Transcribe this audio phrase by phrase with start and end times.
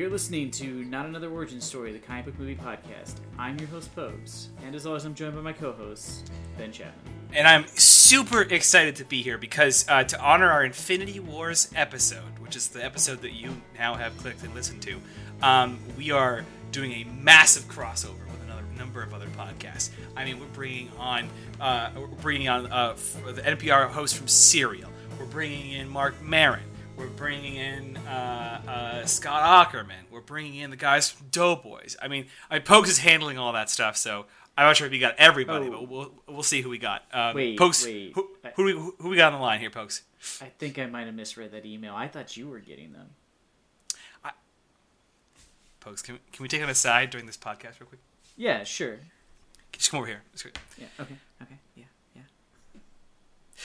[0.00, 3.16] You're listening to Not Another Origin Story, the comic book movie podcast.
[3.38, 6.94] I'm your host, Pogues, and as always, I'm joined by my co-host, Ben Chapman.
[7.34, 12.38] and I'm super excited to be here because uh, to honor our Infinity Wars episode,
[12.38, 14.96] which is the episode that you now have clicked and listened to,
[15.42, 19.90] um, we are doing a massive crossover with another number of other podcasts.
[20.16, 21.28] I mean, we're bringing on
[21.60, 22.94] uh, we're bringing on uh,
[23.34, 24.88] the NPR host from Serial.
[25.18, 26.69] We're bringing in Marc Maron.
[27.00, 30.02] We're bringing in uh, uh, Scott Aukerman.
[30.10, 31.96] We're bringing in the guys from Doughboys.
[32.02, 34.98] I mean, I Pokes is handling all that stuff, so I'm not sure if we
[34.98, 35.70] got everybody, Oh.
[35.70, 37.04] but we'll we'll see who we got.
[37.10, 38.12] Um, Wait, Pokes, wait.
[38.14, 40.02] Who, who, do we, who we got on the line here, Pokes?
[40.42, 41.94] I think I might have misread that email.
[41.94, 43.08] I thought you were getting them.
[45.80, 48.00] Pokes, can, can we take an aside during this podcast real quick?
[48.36, 48.98] Yeah, sure.
[49.72, 50.20] Just come over here.
[50.78, 51.84] Yeah, okay, okay, yeah,
[52.14, 52.20] yeah.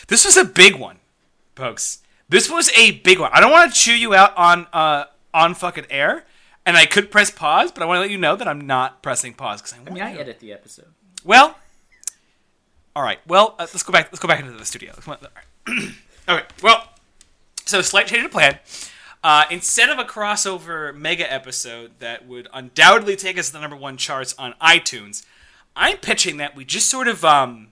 [0.07, 0.99] This was a big one,
[1.55, 2.01] Pokes.
[2.27, 3.31] This was a big one.
[3.33, 6.25] I don't want to chew you out on uh, on fucking air,
[6.65, 9.03] and I could press pause, but I want to let you know that I'm not
[9.03, 10.87] pressing pause because I I mean, I edit the episode.
[11.23, 11.57] Well,
[12.95, 13.19] all right.
[13.27, 14.07] Well, uh, let's go back.
[14.11, 14.93] Let's go back into the studio.
[14.93, 15.27] Come on.
[15.27, 15.93] All right.
[16.29, 16.45] okay.
[16.63, 16.87] Well,
[17.65, 18.59] so slight change of plan.
[19.23, 23.75] Uh, instead of a crossover mega episode that would undoubtedly take us to the number
[23.75, 25.25] one charts on iTunes,
[25.75, 27.69] I'm pitching that we just sort of um,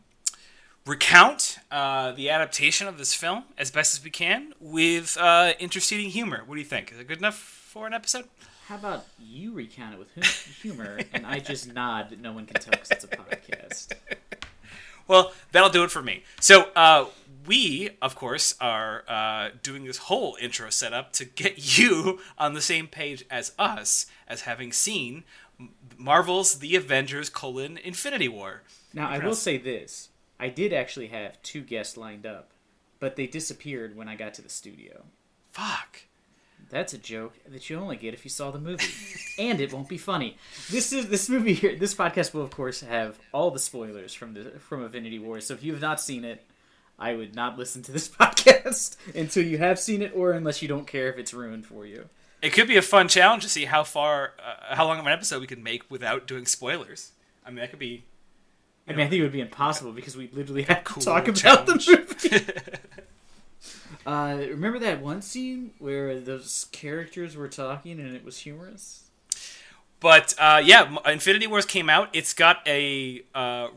[0.85, 6.09] recount uh, the adaptation of this film as best as we can with uh, interceding
[6.09, 6.43] humor.
[6.45, 6.91] What do you think?
[6.91, 8.25] Is it good enough for an episode?
[8.67, 10.25] How about you recount it with
[10.61, 13.93] humor, and I just nod that no one can tell because it's a podcast.
[15.05, 16.23] Well, that'll do it for me.
[16.39, 17.07] So, uh,
[17.45, 22.61] we, of course, are uh, doing this whole intro setup to get you on the
[22.61, 25.25] same page as us, as having seen
[25.97, 28.61] Marvel's The Avengers: colon Infinity War.
[28.93, 30.07] Now, I will say this:
[30.43, 32.51] I did actually have two guests lined up,
[32.99, 35.03] but they disappeared when I got to the studio.
[35.51, 36.01] Fuck.
[36.69, 38.83] That's a joke that you only get if you saw the movie,
[39.39, 40.35] and it won't be funny.
[40.69, 41.77] This is this movie here.
[41.77, 45.39] This podcast will, of course, have all the spoilers from the from Infinity War.
[45.39, 46.43] So if you have not seen it,
[46.99, 50.67] I would not listen to this podcast until you have seen it, or unless you
[50.67, 52.09] don't care if it's ruined for you.
[52.41, 55.13] It could be a fun challenge to see how far, uh, how long of an
[55.13, 57.13] episode we can make without doing spoilers.
[57.45, 58.03] I mean, that could be.
[58.87, 61.27] I mean, I think it would be impossible because we literally have to Cool talk
[61.27, 61.85] about challenge.
[61.85, 62.45] the movie.
[64.05, 69.03] uh, remember that one scene where those characters were talking and it was humorous?
[69.99, 72.09] But uh, yeah, Infinity Wars came out.
[72.11, 73.69] It's got a uh,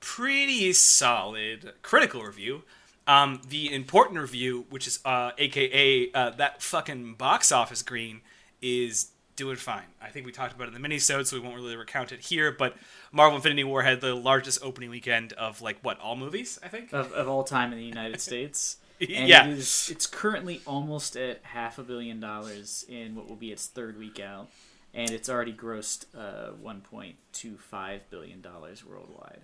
[0.00, 2.62] pretty solid critical review.
[3.06, 8.22] Um, the important review, which is uh, AKA uh, that fucking box office green,
[8.62, 9.84] is doing fine.
[10.00, 12.20] I think we talked about it in the minisode, so we won't really recount it
[12.20, 12.52] here.
[12.52, 12.76] But
[13.12, 16.92] Marvel Infinity War had the largest opening weekend of like what all movies, I think.
[16.92, 18.76] Of, of all time in the United States.
[19.00, 23.36] And yeah, it is, it's currently almost at half a billion dollars in what will
[23.36, 24.48] be its third week out.
[24.92, 28.44] And it's already grossed uh, $1.25 billion
[28.88, 29.40] worldwide.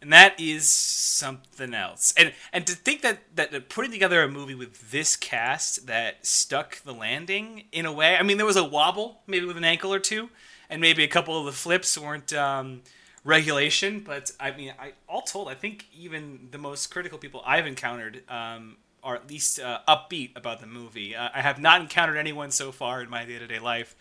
[0.00, 2.14] and that is something else.
[2.16, 6.24] And and to think that that that putting together a movie with this cast that
[6.24, 8.16] stuck the landing in a way.
[8.16, 10.30] I mean, there was a wobble, maybe with an ankle or two,
[10.70, 12.82] and maybe a couple of the flips weren't um,
[13.24, 14.00] regulation.
[14.00, 18.22] But I mean, I all told, I think even the most critical people I've encountered.
[18.28, 21.14] Um, are at least uh, upbeat about the movie.
[21.14, 23.94] Uh, I have not encountered anyone so far in my day to day life,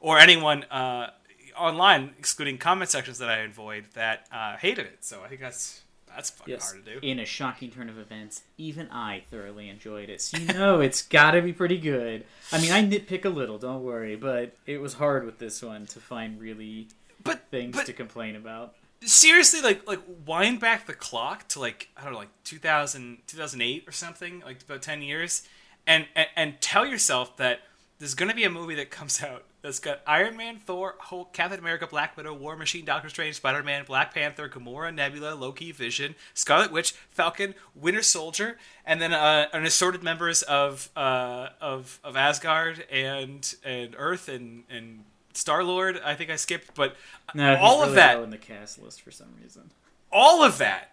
[0.00, 1.10] or anyone uh,
[1.58, 5.04] online, excluding comment sections that I avoid, that uh, hated it.
[5.04, 5.82] So I think that's
[6.16, 6.72] that's fucking Yes.
[6.72, 7.06] hard to do.
[7.06, 10.20] In a shocking turn of events, even I thoroughly enjoyed it.
[10.20, 12.24] So you know it's got to be pretty good.
[12.50, 15.86] I mean, I nitpick a little, don't worry, but it was hard with this one
[15.86, 16.88] to find really
[17.22, 18.74] But things but to complain about.
[19.04, 23.84] seriously, like like wind back the clock to like I don't know, like 2000, 2008
[23.86, 25.46] or something, like about ten years,
[25.86, 27.60] and and, and tell yourself that
[27.98, 31.58] there's gonna be a movie that comes out that's got Iron Man, Thor, Hulk, Captain
[31.58, 36.14] America, Black Widow, War Machine, Doctor Strange, Spider Man, Black Panther, Gamora, Nebula, Loki, Vision,
[36.34, 42.16] Scarlet Witch, Falcon, Winter Soldier, and then uh, an assorted members of uh, of of
[42.16, 45.02] Asgard and and Earth and and
[45.32, 46.00] Star Lord.
[46.04, 46.94] I think I skipped, but
[47.34, 49.72] No, all of that low in the cast list for some reason.
[50.12, 50.92] all of that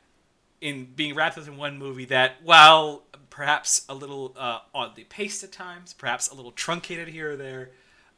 [0.61, 5.43] in being wrapped up in one movie that, while perhaps a little uh, oddly paced
[5.43, 7.69] at times, perhaps a little truncated here or there.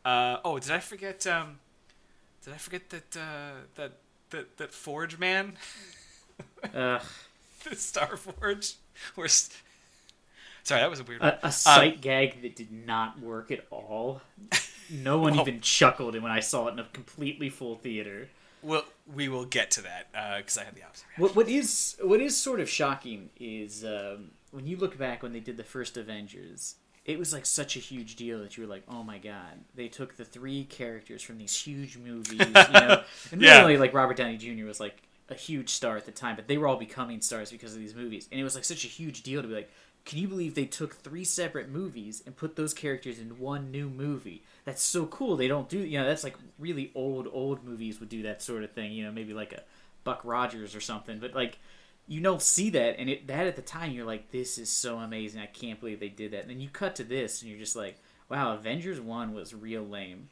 [0.06, 1.26] Uh, oh, did I forget?
[1.28, 1.60] Um,
[2.44, 3.94] did I forget that uh, that
[4.30, 5.54] that that Forge Man,
[6.74, 7.02] Ugh.
[7.70, 8.76] the Star Forge,
[9.18, 9.50] or s-
[10.64, 11.22] sorry, that was a weird.
[11.22, 14.22] A, a sight gag that did not work at all.
[14.92, 18.30] No one Well- even chuckled when I saw it in a completely full theater.
[18.62, 21.06] Well, we will get to that because I had the opposite.
[21.18, 21.24] reaction.
[21.24, 25.34] What what is what is sort of shocking is um, when you look back when
[25.34, 26.76] they did the first Avengers,
[27.06, 29.88] it was like such a huge deal that you were like, oh my god, they
[29.88, 33.62] took the three characters from these huge movies, you know, and Yeah.
[33.62, 34.66] really like Robert Downey Jr.
[34.66, 37.74] was like a huge star at the time, but they were all becoming stars because
[37.74, 39.72] of these movies, and it was like such a huge deal to be like,
[40.06, 43.90] can you believe they took three separate movies and put those characters in one new
[43.90, 44.44] movie?
[44.64, 45.36] That's so cool.
[45.36, 48.64] They don't do, you know, that's like really old old movies would do that sort
[48.64, 49.64] of thing, you know, maybe like a
[50.04, 51.58] Buck Rogers or something, but like
[52.08, 54.98] you don't see that and it that at the time you're like this is so
[54.98, 55.42] amazing.
[55.42, 56.42] I can't believe they did that.
[56.42, 57.98] And then you cut to this and you're just like
[58.30, 60.30] wow avengers 1 was real lame.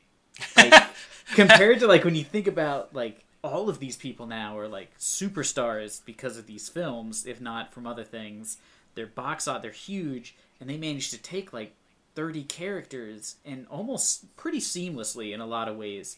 [0.55, 0.73] Like
[1.33, 4.97] compared to like when you think about like all of these people now are like
[4.97, 8.57] superstars because of these films if not from other things.
[8.95, 11.73] Their box out they're huge and they managed to take like
[12.15, 16.17] 30 characters and almost pretty seamlessly in a lot of ways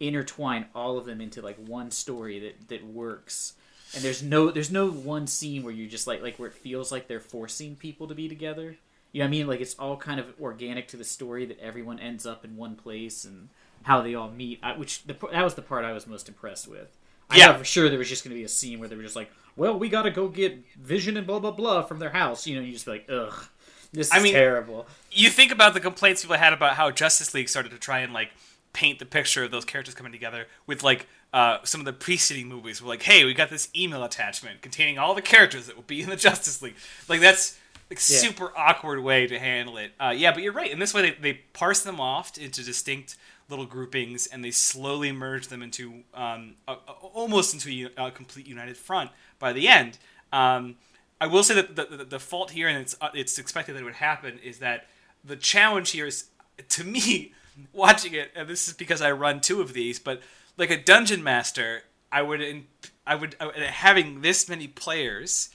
[0.00, 3.54] intertwine all of them into like one story that that works
[3.94, 6.92] and there's no there's no one scene where you're just like like where it feels
[6.92, 8.76] like they're forcing people to be together.
[9.12, 9.46] You know what i mean?
[9.46, 12.76] Like it's all kind of organic to the story that everyone ends up in one
[12.76, 13.48] place and
[13.84, 14.60] how they all meet.
[14.62, 16.88] I, which the, that was the part i was most impressed with.
[17.30, 17.56] I Yeah.
[17.56, 19.30] for sure there was just going to be a scene where they were just like
[19.56, 22.46] well we gotta go get vision and blah blah blah from their house.
[22.46, 23.46] You know you just be like ugh
[23.92, 24.86] this is I mean- terrible.
[25.10, 28.12] you think about the complaints people had about how Justice League started to try and
[28.12, 28.30] like
[28.74, 32.48] paint the picture of those characters coming together with like uh, some of the preceding
[32.48, 32.80] movies.
[32.82, 36.02] We're like, hey, we got this email attachment containing all the characters that will be
[36.02, 36.76] in the Justice League.
[37.08, 37.58] Like that's
[37.90, 38.18] like Yeah.
[38.18, 39.92] super awkward way to handle it.
[40.00, 40.70] Uh, yeah, but you're right.
[40.70, 43.16] In this way, they, they parse them off into distinct
[43.50, 46.76] little groupings and they slowly merge them into um, a, a-
[47.14, 49.98] almost into a complete united front by the end.
[50.32, 50.76] Um,
[51.20, 53.80] I will say that the, the, the fault here, and it's uh, it's expected that
[53.80, 54.86] it would happen, is that
[55.24, 56.26] the challenge here is
[56.68, 57.32] to me
[57.72, 60.20] watching it, and this is because I run two of these, but
[60.58, 61.82] like a dungeon master,
[62.12, 62.66] I would in,
[63.06, 65.50] I would I having this many players,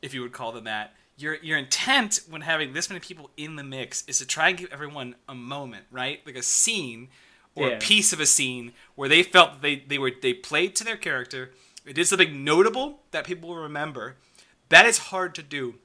[0.00, 0.94] if you would call them that.
[1.16, 4.58] Your, your intent when having this many people in the mix is to try and
[4.58, 6.20] give everyone a moment, right?
[6.26, 7.08] Like a scene
[7.54, 7.76] or Yeah.
[7.76, 10.84] a piece of a scene where they felt that they, they were they played to
[10.84, 11.52] their character,
[11.84, 14.16] they did something notable that people will remember.
[14.70, 15.76] That is hard to do,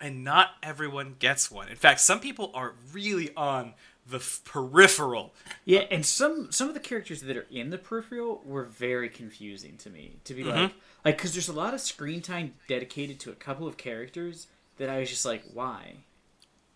[0.00, 1.68] and not everyone gets one.
[1.68, 3.74] In fact, some people are really on
[4.06, 5.34] the f- peripheral.
[5.64, 9.76] Yeah, and some some of the characters that are in the peripheral were very confusing
[9.78, 10.16] to me.
[10.24, 10.50] To be mm-hmm.
[10.50, 10.72] like,
[11.04, 14.46] like because there's a lot of screen time dedicated to a couple of characters
[14.78, 15.94] that I was just like, why?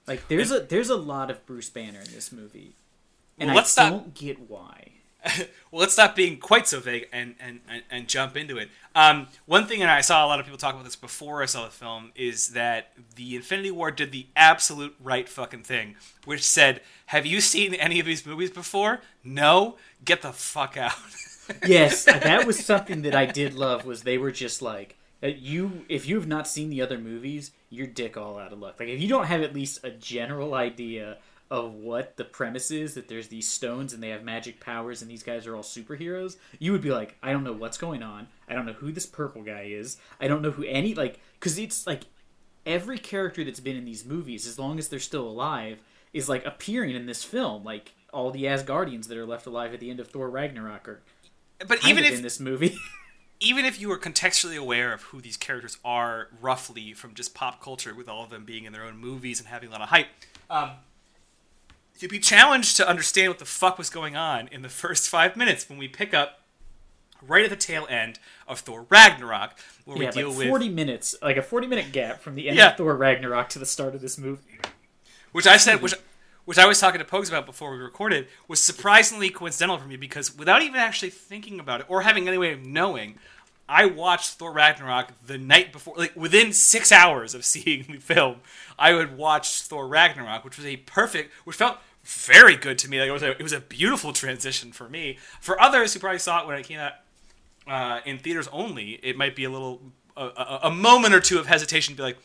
[0.06, 2.74] Like, there's a there's a lot of Bruce Banner in this movie,
[3.38, 4.92] and Well, I don't get why.
[5.70, 7.60] well, let's stop being quite so vague and, and,
[7.90, 8.68] and, jump into it.
[8.94, 11.46] Um, one thing, and I saw a lot of people talk about this before I
[11.46, 16.42] saw the film, is that the Infinity War did the absolute right fucking thing, which
[16.42, 19.00] said, Have you seen any of these movies before?
[19.22, 19.76] No?
[20.04, 20.92] Get the fuck out.
[21.66, 23.84] yes, that was something that I did love.
[23.84, 25.84] Was they were just like uh, you.
[25.88, 28.76] If you have not seen the other movies, your dick all out of luck.
[28.78, 31.18] Like if you don't have at least a general idea
[31.50, 35.10] of what the premise is, that there's these stones and they have magic powers and
[35.10, 38.28] these guys are all superheroes, you would be like, I don't know what's going on.
[38.48, 39.96] I don't know who this purple guy is.
[40.20, 42.04] I don't know who any like because it's like
[42.66, 45.78] every character that's been in these movies, as long as they're still alive,
[46.12, 47.64] is like appearing in this film.
[47.64, 51.02] Like all the Asgardians that are left alive at the end of Thor Ragnarok are
[51.66, 52.76] but even if in this movie.
[53.40, 57.62] even if you were contextually aware of who these characters are roughly from just pop
[57.62, 59.88] culture, with all of them being in their own movies and having a lot of
[59.88, 60.08] hype,
[60.50, 60.70] um,
[62.02, 65.36] you'd be challenged to understand what the fuck was going on in the first five
[65.36, 66.40] minutes when we pick up
[67.26, 70.68] right at the tail end of Thor Ragnarok, where yeah, we deal like with forty
[70.68, 72.70] minutes, like a forty minute gap from the end Yeah.
[72.70, 74.58] of Thor Ragnarok to the start of this movie.
[75.32, 75.94] which I said, which
[76.44, 79.96] which I was talking to Pogues about before we recorded, was surprisingly coincidental for me
[79.96, 83.16] because without even actually thinking about it or having any way of knowing,
[83.68, 88.36] I watched Thor Ragnarok the night before, like within six hours of seeing the film,
[88.78, 91.76] I would watch Thor Ragnarok, which was a perfect, which felt
[92.08, 92.98] very good to me.
[92.98, 95.18] Like it was a, it was a beautiful transition for me.
[95.40, 96.92] For others who probably saw it when it came out
[97.66, 99.80] uh, in theaters only, it might be a little
[100.16, 102.18] a, a, a moment or two of hesitation to be like,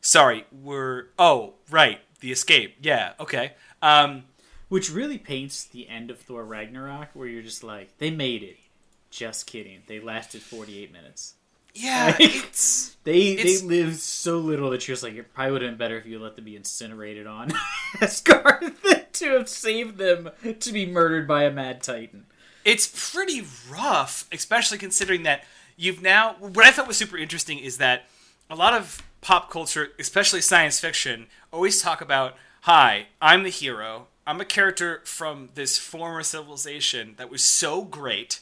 [0.00, 3.54] sorry, we're oh right, the escape, yeah, okay.
[3.82, 4.24] Um,
[4.68, 8.56] Which really paints the end of Thor Ragnarok, where you're just like, they made it.
[9.10, 9.82] Just kidding.
[9.88, 11.34] They lasted forty eight minutes.
[11.74, 15.62] Yeah, it's They It's- they lived so little that you're just like, it probably would
[15.62, 17.50] have been better if you let them be incinerated on
[18.00, 22.26] Asgard than to have saved them to be murdered by a mad titan.
[22.64, 25.44] it's pretty rough, especially considering that
[25.76, 26.36] you've now.
[26.38, 28.04] What I thought was super interesting is that
[28.50, 34.08] a lot of pop culture, especially science fiction, always talk about, "Hi, I'm the hero.
[34.26, 38.40] I'm a character from this former civilization that was so great,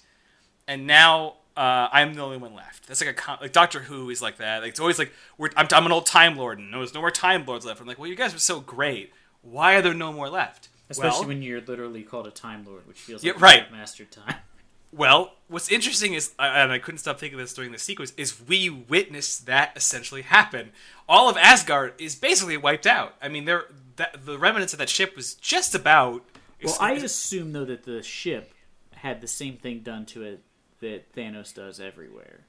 [0.66, 2.86] and now." Uh, I'm the only one left.
[2.86, 4.62] That's like a like Doctor Who is like that.
[4.62, 7.10] Like it's always like we're, I'm, I'm an old Time Lord, and there's no more
[7.10, 7.80] Time Lords left.
[7.80, 9.12] I'm like, well, you guys were so great.
[9.42, 10.68] Why are there no more left?
[10.88, 13.72] Especially well, when you're literally called a Time Lord, which feels Yeah, like right.
[13.72, 14.36] mastered time.
[14.90, 18.40] Well, what's interesting is, and I couldn't stop thinking of this during the sequence, is
[18.48, 20.70] we witnessed that essentially happen.
[21.06, 23.14] All of Asgard is basically wiped out.
[23.20, 23.64] I mean, there
[23.96, 26.24] that, the remnants of that ship was just about.
[26.64, 28.54] Well, I assume though that the ship
[28.92, 30.42] had the same thing done to it
[30.80, 32.44] that Thanos does everywhere.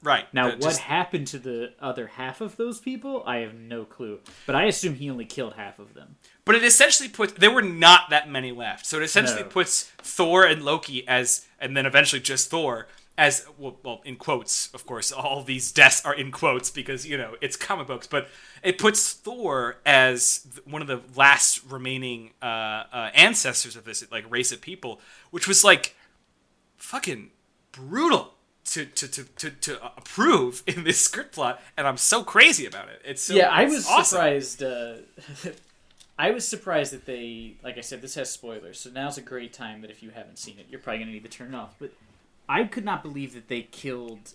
[0.00, 3.24] right Now, uh, what just- happened to the other half of those people?
[3.26, 4.20] I have no clue.
[4.46, 6.16] But I assume he only killed half of them.
[6.44, 8.86] But it essentially puts there were not that many left.
[8.86, 9.48] So it essentially No.
[9.48, 12.86] puts Thor and Loki as and then eventually just Thor
[13.16, 15.10] as well, well in quotes, of course.
[15.10, 18.28] All these deaths are in quotes because, you know, it's comic books, but
[18.62, 22.44] it puts Thor as one of the last remaining uh,
[22.92, 25.00] uh, ancestors of this like race of people,
[25.32, 25.96] which was like
[26.76, 27.32] fucking
[27.78, 28.34] brutal
[28.66, 32.88] to to, to, to, to approve in this script plot, and I'm so crazy about
[32.88, 33.00] it.
[33.04, 34.04] It's so, yeah, I was awesome.
[34.04, 34.62] surprised.
[34.62, 34.94] Uh,
[36.20, 38.80] I was surprised that they, like I said, this has spoilers.
[38.80, 41.22] So now's a great time that if you haven't seen it, you're probably gonna need
[41.24, 41.76] to turn it off.
[41.78, 41.92] But
[42.48, 44.34] I could not believe that they killed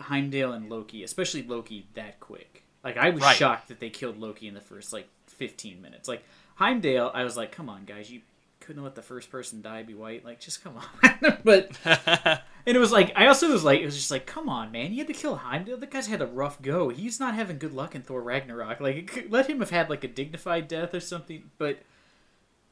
[0.00, 2.64] Heimdall and Loki, especially Loki, that quick.
[2.82, 3.36] Like I was Right.
[3.36, 6.08] shocked that they killed Loki in the first like 15 minutes.
[6.08, 6.24] Like
[6.56, 8.20] Heimdall, I was like, come on, guys, you
[8.66, 10.24] couldn't let the first person die be white.
[10.24, 11.38] Like, just come on.
[11.44, 14.72] but and it was like I also was like it was just like come on
[14.72, 14.92] man.
[14.92, 16.88] You had to kill Heimdall the guy's had a rough go.
[16.88, 18.80] He's not having good luck in Thor Ragnarok.
[18.80, 21.50] Like could- let him have had like a dignified death or something.
[21.58, 21.78] But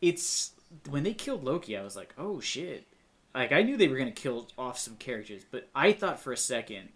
[0.02, 0.52] it's
[0.90, 2.86] when they killed Loki I was like oh shit.
[3.34, 5.42] Like I knew they were gonna kill off some characters.
[5.48, 6.88] But I thought for a second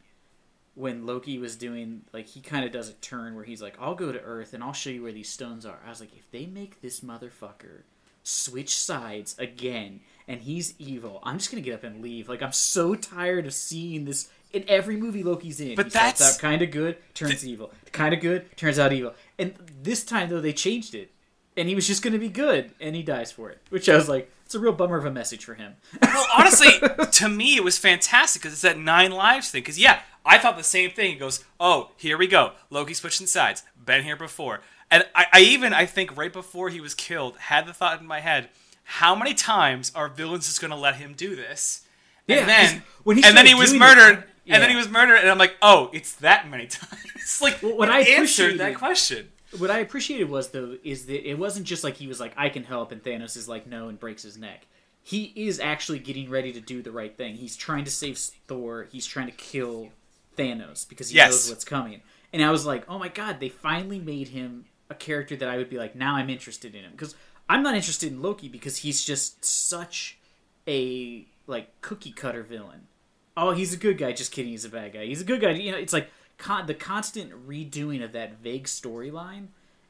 [0.75, 3.95] when Loki was doing like he kind of does a turn where he's like I'll
[3.95, 5.79] go to Earth and I'll show you where these stones are.
[5.87, 7.83] I was like if they make this motherfucker
[8.29, 11.21] switch sides again and he's evil.
[11.23, 12.29] I'm just gonna get up and leave.
[12.29, 15.75] Like i'm so tired of seeing this in every movie loki's in.
[15.75, 17.73] But he that's- out kind of good turns evil.
[17.93, 19.15] Kind of good turns out evil.
[19.39, 21.11] And this time though they changed it.
[21.57, 23.61] And he was just gonna be good and he dies for it.
[23.71, 25.75] Which i was like it's a real bummer of a message for him.
[26.01, 26.69] Well, honestly,
[27.13, 29.61] to me, it was fantastic because it's that nine lives thing.
[29.61, 31.13] Because yeah, I thought the same thing.
[31.13, 32.53] It goes, oh, here we go.
[32.69, 33.63] Loki switching sides.
[33.83, 37.67] Been here before, and I, I even I think right before he was killed had
[37.67, 38.51] the thought in my head:
[38.85, 41.87] how many times are villains just going to let him do this?
[42.27, 44.55] Yeah, and then when he and then he was doing it, murdered, yeah.
[44.55, 47.41] and then he was murdered, and I'm like, oh, it's that many times.
[47.41, 49.29] like Well, what I answered that question.
[49.57, 52.51] what I appreciated was though is that it wasn't just like he was like I
[52.51, 54.67] can help and Thanos is like no and breaks his neck.
[55.03, 57.37] He is actually getting ready to do the right thing.
[57.37, 58.89] He's trying to save Thor.
[58.93, 59.89] He's trying to kill
[60.39, 61.31] Thanos because he Yes.
[61.33, 62.01] knows what's coming.
[62.33, 65.57] And I was like, "Oh my god, they finally made him a character that I
[65.59, 67.15] would be like, now I'm interested in him." Because
[67.49, 70.19] I'm not interested in Loki because he's just such
[70.67, 72.87] a like cookie cutter villain.
[73.37, 74.13] Oh, he's a good guy.
[74.13, 74.51] Just kidding.
[74.51, 75.07] He's a bad guy.
[75.07, 75.51] He's a good guy.
[75.53, 79.47] You know, it's like con- the constant redoing of that vague storyline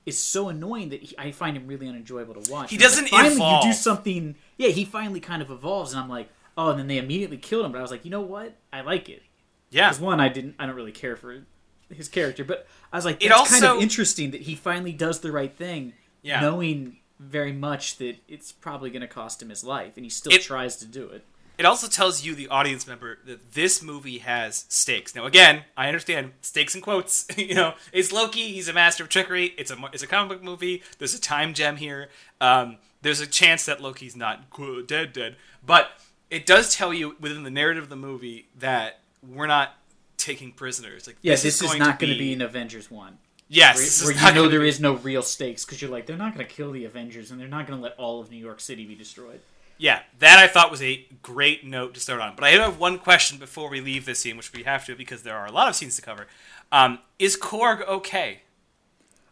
[0.07, 2.71] is so annoying that he, I find him really unenjoyable to watch.
[2.71, 3.65] He And I'm like, doesn't finally, evolve.
[3.65, 4.35] You do something.
[4.57, 7.67] Yeah, he finally kind of evolves, and I'm like, oh, and then they immediately killed
[7.67, 7.73] him.
[7.73, 8.55] But I was like, you know what?
[8.73, 9.23] I like it.
[9.71, 10.55] Yeah, Because one, I didn't.
[10.59, 11.45] I don't really care for
[11.91, 15.21] his character, but I was like, It that's kind of interesting that he finally does
[15.21, 16.41] the right thing, Yeah.
[16.41, 20.33] knowing very much that it's probably going to cost him his life, and he still
[20.33, 21.25] It- tries to do it.
[21.59, 25.17] It also tells you, the audience member, that this movie has stakes.
[25.17, 27.27] Now, again, I understand stakes in quotes.
[27.37, 28.53] you know, it's Loki.
[28.53, 29.55] He's a master of trickery.
[29.59, 30.85] It's a it's a comic book movie.
[30.99, 32.11] There's a time gem here.
[32.41, 34.45] Um, there's a chance that Loki's not
[34.87, 35.35] dead, dead.
[35.67, 35.91] But
[36.31, 39.75] it does tell you within the narrative of the movie that we're not
[40.17, 41.07] taking prisoners.
[41.07, 43.19] Like, Yeah, this, is, going not going to be an Avengers one.
[43.49, 46.17] yes, where, where you know there be- is no real stakes because you're like they're
[46.17, 48.37] not going to kill the Avengers and they're not going to let all of New
[48.37, 49.41] York City be destroyed.
[49.81, 52.35] Yeah, that I thought was a great note to start on.
[52.35, 54.97] But I do have one question before we leave this scene, which we have to
[54.97, 56.27] because there are a lot of scenes to cover.
[56.73, 58.41] Um, is Korg okay?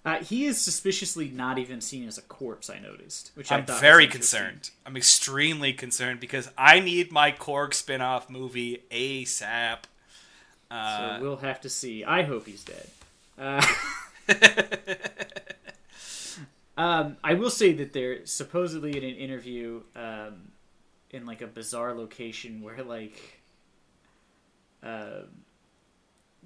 [0.07, 2.71] Uh, he is suspiciously not even seen as a corpse.
[2.71, 4.71] I noticed, which I'm very concerned.
[4.87, 9.79] I'm extremely concerned because I need my Korg spin-off movie ASAP.
[10.71, 12.05] Uh, So we'll have to see.
[12.05, 12.89] I hope he's dead.
[13.37, 13.67] Uh,
[16.77, 20.53] um, I will say that they're supposedly in an interview um,
[21.11, 23.41] in like a bizarre location where like
[24.85, 25.23] uh,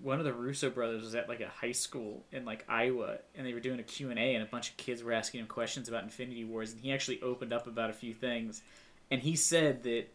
[0.03, 3.47] one of the Russo brothers was at like a high school in like Iowa, and
[3.47, 5.47] they were doing a Q and A, and a bunch of kids were asking him
[5.47, 8.63] questions about Infinity Wars, and he actually opened up about a few things,
[9.11, 10.07] and he said that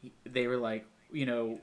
[0.00, 1.60] he- they were like, you know,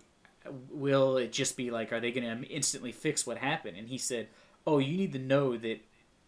[0.69, 3.77] will it just be like, are they going to instantly fix what happened?
[3.77, 4.27] And he said,
[4.65, 5.79] oh, you need to know that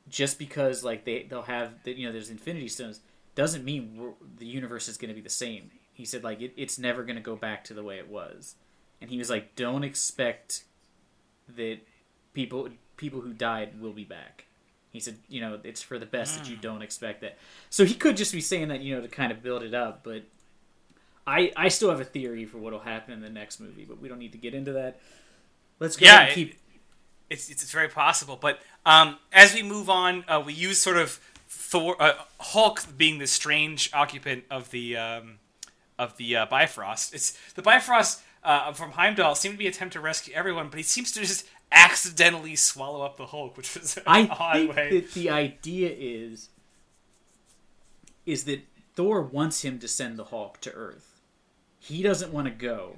[0.10, 3.00] just because like they they'll have that you know there's Infinity Stones
[3.36, 5.72] doesn't mean the universe is going to be the same.
[5.94, 8.56] He said like it, it's never going to go back to the way it was,
[9.02, 10.66] and he was like, don't expect
[11.56, 11.80] that
[12.34, 14.46] people people who died will be back.
[14.92, 17.38] He said, you know, it's for the best that you don't expect that.
[17.72, 20.04] So he could just be saying that, you know, to kind of build it up.
[20.04, 20.24] But
[21.26, 24.08] I I still have a theory for what'll happen in the next movie, but we
[24.10, 25.00] don't need to get into that.
[25.80, 26.60] Let's go Yeah, it- keep.
[27.30, 28.38] it's, it's, it's very possible.
[28.40, 33.18] But um, as we move on, uh, we use sort of Thor, uh, Hulk being
[33.18, 35.40] the strange occupant of the um,
[35.98, 37.14] of the uh, Bifrost.
[37.14, 40.84] It's the Bifrost uh, from Heimdall seemed to be attempt to rescue everyone, but he
[40.84, 45.00] seems to just accidentally swallow up the Hulk, which was an I odd think way.
[45.00, 46.50] that the idea is
[48.26, 48.62] is that
[48.96, 51.20] Thor wants him to send the Hulk to Earth.
[51.80, 52.98] He doesn't want to go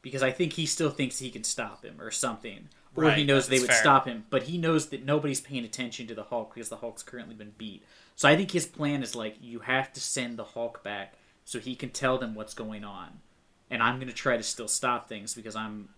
[0.00, 2.68] because I think he still thinks he can stop him or something.
[2.96, 3.76] Or he knows they would fair.
[3.76, 7.04] stop him, but he knows that nobody's paying attention to the Hulk because the Hulk's
[7.04, 7.84] currently been beat.
[8.16, 11.60] So I think his plan is like you have to send the Hulk back so
[11.60, 13.20] he can tell them what's going on.
[13.70, 15.90] And I'm going to try to still stop things because I'm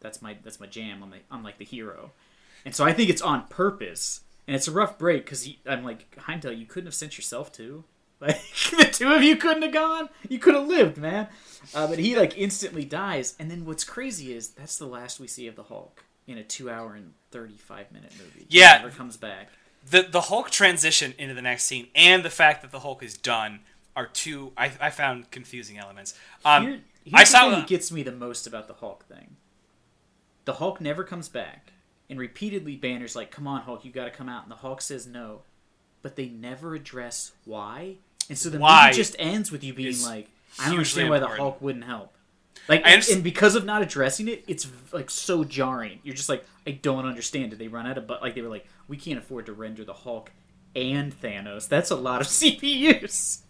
[0.00, 1.02] that's my that's my jam.
[1.02, 2.12] I'm like I'm like the hero.
[2.64, 4.20] And so I think it's on purpose.
[4.46, 7.84] And it's a rough break because I'm like, Heimdall, you couldn't have sent yourself too.
[8.20, 8.40] Like
[8.76, 10.08] the two of you couldn't have gone.
[10.28, 11.28] You could have lived, man.
[11.72, 13.36] Uh, but he like instantly dies.
[13.38, 16.42] And then what's crazy is that's the last we see of the Hulk in a
[16.42, 18.46] two-hour and thirty-five minute movie.
[18.48, 18.78] He Yeah.
[18.78, 19.50] never comes back.
[19.88, 23.16] the the Hulk transition into the next scene and the fact that the Hulk is
[23.16, 23.60] done
[23.94, 26.14] are two I, I found confusing elements.
[26.44, 26.80] Um, Here,
[27.12, 29.36] I saw that gets me the most about the Hulk thing.
[30.44, 31.72] The Hulk never comes back,
[32.08, 34.80] and repeatedly Banner's like, "Come on, Hulk, you got to come out," and the Hulk
[34.80, 35.42] says no,
[36.02, 37.96] but they never address why,
[38.28, 41.18] and so the Why movie just ends with you being like, "I don't understand why
[41.18, 41.28] the.
[41.28, 42.14] Hulk wouldn't help."
[42.68, 46.00] Like, and, and because of not addressing it, it's like so jarring.
[46.02, 47.50] You're just like, I don't understand.
[47.50, 48.20] Did they run out of but?
[48.20, 50.32] Like they were like, we can't afford to render the Hulk
[50.74, 51.68] and Thanos.
[51.68, 53.40] That's a lot of CPUs.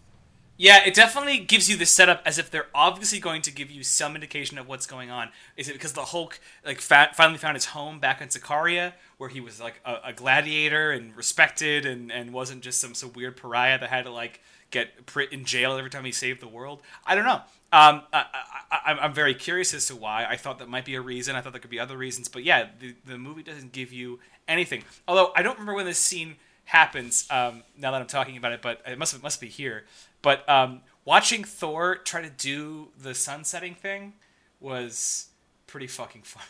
[0.61, 3.81] Yeah, it definitely gives you the setup as if they're obviously going to give you
[3.81, 5.29] some indication of what's going on.
[5.55, 9.29] Is it because the Hulk like fa- finally found his home back in Sicaria, where
[9.29, 13.37] he was like a, a gladiator and respected, and, and wasn't just some some weird
[13.37, 16.81] pariah that had to like get put in jail every time he saved the world?
[17.05, 17.41] I don't know.
[17.71, 18.25] Um, I,
[18.69, 20.25] I, I'm very curious as to why.
[20.25, 21.37] I thought that might be a reason.
[21.37, 24.19] I thought there could be other reasons, but yeah, the the movie doesn't give you
[24.45, 24.83] anything.
[25.07, 26.35] Although I don't remember when this scene
[26.69, 27.27] happens.
[27.31, 29.85] Um, now that I'm talking about it, but it must must be here.
[30.21, 34.13] But um, watching Thor try to do the sun setting thing
[34.59, 35.29] was
[35.67, 36.45] pretty fucking funny.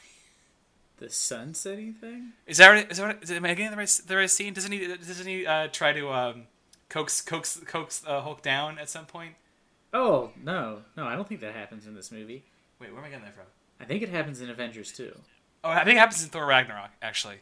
[0.97, 2.34] The sun setting thing.
[2.45, 2.91] Is that?
[2.91, 4.53] Is that am I getting the right, the right scene?
[4.53, 4.88] Doesn't he?
[4.88, 6.47] Doesn't he uh, try to um,
[6.89, 9.36] coax coax coax uh, Hulk down at some point?
[9.93, 12.43] Oh no, no, I don't think that happens in this movie.
[12.79, 13.45] Wait, where am I getting that from?
[13.79, 15.17] I think it happens in Avengers too.
[15.63, 17.38] Oh, I think it happens in Thor Ragnarok actually,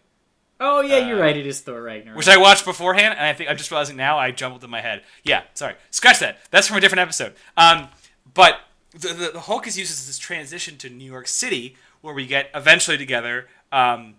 [0.60, 1.38] Oh yeah, you're Uh, right.
[1.38, 2.18] It is Thor Ragnarok.
[2.18, 4.82] which I watched beforehand, and I think I'm just realizing now I jumbled in my
[4.82, 5.04] head.
[5.24, 6.40] Yeah, sorry, scratch that.
[6.52, 7.34] That's from a different episode.
[7.56, 7.90] Um,
[8.34, 8.60] but
[8.92, 12.26] the, the, the Hulk is used as this transition to New York City, where we
[12.26, 14.16] get eventually together um,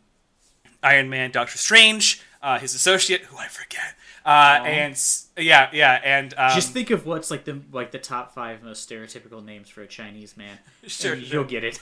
[0.82, 4.96] Iron Man, Doctor Strange, uh, his associate, who I forget, uh, and
[5.36, 8.88] yeah, yeah, and um, Just think of what's like the like the top five most
[8.88, 10.58] stereotypical names for a Chinese man.
[10.86, 11.14] Sure.
[11.16, 11.80] you'll get it.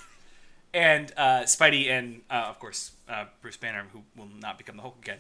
[0.77, 4.83] And uh, Spidey and uh, of course uh, Bruce Banner, who will not become the
[4.83, 5.19] Hulk again.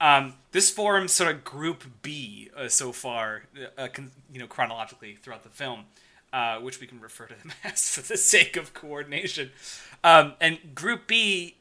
[0.00, 3.44] Um, this forms sort of Group B uh, so far,
[3.76, 5.86] uh, con- you know, chronologically throughout the film,
[6.32, 9.50] uh, which we can refer to them as for the sake of coordination.
[10.04, 11.56] Um, and Group B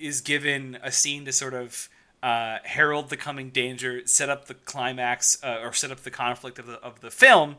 [0.00, 1.90] is given a scene to sort of
[2.22, 6.80] herald the coming danger, set up the climax, or set up the conflict of the
[6.80, 7.56] of the film,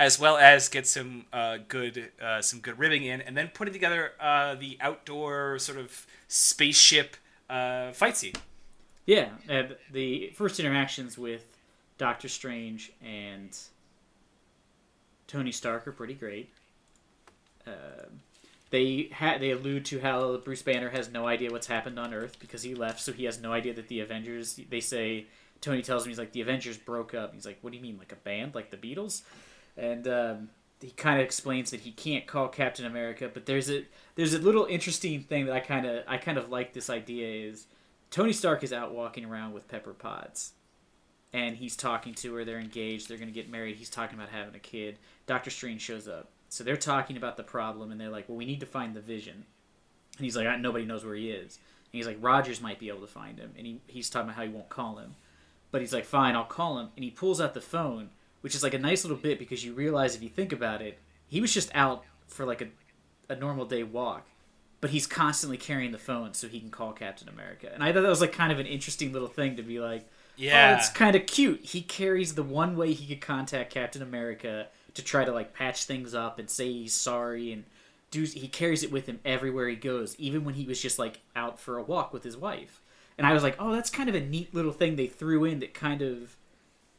[0.00, 3.72] as well as get some uh, good uh, some good ribbing in, and then putting
[3.72, 7.16] together uh, the outdoor sort of spaceship
[7.48, 8.34] uh, fight scene.
[9.06, 11.44] Yeah, uh, the first interactions with
[11.98, 13.56] Doctor Strange and
[15.26, 16.50] Tony Stark are pretty great.
[17.66, 18.06] Uh,
[18.70, 22.38] they ha- they allude to how Bruce Banner has no idea what's happened on Earth
[22.40, 24.58] because he left, so he has no idea that the Avengers.
[24.68, 25.26] They say
[25.60, 27.34] Tony tells him he's like the Avengers broke up.
[27.34, 29.22] He's like, what do you mean, like a band, like the Beatles?
[29.76, 30.48] And um,
[30.80, 33.84] he kind of explains that he can't call Captain America, but there's a
[34.14, 37.48] there's a little interesting thing that I kind of I kind of like this idea
[37.48, 37.66] is
[38.10, 40.52] Tony Stark is out walking around with Pepper Potts,
[41.32, 42.44] and he's talking to her.
[42.44, 43.08] They're engaged.
[43.08, 43.76] They're going to get married.
[43.76, 44.98] He's talking about having a kid.
[45.26, 46.30] Doctor Strange shows up.
[46.48, 49.00] So they're talking about the problem, and they're like, "Well, we need to find the
[49.00, 49.44] Vision."
[50.16, 52.88] And he's like, "I- "Nobody knows where he is." And he's like, "Rogers might be
[52.88, 55.16] able to find him." And he, he's talking about how he won't call him,
[55.72, 58.10] but he's like, "Fine, I'll call him." And he pulls out the phone,
[58.44, 60.98] which is like a nice little bit because you realize if you think about it,
[61.26, 62.68] he was just out for like a,
[63.32, 64.26] a normal day walk
[64.84, 67.70] but he's constantly carrying the phone so he can call Captain America.
[67.72, 70.06] And I thought that was like kind of an interesting little thing to be like,
[70.36, 71.64] Yeah, oh, it's kind of cute.
[71.64, 75.84] He carries the one way he could contact Captain America to try to like patch
[75.84, 77.64] things up and say he's sorry and
[78.10, 81.20] do he carries it with him everywhere he goes, even when he was just like
[81.34, 82.82] out for a walk with his wife.
[83.16, 85.60] and I was like, oh, that's kind of a neat little thing they threw in
[85.60, 86.36] that kind of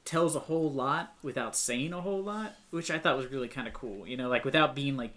[0.06, 3.68] tells a whole lot without saying a whole lot, which I thought was really kind
[3.68, 4.08] of cool.
[4.08, 5.16] You know, like without being like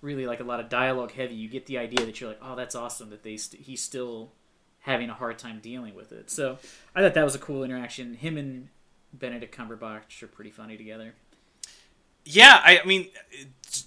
[0.00, 2.56] really like a lot of dialogue heavy, you get the idea that you're like, oh,
[2.56, 4.32] that's awesome that they st- he's still
[4.80, 6.30] having a hard time dealing with it.
[6.30, 6.58] So
[6.94, 8.14] I thought that was a cool interaction.
[8.14, 8.68] Him and
[9.12, 11.14] Benedict Cumberbatch are pretty funny together.
[12.24, 13.08] Yeah, I, I mean,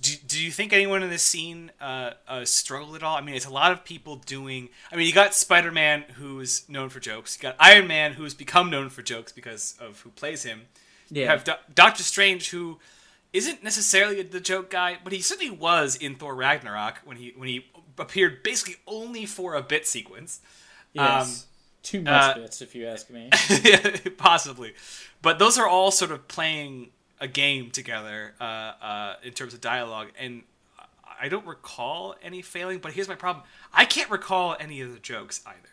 [0.02, 3.16] do, do you think anyone in this scene uh, uh, struggled at all?
[3.16, 4.70] I mean, it's a lot of people doing.
[4.92, 7.38] I mean, you got Spider Man, who's known for jokes.
[7.38, 10.64] You got Iron Man, who's become known for jokes because of who plays him.
[11.10, 11.24] Yeah.
[11.24, 12.80] You have Do- Doctor Strange, who
[13.32, 17.48] isn't necessarily the joke guy, but he certainly was in Thor Ragnarok when he when
[17.48, 17.66] he
[17.98, 20.40] appeared basically only for a bit sequence.
[20.94, 21.46] Yes.
[21.84, 23.30] Too much uh, bits, if you ask me.
[24.18, 24.74] possibly
[25.26, 29.62] but those are all sort of playing a game together uh, uh, in terms of
[29.62, 30.44] dialogue and
[31.20, 35.00] i don't recall any failing but here's my problem i can't recall any of the
[35.00, 35.70] jokes either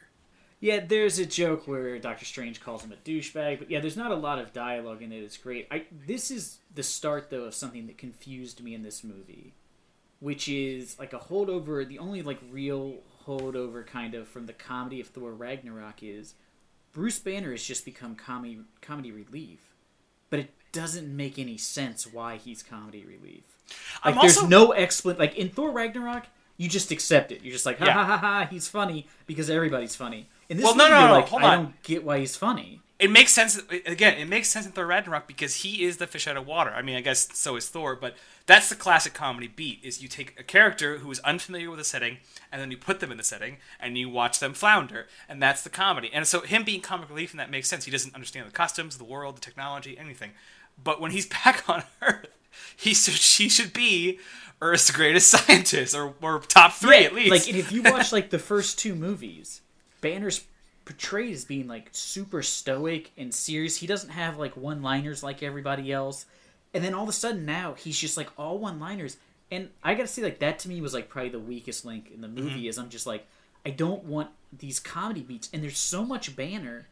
[0.61, 4.13] Yeah, there's a joke where Doctor Strange calls him a douchebag, but yeah, there's not
[4.13, 5.25] a lot of dialogue in it.
[5.25, 5.67] It's great.
[5.73, 9.55] I this is the start though of something that confused me in this movie,
[10.21, 11.87] which is like a holdover.
[11.87, 16.35] The only like real holdover kind of from the comedy of Thor Ragnarok is
[16.93, 19.75] Bruce Banner has just become comedy comedy relief,
[20.31, 23.45] but it doesn't make any sense why he's comedy relief.
[24.05, 27.43] Like I'm there's also- no explan like in Thor Ragnarok, you just accept it.
[27.43, 27.93] You're just like ha Yeah.
[27.93, 28.47] ha ha ha.
[28.51, 30.29] He's funny because everybody's funny.
[30.49, 31.63] In this Well, movie, no, you're no, like, hold I on.
[31.65, 32.81] don't get why he's funny.
[32.99, 36.29] it makes sense again it makes sense in thor ragnarok because he is the fish
[36.29, 38.15] out of water i mean i guess so is thor but
[38.47, 41.85] that's the classic comedy beat is you take a character who is unfamiliar with a
[41.85, 42.19] setting
[42.53, 45.63] and then you put them in the setting and you watch them flounder and that's
[45.65, 48.47] the comedy and so him being comic relief and that makes sense he doesn't understand
[48.47, 50.31] the customs the world the technology anything
[50.83, 52.29] but when he's back on earth
[52.77, 54.19] he should, she should be
[54.61, 58.31] earth's greatest scientist or, or top three Yeah, at least Like if you watch like
[58.31, 59.61] the first two movies,
[60.01, 60.45] Banner's
[60.85, 63.77] portrayed as being like super stoic and serious.
[63.77, 66.27] He doesn't have like one-liners like everybody else.
[66.75, 69.17] And then all of a sudden now he's just like all one-liners.
[69.51, 72.21] And I gotta say, like that to me was like probably the weakest link in
[72.21, 72.45] the mm-hmm.
[72.45, 72.69] movie.
[72.69, 73.27] Is I'm just like,
[73.67, 76.89] I don't want these comedy beats, and there's so much Banner,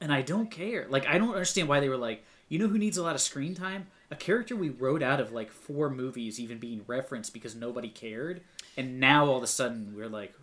[0.00, 0.86] and I don't care.
[0.90, 3.20] Like I don't understand why they were like, you know who needs a lot of
[3.20, 3.86] screen time?
[4.10, 8.42] A character we wrote out of like four movies even being referenced because nobody cared,
[8.76, 10.34] and now all of a sudden we're like,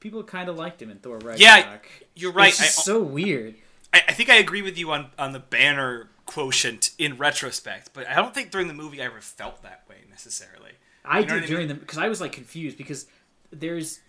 [0.00, 1.38] people kind of liked him in Thor Ragnarok.
[1.40, 1.76] Yeah,
[2.14, 2.48] you're right.
[2.48, 3.54] It's I- so weird.
[3.92, 8.08] I, I think I agree with you on, on the banner quotient in retrospect, but
[8.08, 10.72] I don't think during the movie I ever felt that way necessarily.
[11.04, 11.68] I You know did I during mean?
[11.68, 13.06] them because I was like confused because
[13.52, 14.00] there's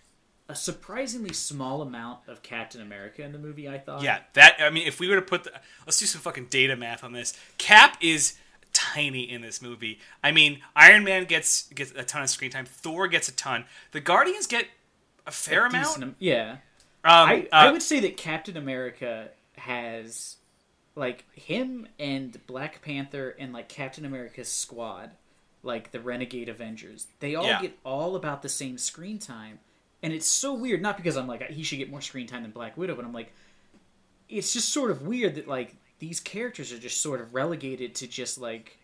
[0.48, 3.68] a surprisingly small amount of Captain America in the movie.
[3.68, 4.02] I thought.
[4.02, 5.52] Yeah, that I mean, if we were to put the,
[5.86, 7.34] let's do some fucking data math on this.
[7.58, 8.34] Cap is
[8.72, 9.98] tiny in this movie.
[10.22, 12.64] I mean, Iron Man gets gets a ton of screen time.
[12.66, 13.64] Thor gets a ton.
[13.92, 14.66] The Guardians get
[15.26, 15.86] a fair amount.
[15.86, 16.50] Decent am- yeah.
[17.04, 20.36] Um, I, uh, I would say that Captain America has
[20.94, 25.10] like him and Black Panther and like Captain America's squad,
[25.62, 27.06] like the Renegade Avengers.
[27.20, 27.60] They all Yeah.
[27.62, 29.60] get all about the same screen time,
[30.02, 30.82] and it's so weird.
[30.82, 33.12] Not because I'm like he should get more screen time than Black Widow, but I'm
[33.12, 33.32] like,
[34.28, 38.06] it's just sort of weird that like these characters are just sort of relegated to
[38.06, 38.78] just like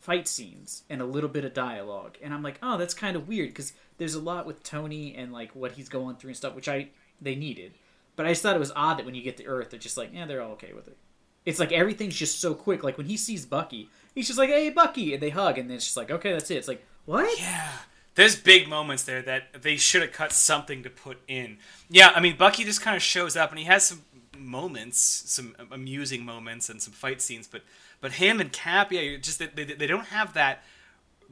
[0.00, 2.16] fight scenes and a little bit of dialogue.
[2.22, 5.32] And i'm like oh that's kind of weird because there's a lot with tony and
[5.32, 6.88] like what he's going through and stuff which i
[7.20, 7.72] they needed.
[8.16, 9.96] But i just thought it was odd that when you get to earth they're just
[9.96, 10.96] like yeah they're all okay with it.
[11.44, 12.84] It's like everything's just so quick.
[12.84, 15.14] Like when he sees bucky he's just like hey bucky!
[15.14, 16.56] And they hug and then it's just like okay that's it.
[16.56, 17.38] It's like what?
[17.38, 17.70] Yeah.
[18.18, 21.58] There's big moments there that they should have cut something to put in.
[21.88, 24.02] Yeah, I mean Bucky just kind of shows up and he has some
[24.36, 27.62] moments, some amusing moments and some fight scenes, but
[28.00, 30.64] but him and Cap, yeah, just they, they, don't have that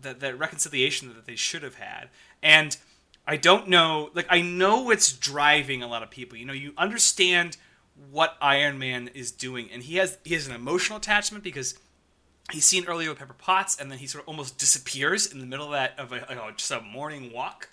[0.01, 2.09] that that reconciliation that they should have had.
[2.41, 2.77] And
[3.27, 6.39] I don't know, like I know it's driving a lot of people.
[6.39, 7.57] You know, you understand
[8.13, 11.75] what Iron Man is doing and he has he has an emotional attachment because
[12.53, 15.47] he's seen earlier with Pepper Potts, and then he sort of almost disappears in the
[15.47, 17.71] middle of that of a, like a- just a morning walk,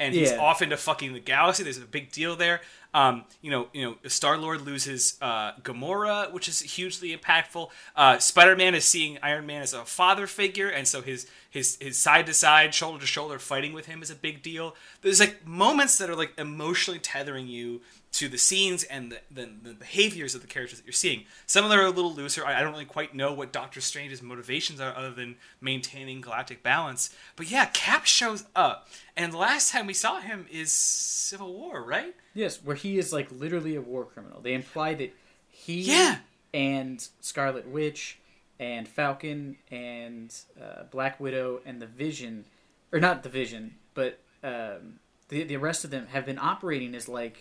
[0.00, 0.38] and he's Yeah.
[0.38, 1.62] off into fucking the galaxy.
[1.62, 2.60] There's a big deal there.
[2.94, 7.68] Um, you know, you know, Star Lord loses uh, Gamora, which is hugely impactful.
[7.96, 11.76] Uh, Spider Man is seeing Iron Man as a father figure, and so his his
[11.80, 14.76] his side to side, shoulder to shoulder fighting with him is a big deal.
[15.02, 17.80] There's like moments that are like emotionally tethering you
[18.14, 21.24] to the scenes and the, the, the behaviors of the characters that you're seeing.
[21.46, 22.44] Some of them are a little looser.
[22.46, 26.62] I, I don't really quite know what Doctor Strange's motivations are other than maintaining galactic
[26.62, 27.10] balance.
[27.36, 28.88] But yeah, Cap shows up.
[29.16, 32.14] And the last time we saw him is Civil War, right?
[32.36, 35.14] yes where he is like literally a war criminal they imply that
[35.50, 36.16] he Yeah.
[36.52, 38.18] and scarlet witch
[38.58, 42.44] and falcon and uh, black widow and the vision
[42.92, 44.98] or not the vision but um,
[45.28, 47.38] the, the rest of them have been operating as like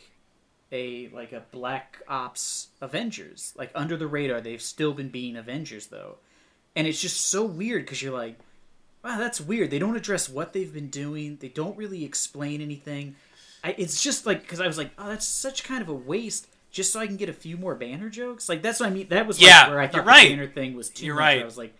[0.73, 3.53] a like a black ops Avengers.
[3.55, 6.17] Like under the radar, they've still been being Avengers though,
[6.75, 8.37] and it's just so weird because you're like,
[9.03, 9.69] wow, that's weird.
[9.71, 11.37] They don't address what they've been doing.
[11.39, 13.15] They don't really explain anything.
[13.63, 16.47] I, it's just like because I was like, oh, that's such kind of a waste.
[16.71, 19.07] Just so I can get a few more banner jokes, like that's what I mean.
[19.09, 20.29] That was like Yeah, where I thought you're the right.
[20.29, 21.21] banner thing was too You're much.
[21.21, 21.41] right.
[21.41, 21.73] I was like,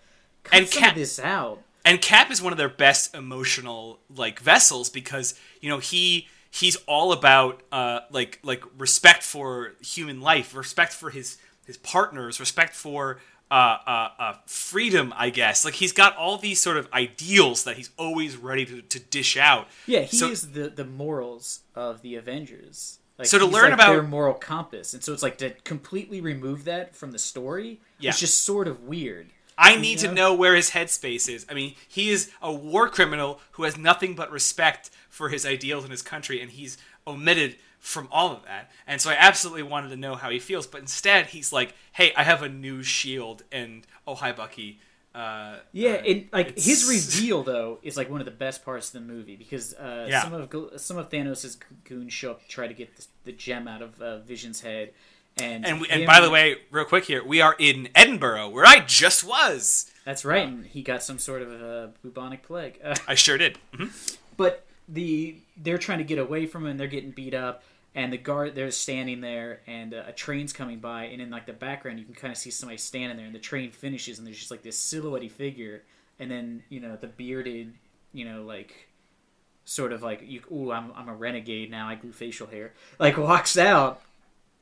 [0.43, 1.61] cut And some Cap- this out.
[1.83, 6.75] and Cap is one of their best emotional like vessels because you know he he's
[6.87, 12.75] all about uh, like like respect for human life, respect for his his partners, respect
[12.75, 13.19] for
[13.51, 15.13] uh, uh, uh, freedom.
[15.15, 18.81] I guess like he's got all these sort of ideals that he's always ready to,
[18.81, 19.67] to dish out.
[19.87, 22.99] Yeah, he So- is the the morals of the Avengers.
[23.19, 26.19] Like, So to learn like about- their moral compass, and so it's like to completely
[26.19, 27.79] remove that from the story.
[27.99, 28.09] Yeah.
[28.09, 29.29] It's just sort of weird.
[29.55, 30.09] I need Yeah.
[30.09, 31.45] to know where his headspace is.
[31.47, 35.83] I mean, he is a war criminal who has nothing but respect for his ideals
[35.83, 38.71] and his country, and he's omitted from all of that.
[38.87, 42.11] And so I absolutely wanted to know how he feels, but instead he's like, "Hey,
[42.17, 44.79] I have a new shield," and oh hi, Bucky.
[45.13, 48.65] Uh, Yeah, uh, and like it's- his reveal though is like one of the best
[48.65, 50.23] parts of the movie because uh, Yeah.
[50.23, 53.67] some of some of Thanos' goons show up to try to get the, the gem
[53.67, 54.91] out of uh, Vision's head,
[55.37, 58.65] and And we, and by the way, real quick here, we are in Edinburgh, where
[58.65, 59.91] I just was.
[60.05, 62.79] that's right, and he got some sort of uh, bubonic plague.
[62.83, 63.59] Uh, I sure did.
[63.75, 63.89] hmm
[64.35, 67.63] but the they're trying to get away from him they're getting beat up
[67.95, 71.45] and the guard they're standing there and uh, a train's coming by and in like
[71.45, 74.27] the background you can kind of see somebody standing there and the train finishes and
[74.27, 75.83] there's just like this silhouette figure
[76.19, 77.73] and then you know the bearded
[78.11, 78.89] you know like
[79.65, 83.17] sort of like you ooh I'm, I'm a renegade now i grew facial hair like
[83.17, 84.01] walks out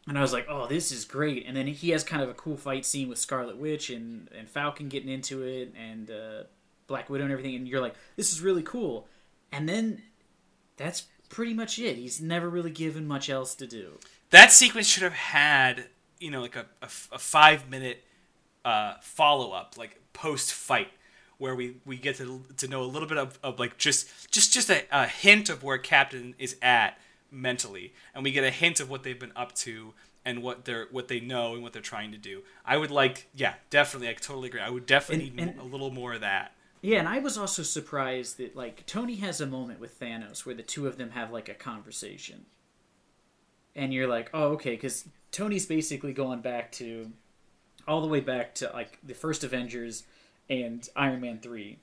[0.07, 2.33] and i was like oh this is great and then he has kind of a
[2.33, 6.43] cool fight scene with scarlet witch and and falcon getting into it and uh,
[6.85, 9.07] black widow and everything and you're like this is really cool
[9.51, 10.01] and then
[10.81, 11.95] that's pretty much it.
[11.97, 13.99] He's never really given much else to do.
[14.31, 15.85] that sequence should have had
[16.19, 18.03] you know like a, a, a five minute
[18.65, 20.89] uh, follow up like post fight
[21.37, 24.53] where we, we get to, to know a little bit of, of like just just
[24.53, 26.99] just a, a hint of where captain is at
[27.31, 27.93] mentally.
[28.13, 31.07] And we get a hint of what they've been up to and what they're what
[31.07, 32.43] they know and what they're trying to do.
[32.65, 34.09] I would like yeah definitely.
[34.09, 34.61] I totally agree.
[34.61, 37.37] I would definitely And- need and- a little more of that Yeah, and I was
[37.37, 41.11] also surprised that like Tony has a moment with Thanos where the two of them
[41.11, 42.45] have like a conversation,
[43.75, 47.11] and you're like, oh okay, because Tony's basically going back to
[47.87, 50.03] all the way back to like the first Avengers
[50.49, 51.79] and Iron Man three,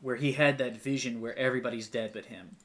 [0.00, 2.56] where he had that vision where everybody's dead but him.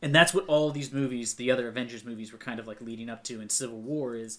[0.00, 3.10] And that's what all these movies, the other Avengers movies, were kind of like leading
[3.10, 4.14] up to in Civil War.
[4.14, 4.38] Is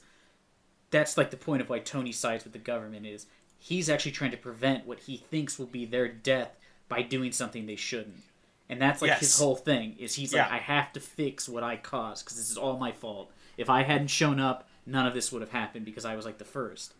[0.89, 3.27] that's like the point of why Tony sides with the government is
[3.59, 7.65] he's actually trying to prevent what he thinks will be their death by doing something
[7.65, 8.23] they shouldn't.
[8.69, 11.77] And that's like his whole thing is he's like I have to fix what I
[11.77, 13.31] caused because this is all my fault.
[13.57, 16.37] If I hadn't shown up, none of this would have happened because I was like
[16.37, 16.93] the first.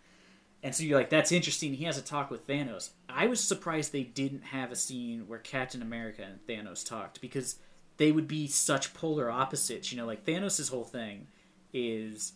[0.64, 1.74] And so you're like, that's interesting.
[1.74, 2.90] He has a talk with Thanos.
[3.08, 7.58] I was surprised they didn't have a scene where Captain America and Thanos talked because
[7.98, 9.92] they would be such polar opposites.
[9.92, 11.28] You know, like Thanos' whole thing
[11.74, 12.34] is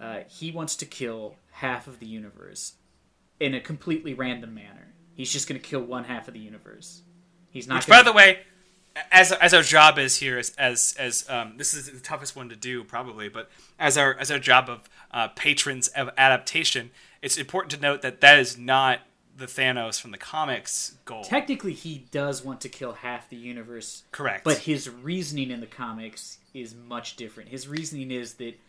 [0.00, 2.74] uh, he wants to kill half of the universe
[3.42, 4.94] in a completely random manner.
[5.14, 7.02] He's just going to kill one half of the universe.
[7.50, 7.78] He's not.
[7.78, 8.38] Which, gonna, by the way,
[9.10, 12.48] as as our job is here, as as, as um, this is the toughest one
[12.48, 17.36] to do probably, but as our as our job of uh, patrons of adaptation, it's
[17.36, 19.00] important to note that that is not
[19.36, 21.24] the Thanos from the comics goal.
[21.24, 24.44] technically he does want to kill half the universe Correct.
[24.44, 27.48] But his reasoning in the comics is much different.
[27.48, 28.60] His reasoning is that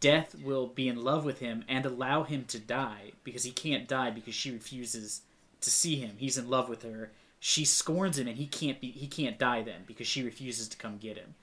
[0.00, 3.88] Death will be in love with him and allow him to die because he can't
[3.88, 5.22] die because she refuses
[5.60, 6.16] to see him.
[6.18, 7.10] He's in love with her.
[7.40, 10.76] She scorns him and he can't be he can't die then because she refuses to
[10.76, 11.34] come get him.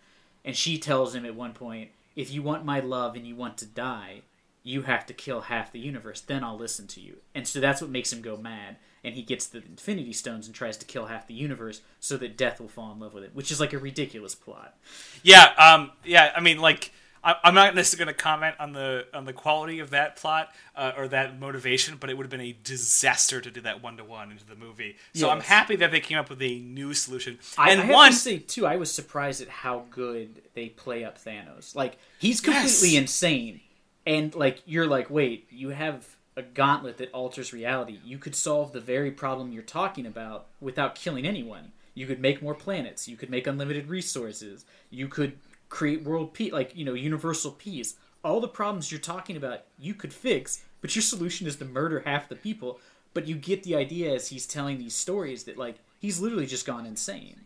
[0.44, 3.58] And she tells him at one point, "If you want my love and you want
[3.58, 4.22] to die,
[4.64, 6.22] you have to kill half the universe.
[6.22, 8.78] Then I'll listen to you." And so that's what makes him go mad.
[9.04, 12.38] And he gets the Infinity Stones and tries to kill half the universe so that
[12.38, 14.78] Death will fall in love with it, which is like a ridiculous plot.
[15.24, 16.32] yeah, um, yeah.
[16.36, 16.92] I mean, like,
[17.26, 20.54] I, I'm not necessarily going to comment on the on the quality of that plot
[20.76, 23.98] uh, or that motivation, but it would have been a disaster to do that one
[23.98, 24.96] to one into the movie.
[25.14, 27.40] So I'm happy that they came up with a new solution.
[27.58, 30.70] I, and I have one, to say too, I was surprised at how good they
[30.70, 31.76] play up Thanos.
[31.76, 33.02] Like he's completely Yes.
[33.02, 33.62] insane,
[34.06, 37.98] and like you're like, wait, you have a gauntlet that alters reality.
[38.04, 41.72] You could solve the very problem you're talking about without killing anyone.
[41.94, 43.08] You could make more planets.
[43.08, 44.66] You could make unlimited resources.
[44.90, 45.40] You could
[45.76, 47.96] create world peace, like you know, universal peace.
[48.24, 52.00] All the problems you're talking about, you could fix, but your solution is to murder
[52.06, 52.80] half the people.
[53.14, 56.66] But you get the idea as he's telling these stories that like he's literally just
[56.66, 57.42] gone insane.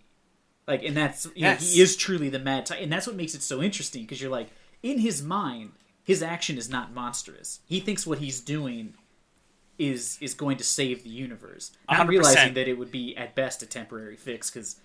[0.67, 1.73] Like, and that's you know, Yes.
[1.73, 2.65] he is truly the mad.
[2.67, 2.79] type.
[2.81, 4.49] and that's what makes it so interesting because you're like,
[4.83, 5.71] in his mind,
[6.03, 7.59] his action is not monstrous.
[7.67, 8.93] He thinks what he's doing
[9.79, 11.71] is is going to save the universe.
[11.89, 12.09] Not 100%.
[12.09, 14.75] realizing that it would be at best a temporary fix because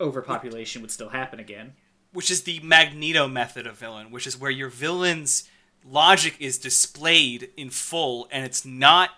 [0.00, 1.74] overpopulation would still happen again.
[2.12, 5.48] Which is the Magneto method of villain, which is where your villain's
[5.84, 9.10] logic is displayed in full, and it's not.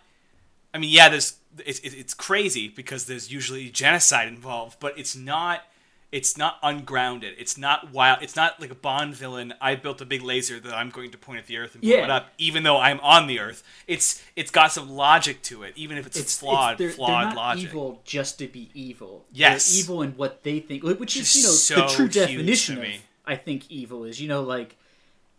[0.73, 5.17] I mean, yeah, there's it's it's it's crazy because there's usually genocide involved, but it's
[5.17, 5.63] not.
[6.15, 7.35] It's not ungrounded.
[7.39, 8.19] It's not wild.
[8.23, 9.53] It's not like a Bond villain.
[9.61, 11.91] I built a big laser that I'm going to point at the Earth and blow
[11.91, 12.05] Yeah.
[12.05, 13.65] it up, even though I'm on the Earth.
[13.89, 17.29] It's it's got some logic to it, even if it's, It's flawed, they're, flawed they're
[17.31, 17.65] not logic.
[17.71, 19.25] evil just to be evil.
[19.33, 19.71] Yes.
[19.73, 22.85] they're evil in what they think, which is you know is the true definition of.
[23.27, 24.21] I think evil is.
[24.21, 24.77] You know, like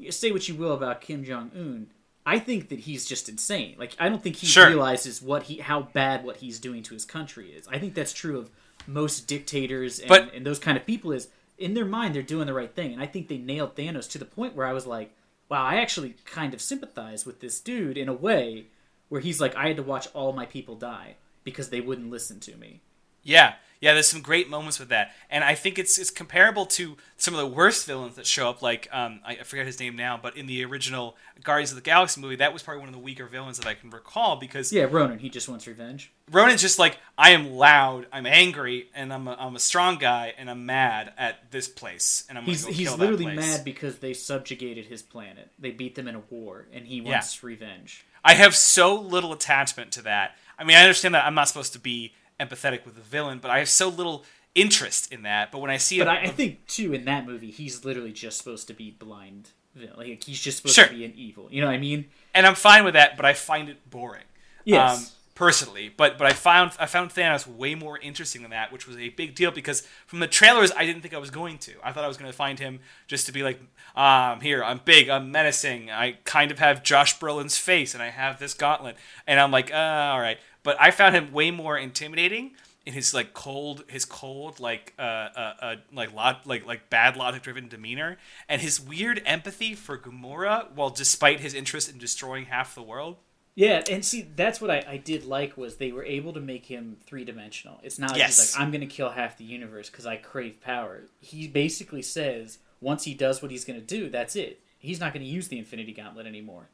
[0.10, 1.88] say what you will about Kim Jong Un.
[2.26, 3.76] I think that he's just insane.
[3.80, 4.68] Like I don't think he Sure.
[4.68, 7.66] realizes what he how bad what he's doing to his country is.
[7.70, 8.50] I think that's true of
[8.88, 11.12] most dictators and, But- and those kind of people.
[11.12, 14.10] Is in their mind they're doing the right thing, and I think they nailed Thanos
[14.12, 15.12] to the point where I was like,
[15.50, 18.68] wow, I actually kind of sympathize with this dude in a way
[19.10, 22.40] where he's like, I had to watch all my people die because they wouldn't listen
[22.42, 22.82] to me.
[23.24, 23.94] Yeah, yeah.
[23.94, 27.40] There's some great moments with that, and I think it's it's comparable to some of
[27.40, 28.62] the worst villains that show up.
[28.62, 32.20] Like um, I forget his name now, but in the original Guardians of the Galaxy
[32.20, 34.84] movie, that was probably one of the weaker villains that I can recall because Yeah,
[34.90, 36.12] Ronan, he just wants revenge.
[36.32, 40.34] Ronan's just like I am loud, I'm angry, and I'm a, I'm a strong guy,
[40.38, 43.58] and I'm mad at this place, and I'm He's go he's kill literally that place.
[43.58, 45.52] mad because they subjugated his planet.
[45.60, 48.06] They beat them in a war, and he wants revenge.
[48.24, 50.36] I have so little attachment to that.
[50.58, 53.52] I mean, I understand that I'm not supposed to be empathetic with the villain, but
[53.52, 55.52] I have so little interest in that.
[55.52, 58.12] But when I see But a, I, I think too in that movie, he's literally
[58.14, 59.50] just supposed to be blind.
[59.76, 59.96] villain.
[59.98, 60.88] Like he's just supposed Sure.
[60.88, 61.48] to be an evil.
[61.52, 62.06] You know what I mean?
[62.34, 64.24] and I'm fine with that, but I find it boring.
[64.64, 64.98] Yes.
[64.98, 68.88] Um, personally, but but I found I found Thanos way more interesting than that, which
[68.88, 71.74] was a big deal because from the trailers I didn't think I was going to.
[71.84, 73.60] I thought I was going to find him just to be like,
[73.98, 78.02] ah, I'm here, I'm big, I'm menacing, I kind of have Josh Brolin's face, and
[78.02, 78.96] I have this gauntlet,
[79.28, 79.76] and I'm like, uh,
[80.14, 80.38] all right.
[80.66, 82.56] But I found him way more intimidating
[82.88, 87.16] in his like cold, his cold like uh, uh, uh like lot like like bad
[87.16, 88.18] logic driven demeanor,
[88.50, 93.18] and his weird empathy for Gamora, while despite his interest in destroying half the world.
[93.54, 96.66] Yeah, and see, that's what I, I did like was they were able to make
[96.66, 97.80] him three dimensional.
[97.84, 98.40] It's not like Yes.
[98.42, 101.04] he's like I'm going to kill half the universe because I crave power.
[101.20, 104.62] He basically says once he does what he's going to do, that's it.
[104.80, 106.70] He's not going to use the Infinity Gauntlet anymore.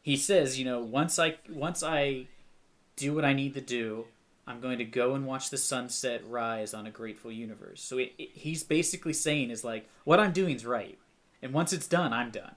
[0.00, 2.28] He says, you know, once I once I
[2.96, 4.06] do what I need to do,
[4.46, 7.82] I'm going to go and watch the sunset rise on a grateful universe.
[7.82, 10.98] So it, it, he's basically saying is like what I'm doing is right,
[11.40, 12.54] and once it's done, I'm done.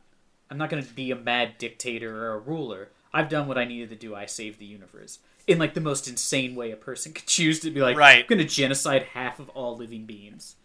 [0.49, 2.89] I'm not going to be a mad dictator or a ruler.
[3.13, 4.15] I've done what I needed to do.
[4.15, 7.71] I saved the universe in like the most insane way a person could choose to
[7.71, 8.23] be like, Right.
[8.23, 10.55] I'm going to genocide half of all living beings.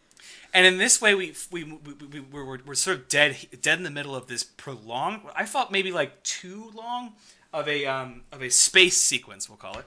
[0.53, 1.79] And in this way, we we, we,
[2.13, 5.23] we we're, we're, sort of dead dead in the middle of this prolonged.
[5.37, 7.13] I felt maybe like too long
[7.53, 9.49] of a um of a space sequence.
[9.49, 9.85] We'll call it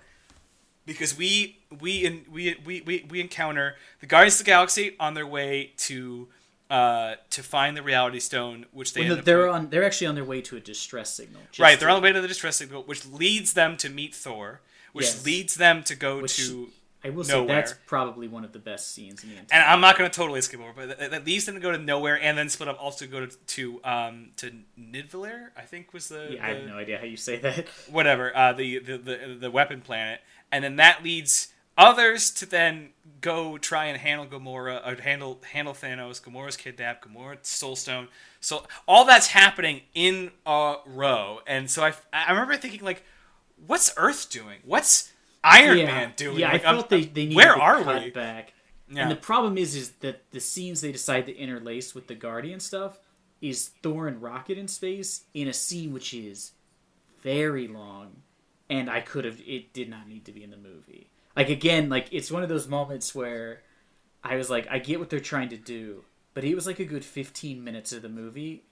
[0.86, 5.14] because we we in, we, we we we encounter the Guardians of the Galaxy on
[5.14, 6.28] their way to
[6.70, 9.70] uh to find the Reality Stone, which they well, they're on.
[9.70, 11.42] They're actually on their way to a distress signal.
[11.60, 11.78] right.
[11.80, 14.62] They're to- on the way to the distress signal, which leads them to meet Thor,
[14.94, 15.26] which Yes.
[15.26, 16.70] leads them to go Which- to.
[17.04, 19.60] I will say that's probably one of the best scenes in the entire.
[19.60, 22.20] and I'm not going to totally skip over, but leads them to go to nowhere
[22.22, 26.36] and then split up also go to to um to Nidvalir, I think was the,
[26.36, 27.68] yeah, I have no idea how you say that.
[27.90, 30.22] whatever uh, the, the the the weapon planet,
[30.52, 32.90] and then that leads others to then
[33.22, 36.22] go try and handle Gamora or handle handle Thanos.
[36.22, 37.08] Gamora's kidnapped.
[37.08, 38.08] Gamora Soulstone.
[38.40, 43.04] So all that's happening in a row, and so I I remember thinking like,
[43.66, 44.60] what's Earth doing?
[44.64, 45.13] What's
[45.44, 46.40] Iron yeah, Man doing?
[46.40, 48.10] Yeah, Like, I I'm- felt they, they needed where to are cut we?
[48.12, 48.54] back.
[48.90, 49.04] Yeah.
[49.04, 52.60] And the problem is, is that the scenes they decide to interlace with the Guardian
[52.60, 53.00] stuff
[53.42, 56.52] is Thor and Rocket in space in a scene which is
[57.22, 58.18] very long,
[58.70, 59.42] and I could have.
[59.46, 61.10] It did not need to be in the movie.
[61.36, 63.62] Like again, like it's one of those moments where
[64.24, 66.86] I was like, I get what they're trying to do, but it was like a
[66.86, 68.64] good fifteen minutes of the movie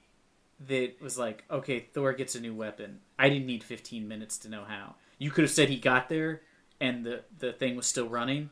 [0.67, 2.99] that was like, okay, Thor gets a new weapon.
[3.17, 4.93] I didn't need 15 minutes to know how.
[5.17, 6.41] You could have said he got there
[6.81, 8.49] and the the thing was still running,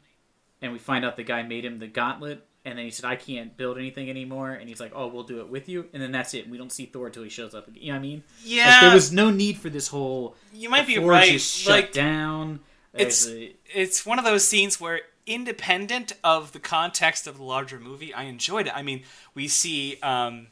[0.62, 3.16] and we find out the guy made him the gauntlet, and then he said, I
[3.18, 6.12] can't build anything anymore, and he's like, oh, we'll do it with you, and then
[6.14, 6.50] that's it.
[6.50, 7.82] We don't see Thor until he shows up again.
[7.84, 8.24] You know what I mean?
[8.46, 10.36] Yeah, Like, there was no need for this whole.
[10.54, 11.34] you might be right.
[11.36, 12.60] is shut Like down.
[12.94, 17.80] it's a- it's one of those scenes where independent of the context of the larger
[17.80, 19.04] movie i enjoyed it i mean
[19.36, 20.48] we see um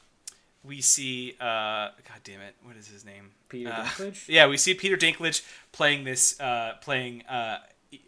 [0.67, 1.45] we see uh
[2.07, 4.27] god damn it what is his name Peter Uh, Dinklage?
[4.27, 5.41] yeah we see peter dinklage
[5.71, 7.59] playing this uh playing uh,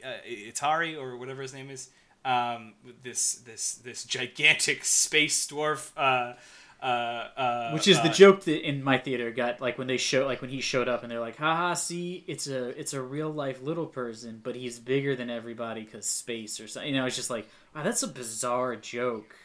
[0.06, 1.90] uh itari or whatever his name is
[2.26, 6.34] um this this this gigantic space dwarf uh
[6.82, 9.98] Uh, uh, Which is the uh, joke that in my theater got like when they
[9.98, 13.02] show like when he showed up and they're like, haha, see, it's a it's a
[13.02, 16.90] real life little person, but he's bigger than everybody because space or something.
[16.94, 19.36] You know, it's just like, wow, that's a bizarre joke.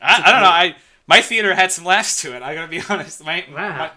[0.00, 0.48] I, I don't know.
[0.48, 0.76] I
[1.06, 2.42] my theater had some laughs to it.
[2.42, 3.24] I gotta be honest.
[3.24, 3.76] My, Wow.
[3.78, 3.90] my-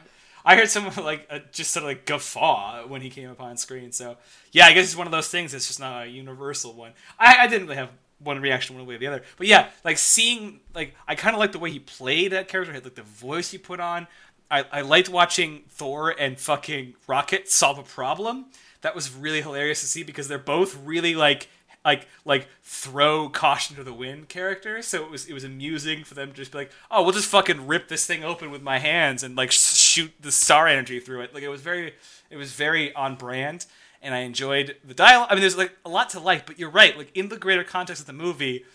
[0.45, 3.58] I heard someone like uh, just sort of like guffaw when he came up on
[3.58, 3.91] screen.
[3.91, 4.16] So
[4.53, 5.53] yeah, I guess it's one of those things.
[5.53, 6.93] It's just not a universal one.
[7.20, 7.89] I, I didn't really have
[8.20, 9.24] one reaction one way or the other.
[9.38, 12.72] But yeah, like seeing like I kind of liked the way he played that character.
[12.72, 14.08] Had like the voice he put on.
[14.49, 18.45] I, I liked watching Thor and fucking Rocket solve a problem.
[18.84, 21.49] That was really hilarious to see because they're both really like
[21.88, 24.86] like like throw caution to the wind characters.
[24.88, 27.30] So it was it was amusing for them to just be like, oh, we'll just
[27.30, 31.00] fucking rip this thing open with my hands and like sh- shoot the star energy
[31.00, 31.34] through it.
[31.34, 31.94] Like it was very
[32.30, 33.66] it was very on brand,
[34.02, 35.30] and I enjoyed the dialogue.
[35.32, 36.98] I mean, there's like a lot to like, but you're right.
[36.98, 38.66] Like in the greater context of the movie,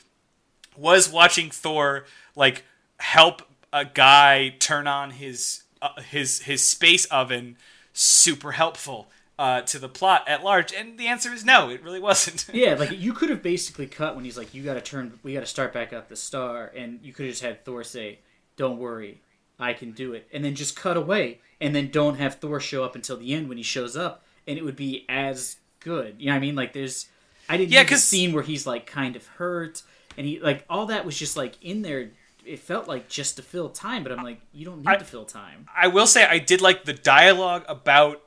[0.74, 2.64] was watching Thor like
[2.98, 3.42] help
[3.74, 7.58] a guy turn on his uh, his his space oven
[7.92, 9.10] super helpful
[9.42, 10.72] uh, to the plot at large?
[10.72, 12.46] And the answer is no, it really wasn't.
[12.54, 15.34] Yeah, like you could have basically cut when he's like, "You got to turn, we
[15.34, 18.20] got to start back up the star," and you could have just had Thor say,
[18.56, 19.20] "Don't worry,
[19.58, 22.84] I can do it," and then just cut away, and then don't have Thor show
[22.84, 26.16] up until the end when he shows up, and it would be as good.
[26.18, 26.54] You know what I mean?
[26.54, 27.08] Like there's,
[27.48, 29.82] I didn't Yeah, need 'cause- scene where he's like kind of hurt,
[30.16, 32.10] and he like all that was just like in there.
[32.44, 35.04] It felt like just to fill time, but I'm like, you don't need I- to
[35.04, 35.66] fill time.
[35.76, 38.20] I will say I did like the dialogue about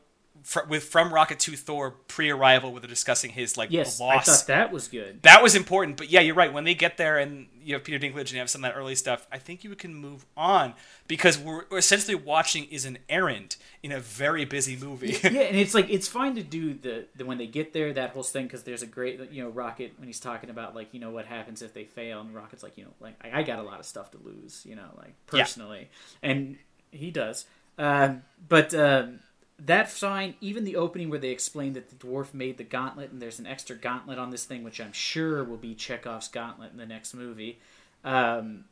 [0.46, 4.26] fr- with from Rocket to Thor pre-arrival, where they're discussing his like Yes, I loss.
[4.26, 5.22] thought that was good.
[5.24, 5.98] that was important.
[5.98, 6.54] But yeah, you're right.
[6.54, 8.78] When they get there and you have Peter Dinklage and you have some of that
[8.80, 10.74] early stuff, I think you can move on
[11.08, 15.18] because we're, we're essentially watching is an errand in a very busy movie.
[15.24, 18.12] yeah, and it's like it's fine to do the, the when they get there that
[18.12, 21.00] whole thing because there's a great you know Rocket when he's talking about like you
[21.00, 23.60] know what happens if they fail and Rocket's like you know like I, I got
[23.60, 25.42] a lot of stuff to lose you know like Yeah.
[25.44, 25.90] personally
[26.22, 26.58] and
[26.92, 27.46] he does
[27.78, 29.20] um, but um,
[29.58, 33.22] that fine even the opening where they explain that the dwarf made the gauntlet and
[33.22, 36.78] there's an extra gauntlet on this thing which I'm sure will be Chekhov's gauntlet in
[36.78, 37.60] the next movie.
[38.04, 38.66] Um,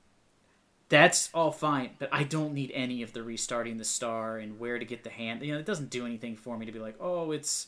[0.89, 4.77] that's all fine, but I don't need any of the restarting the star and where
[4.77, 5.41] to get the hand.
[5.41, 7.67] You know, it doesn't do anything for me to be like, oh, it's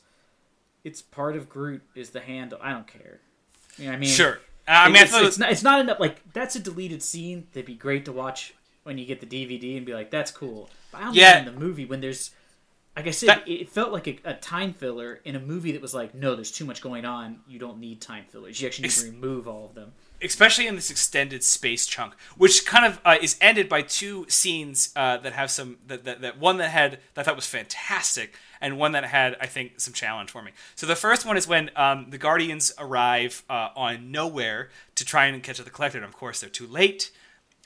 [0.84, 2.60] it's part of Groot is the handle.
[2.62, 3.20] I don't care.
[3.78, 4.40] You know, what I mean, sure.
[4.68, 5.52] I mean, I it's, thought it's not.
[5.52, 6.00] It's not enough.
[6.00, 7.48] Like that's a deleted scene.
[7.54, 8.54] That'd be great to watch
[8.84, 10.70] when you get the DVD and be like, that's cool.
[10.92, 11.40] But I don't Yeah.
[11.40, 12.32] need in the movie when there's.
[12.96, 15.82] Like I said, That- it felt like a, a time filler in a movie that
[15.82, 17.40] was like, no, there's too much going on.
[17.48, 18.60] You don't need time fillers.
[18.62, 19.92] You actually need Ex- to remove all of them.
[20.22, 24.94] especially in this extended space chunk, which kind of uh, is ended by two scenes
[24.96, 28.34] uh, that have some that, that that one that had that I thought was fantastic,
[28.62, 30.52] and one that had I think some challenge for me.
[30.76, 35.26] So the first one is when um, the Guardians arrive uh, on nowhere to try
[35.26, 37.12] and catch up the Collector, and of course they're too late.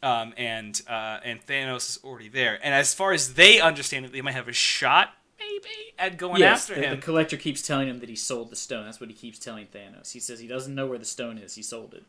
[0.02, 4.14] Um, and uh, and Thanos is already there, and as far as they understand it,
[4.14, 5.10] they might have a shot,
[5.40, 6.96] maybe, at going Yes, after the, him.
[6.96, 8.86] the collector keeps telling him that he sold the stone.
[8.86, 10.12] That's what he keeps telling Thanos.
[10.12, 11.56] He says he doesn't know where the stone is.
[11.56, 12.04] He sold it.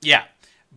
[0.00, 0.24] Yeah,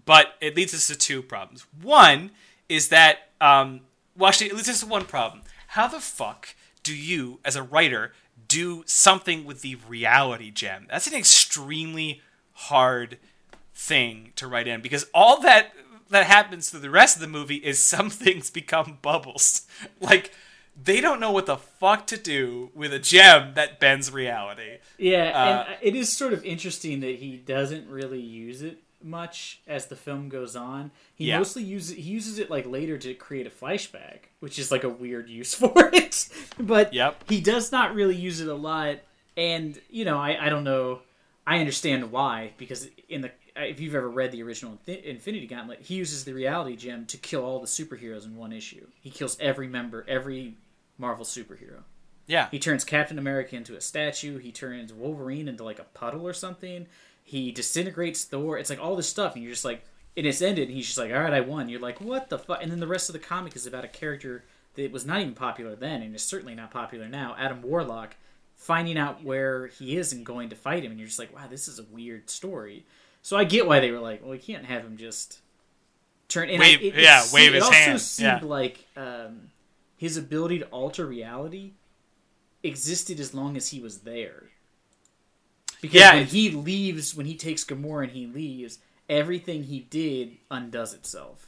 [0.06, 1.66] but it leads us to two problems.
[1.82, 2.32] One
[2.70, 3.82] is that, um,
[4.18, 5.41] well, actually, it leads us to one problem.
[5.68, 8.14] How the fuck do you, as a writer,
[8.47, 10.88] do something with the reality gem?
[10.89, 12.22] That's an extremely
[12.54, 13.18] hard
[13.74, 15.74] thing to write in because all that
[16.10, 19.66] that happens through the rest of the movie is some things become bubbles.
[19.99, 20.32] Like
[20.82, 24.78] they don't know what the fuck to do with a gem that bends reality.
[24.97, 29.59] Yeah, Uh, and it is sort of interesting that he doesn't really use it much
[29.67, 30.89] as the film goes on.
[31.13, 31.38] He Yeah.
[31.38, 34.89] mostly uses he uses it like later to create a flashback, which is like a
[34.89, 36.28] weird use for it.
[36.57, 37.30] but Yep.
[37.30, 38.99] he does not really use it a lot.
[39.36, 41.01] And you know, I I don't know.
[41.45, 45.82] I understand why because in the Uh, if you've ever read the original Infinity Gauntlet,
[45.82, 48.88] he uses the Reality Gem to kill all the superheroes in one issue.
[49.01, 50.56] He kills every member, every
[50.97, 51.84] Marvel superhero.
[52.26, 52.47] Yeah.
[52.49, 54.39] He turns Captain America into a statue.
[54.39, 56.88] He turns Wolverine into like a puddle or something.
[57.24, 58.58] He disintegrates Thor.
[58.58, 59.84] It's like all this stuff, and you're just like,
[60.18, 60.68] and it's ended.
[60.68, 61.70] And he's just like, all right, I won.
[61.70, 62.60] You're like, what the fuck?
[62.62, 64.45] And then the rest of the comic is about a character
[64.76, 67.36] that was not even popular then, and is certainly not popular now.
[67.38, 68.16] Adam Warlock
[68.56, 71.47] finding out where he is and going to fight him, and you're just like, wow,
[71.49, 72.86] this is a weird story.
[73.24, 75.39] So I get why they were like, well, we can't have him just
[76.28, 76.49] turn.
[76.49, 78.39] And Wave- I, it, yeah, it, wave it his also seemed yeah.
[78.43, 79.49] like um,
[79.97, 81.71] his ability to alter reality
[82.61, 84.43] existed as long as he was there.
[85.82, 90.38] Because Yeah, when he leaves, when he takes Gamora and he leaves, everything he did
[90.51, 91.47] undoes itself.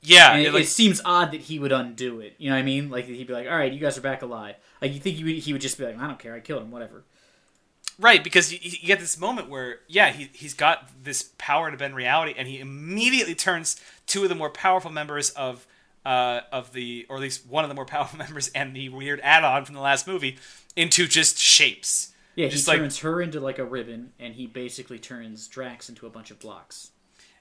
[0.00, 0.36] Yeah.
[0.36, 2.34] It, it, like, it seems odd that he would undo it.
[2.38, 2.90] You know what I mean?
[2.90, 5.24] Like he'd be like, "All right, you guys are back alive." Like you think he
[5.24, 7.02] would, he would just be like, "I don't care, I killed him, whatever."
[8.00, 11.76] Right, because you, you get this moment where, yeah, he, he's got this power to
[11.76, 13.74] bend reality, and he immediately turns
[14.06, 15.66] two of the more powerful members of
[16.06, 19.20] uh, of the, or at least one of the more powerful members, and the weird
[19.22, 20.38] add-on from the last movie
[20.76, 22.12] into just shapes.
[22.36, 25.88] Yeah, Just he like- turns her into like a ribbon, and he basically turns Drax
[25.88, 26.92] into a bunch of blocks.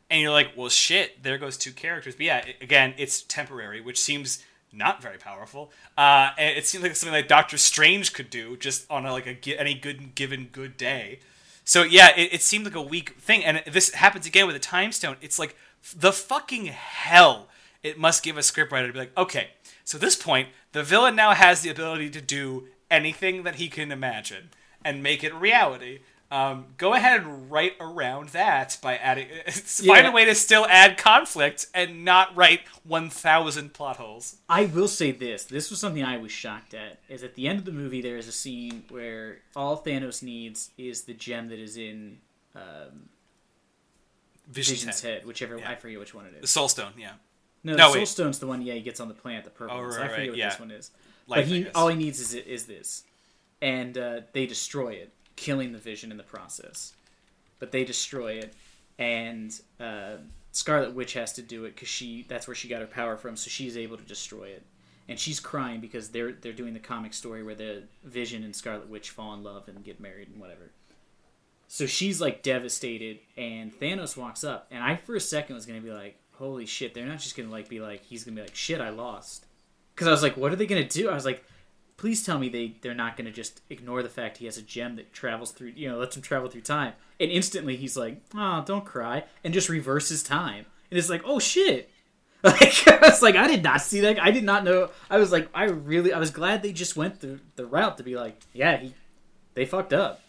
[0.10, 2.16] and you're like, well, shit, there goes two characters.
[2.16, 5.72] But yeah, again, it's temporary, which seems not very powerful.
[5.98, 9.28] Uh, and it seems like something like Doctor Strange could do just on a, like
[9.28, 11.20] a any good given good day.
[11.64, 14.60] So yeah, it, it seemed like a weak thing, and this happens again with the
[14.60, 15.18] Time Stone.
[15.22, 15.56] It's like
[15.96, 17.48] the fucking hell
[17.84, 19.50] it must give a scriptwriter to be like, okay,
[19.84, 23.68] so at this point, the villain now has the ability to do anything that he
[23.70, 24.50] can imagine
[24.84, 26.00] and make it reality.
[26.30, 29.28] Um, go ahead and write around that by adding.
[29.50, 34.36] Find a way to still add conflict and not write one thousand plot holes.
[34.50, 37.00] I will say this: this was something I was shocked at.
[37.08, 40.72] Is at the end of the movie there is a scene where all Thanos needs
[40.78, 42.18] is the gem that is in
[42.56, 43.08] um,
[44.50, 45.14] Vision's, Vision's head.
[45.20, 45.72] head, whichever Yeah.
[45.72, 46.42] I forget which one it is.
[46.42, 46.48] the.
[46.48, 47.12] Soul Stone, yeah.
[47.64, 48.08] No, No, the Soul wait.
[48.08, 48.62] Stone's the one.
[48.62, 49.78] Yeah, he gets on the plant, the purple.
[49.78, 50.50] Oh, one, so right, I forget right, what yeah.
[50.50, 50.92] this one is.
[51.28, 53.04] Life, but he all he needs is is this,
[53.62, 56.94] and uh, they destroy it, killing the Vision in the process.
[57.60, 58.54] But they destroy it,
[59.00, 60.18] and uh,
[60.52, 63.38] Scarlet Witch has to do it because she that's where she got her power from.
[63.38, 64.64] So she's able to destroy it,
[65.08, 68.90] and she's crying because they're they're doing the comic story where the Vision and Scarlet
[68.90, 70.72] Witch fall in love and get married and whatever.
[71.68, 75.82] So she's like devastated, and Thanos walks up, and I for a second was gonna
[75.82, 78.56] be like, "Holy shit!" They're not just gonna like be like, he's gonna be like,
[78.56, 79.46] "Shit, I lost,"
[79.94, 81.44] because I was like, "What are they gonna do?" I was like,
[81.98, 84.96] "Please tell me they they're not gonna just ignore the fact he has a gem
[84.96, 88.64] that travels through, you know, lets him travel through time." And instantly he's like, "Oh,
[88.66, 91.90] don't cry," and just reverses time, and it's like, "Oh shit."
[92.44, 94.22] Like I was like, I did not see that.
[94.22, 94.92] I did not know.
[95.10, 98.04] I was like, I really, I was glad they just went the the route to
[98.04, 98.94] be like, yeah, he,
[99.56, 100.22] they fucked up.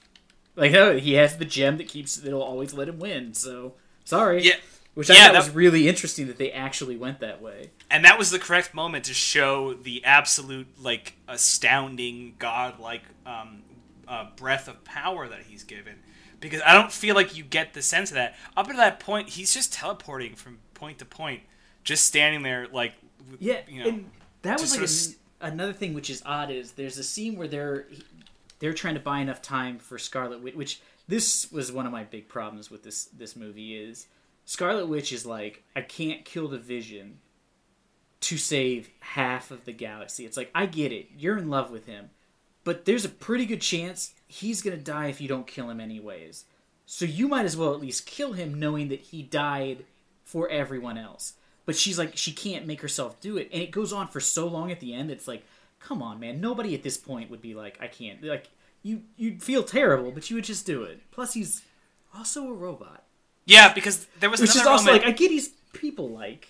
[0.57, 3.35] Like, oh, he has the gem that keeps that'll always let him win.
[3.35, 4.43] So sorry.
[4.43, 4.57] Yeah,
[4.99, 7.71] Which I Yeah, thought that- was really interesting that they actually went that way.
[7.89, 13.63] and that was the correct moment to show the absolute like astounding godlike um,
[14.09, 15.95] uh, breath of power that he's given
[16.41, 19.29] because i don't feel like you get the sense of that up to that point
[19.31, 21.43] he's just teleporting from point to point
[21.85, 22.95] just standing there like
[23.39, 24.11] Yeah, you know and
[24.43, 25.17] that was like
[25.53, 27.87] another thing which is odd is there's a scene where they're
[28.59, 32.03] they're trying to buy enough time for Scarlet Witch, which this was one of my
[32.03, 34.07] big problems with this this movie is
[34.49, 37.19] Scarlet Witch is like I can't kill the Vision
[38.21, 40.25] to save half of the galaxy.
[40.25, 42.09] It's like I get it, you're in love with him,
[42.65, 46.47] but there's a pretty good chance he's gonna die if you don't kill him anyways.
[46.87, 49.85] So you might as well at least kill him, knowing that he died
[50.25, 51.35] for everyone else.
[51.67, 54.49] But she's like, she can't make herself do it, and it goes on for so
[54.49, 55.11] long at the end.
[55.11, 55.45] It's like,
[55.79, 56.41] come on, man.
[56.41, 58.25] Nobody at this point would be like, I can't.
[58.25, 58.49] Like,
[58.83, 61.03] you you'd feel terrible, but you would just do it.
[61.11, 61.61] Plus, he's
[62.17, 63.05] also a robot,
[63.49, 66.49] yeah because there was which is also moment like, I get these people like.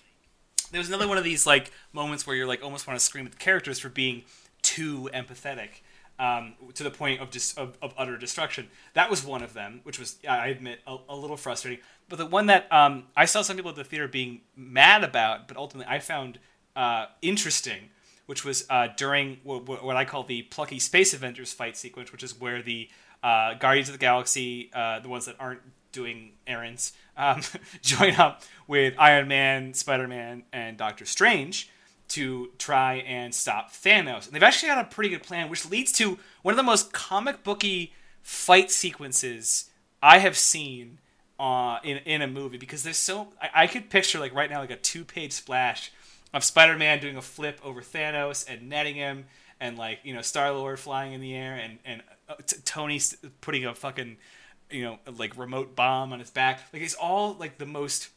[0.71, 3.25] there was another one of these like moments where you're like almost want to scream
[3.25, 4.23] at the characters for being
[4.61, 5.81] too empathetic
[6.19, 8.67] um, to the point of just of, of utter destruction.
[8.93, 11.81] That was one of them, which was I admit a, a little frustrating.
[12.09, 15.47] But the one that um, I saw some people at the theater being mad about,
[15.47, 16.39] but ultimately I found
[16.75, 17.89] uh, interesting,
[18.25, 22.23] which was uh, during what, what I call the plucky Space Avengers fight sequence, which
[22.23, 22.89] is where the
[23.23, 25.61] uh, Guardians of the Galaxy, uh, the ones that aren't
[25.91, 27.41] doing errands, um,
[27.81, 31.69] join up with Iron Man, Spider Man, and Doctor Strange
[32.09, 34.25] to try and stop Thanos.
[34.25, 36.91] And they've actually got a pretty good plan, which leads to one of the most
[36.91, 39.69] comic booky fight sequences
[40.01, 40.99] I have seen
[41.39, 44.59] uh, in in a movie because there's so I, I could picture like right now
[44.59, 45.91] like a two page splash
[46.33, 49.25] of Spider Man doing a flip over Thanos and netting him,
[49.59, 52.99] and like you know Star Lord flying in the air, and and uh, t- Tony
[53.41, 54.17] putting a fucking
[54.71, 56.61] you know like remote bomb on his back.
[56.73, 58.09] Like it's all like the most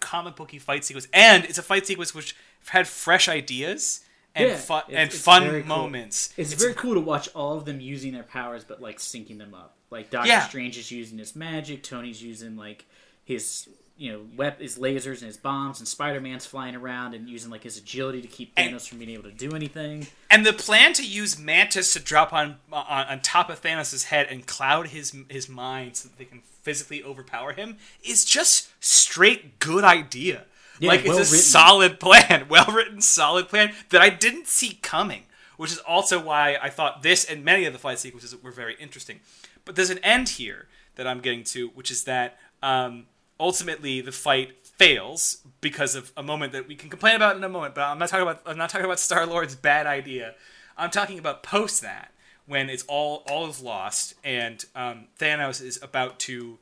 [0.00, 2.34] comic booky fight sequence, and it's a fight sequence which
[2.68, 4.00] had fresh ideas
[4.34, 5.62] and Yeah, fun it's- and it's fun cool.
[5.64, 6.32] moments.
[6.36, 9.54] It's, very cool to watch all of them using their powers, but like syncing them
[9.54, 9.76] up.
[9.90, 10.46] Like Doctor Yeah.
[10.46, 12.84] Strange is using his magic, Tony's using like
[13.24, 13.68] his
[14.00, 17.50] you know wep- his lasers and his bombs, and Spider Man's flying around and using
[17.50, 20.06] like his agility to keep And- Thanos from being able to do anything.
[20.30, 24.26] And the plan to use Mantis to drop on on, on top of Thanos' head
[24.30, 29.58] and cloud his his mind so that they can physically overpower him is just straight
[29.58, 30.44] good idea.
[30.78, 31.36] Yeah, like it's a well-written.
[31.38, 35.24] solid plan, well written, solid plan that I didn't see coming.
[35.58, 38.76] Which is also why I thought this and many of the fight sequences were very
[38.80, 39.20] interesting.
[39.66, 43.04] But there's an end here that I'm getting to, which is that um,
[43.40, 47.48] ultimately the fight fails because of a moment that we can complain about in a
[47.48, 47.74] moment.
[47.74, 50.34] But I'm not talking about I'm not talking about Star Lord's bad idea.
[50.76, 52.12] I'm talking about post that
[52.46, 56.58] when it's all all is lost and um, Thanos is about to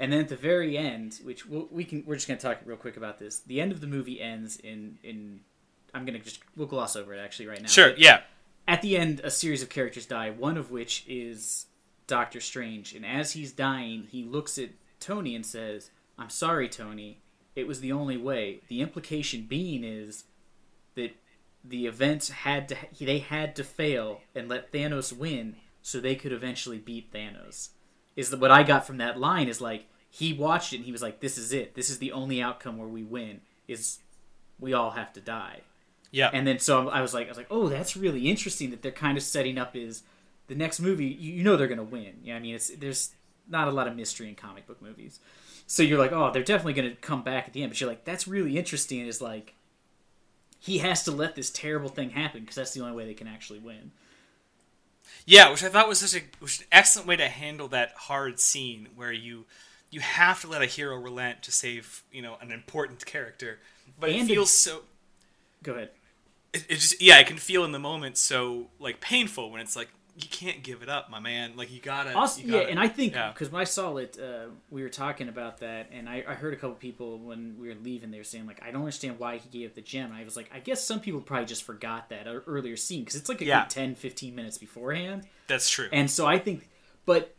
[0.00, 2.76] And then at the very end, which we'll, we can, we're just gonna talk real
[2.76, 3.38] quick about this.
[3.38, 5.42] The end of the movie ends in in.
[5.94, 7.68] I'm gonna just we'll gloss over it actually right now.
[7.68, 8.22] Sure, yeah.
[8.66, 11.66] at the end, a series of characters die, one of which is
[12.06, 12.94] Doctor Strange.
[12.94, 14.70] And as he's dying, he looks at
[15.00, 17.18] Tony and says, I'm sorry, Tony.
[17.54, 18.60] It was the only way.
[18.68, 20.24] The implication being is
[20.94, 21.14] that
[21.64, 26.32] the events had to, they had to fail and let Thanos win so they could
[26.32, 27.70] eventually beat Thanos.
[28.16, 30.92] Is that what I got from that line is like, he watched it and he
[30.92, 31.74] was like, this is it.
[31.74, 33.98] This is the only outcome where we win, is
[34.58, 35.60] we all have to die.
[36.12, 36.30] Yeah.
[36.32, 38.92] And then so I was like, I was like, oh, that's really interesting that they're
[38.92, 40.04] kind of setting up is
[40.48, 41.06] the next movie.
[41.06, 42.20] You, you know they're gonna win.
[42.22, 43.12] Yeah, I mean, it's there's
[43.48, 45.20] not a lot of mystery in comic book movies,
[45.66, 47.72] so you're like, oh, they're definitely gonna come back at the end.
[47.72, 49.06] But you're like, that's really interesting.
[49.06, 49.54] Is like
[50.58, 53.26] he has to let this terrible thing happen because that's the only way they can
[53.28, 53.92] actually win.
[55.24, 58.40] Yeah, which I thought was such a was an excellent way to handle that hard
[58.40, 59.44] scene where you
[59.90, 63.60] you have to let a hero relent to save you know an important character,
[63.98, 64.82] but And it it- feels so.
[65.62, 65.90] Go ahead.
[66.52, 69.74] It, it just yeah, I can feel in the moment so like painful when it's
[69.76, 71.52] like you can't give it up, my man.
[71.56, 72.14] Like you gotta.
[72.14, 73.30] Also, you yeah, gotta- and I think yeah.
[73.32, 76.52] because when I saw it, uh, we were talking about that, and I, I heard
[76.52, 79.38] a couple people when we were leaving, they were saying like, I don't understand why
[79.38, 80.10] he gave up the gem.
[80.10, 83.16] And I was like, I guess some people probably just forgot that earlier scene because
[83.16, 83.62] it's like a Yeah.
[83.62, 85.26] good 10, 15 minutes beforehand.
[85.46, 85.88] that's true.
[85.90, 86.68] And so I think,
[87.06, 87.34] but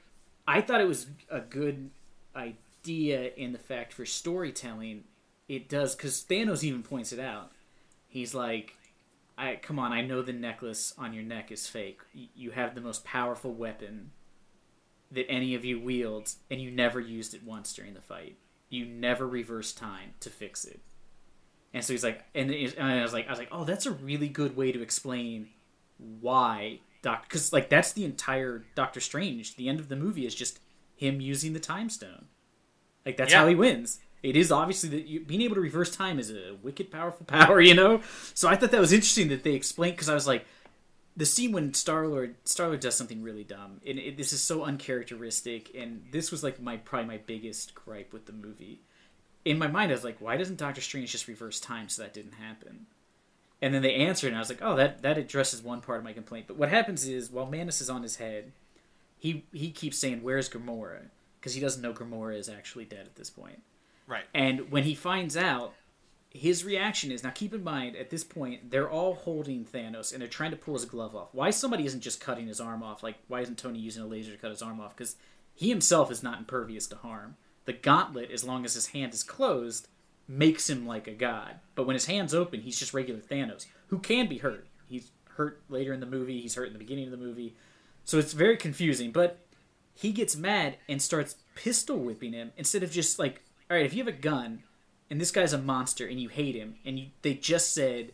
[0.47, 1.91] I thought it was a good
[2.35, 5.03] idea in the fact for storytelling.
[5.47, 7.51] It does because Thanos even points it out.
[8.07, 8.75] He's like,
[9.37, 12.01] "I come on, I know the necklace on your neck is fake.
[12.13, 14.11] You have the most powerful weapon
[15.11, 18.37] that any of you wields, and you never used it once during the fight.
[18.69, 20.81] You never reversed time to fix it."
[21.73, 23.91] And so he's like, and, and I was like, I was like, oh, that's a
[23.91, 25.49] really good way to explain
[25.97, 29.55] why Doctor, because like that's the entire Doctor Strange.
[29.55, 30.59] The end of the movie is just
[30.95, 32.25] him using the time stone.
[33.05, 33.39] Like that's Yeah.
[33.39, 33.99] how he wins.
[34.23, 37.59] It is obviously that you, being able to reverse time is a wicked powerful power,
[37.59, 38.01] you know.
[38.33, 40.45] So I thought that was interesting that they explained because I was like,
[41.15, 44.41] the scene when Star Lord Star Lord does something really dumb, and it, this is
[44.41, 45.75] so uncharacteristic.
[45.75, 48.81] And this was like my probably my biggest gripe with the movie.
[49.45, 52.13] In my mind, I was like, why doesn't Doctor Strange just reverse time so that
[52.13, 52.87] didn't happen?
[53.61, 56.03] And then they answered, and I was like, oh, that that addresses one part of
[56.03, 56.47] my complaint.
[56.47, 58.53] But what happens is, while Mantis is on his head,
[59.17, 61.09] he he keeps saying, "Where's Gamora?"
[61.39, 63.61] Because he doesn't know Gamora is actually dead at this point.
[64.07, 64.25] Right.
[64.33, 65.73] And when he finds out,
[66.29, 70.19] his reaction is now keep in mind at this point they're all holding Thanos and
[70.19, 71.29] they're trying to pull his glove off.
[71.31, 73.03] Why somebody isn't just cutting his arm off?
[73.03, 74.97] Like why isn't Tony using a laser to cut his arm off?
[74.97, 75.15] Because
[75.53, 77.37] he himself is not impervious to harm.
[77.65, 79.87] The gauntlet, as long as his hand is closed,
[80.27, 81.59] makes him like a god.
[81.75, 84.67] But when his hand's open, he's just regular Thanos, who can be hurt.
[84.87, 86.41] He's hurt later in the movie.
[86.41, 87.55] He's hurt in the beginning of the movie.
[88.03, 89.11] So it's very confusing.
[89.11, 89.39] But
[89.93, 93.93] he gets mad and starts pistol whipping him instead of just like, all right, if
[93.93, 94.63] you have a gun
[95.09, 98.11] and this guy's a monster and you hate him and you they just said,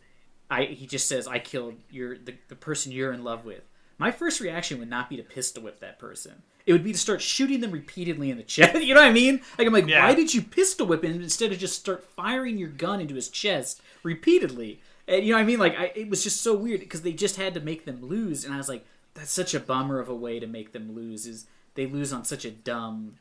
[0.50, 3.64] I he just says I killed your the, the person you're in love with.
[3.98, 6.42] My first reaction would not be to pistol whip that person.
[6.66, 8.76] It would be to start shooting them repeatedly in the chest.
[8.82, 9.42] You know what I mean?
[9.58, 10.06] Like I'm like, Yeah.
[10.06, 13.30] why did you pistol whip him instead of just start firing your gun into his
[13.30, 14.82] chest repeatedly?
[15.08, 15.60] And you know what I mean?
[15.60, 18.46] Like I, it was just so weird because they just had to make them lose,
[18.46, 18.86] and I was like,
[19.16, 21.26] that's such a bummer of a way to make them lose.
[21.26, 23.16] Is they lose on such a dumb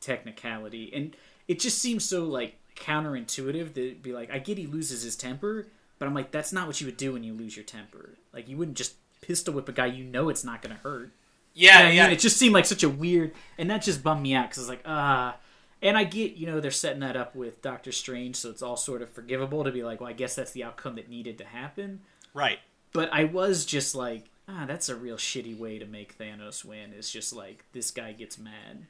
[0.00, 1.14] technicality, and
[1.48, 5.66] it just seems so like counterintuitive to be like, I get he loses his temper,
[5.98, 8.18] but I'm like, that's not what you would do when you lose your temper.
[8.32, 11.12] Like you wouldn't just pistol whip a guy you know it's not going to hurt.
[11.54, 12.02] Yeah, You know I yeah.
[12.04, 12.12] mean?
[12.12, 14.62] It just seemed like such a weird, and that just bummed me out because I
[14.62, 15.36] was like, ah.
[15.80, 18.76] and I get, you know, they're setting that up with Doctor Strange, so it's all
[18.76, 21.44] sort of forgivable to be like, well, I guess that's the outcome that needed to
[21.44, 22.00] happen.
[22.34, 22.58] right.
[22.92, 26.92] But I was just like, ah, that's a real shitty way to make Thanos win.
[26.96, 28.86] It's just like this guy gets mad,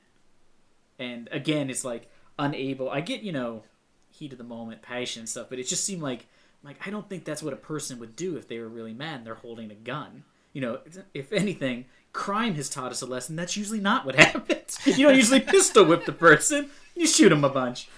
[0.99, 2.91] and again, it's like unable.
[2.91, 3.63] I get you know,
[4.11, 6.27] heat of the moment, passion and stuff, but it just seemed like
[6.63, 9.19] like I don't think that's what a person would do if they were really mad
[9.19, 10.25] and they're holding a gun.
[10.53, 10.79] You know,
[11.13, 11.85] if anything,
[12.15, 13.37] crime has taught us a lesson.
[13.37, 14.79] That's usually not what happens.
[14.87, 16.71] You don't usually pistol whip the person.
[16.95, 17.89] You shoot them a bunch.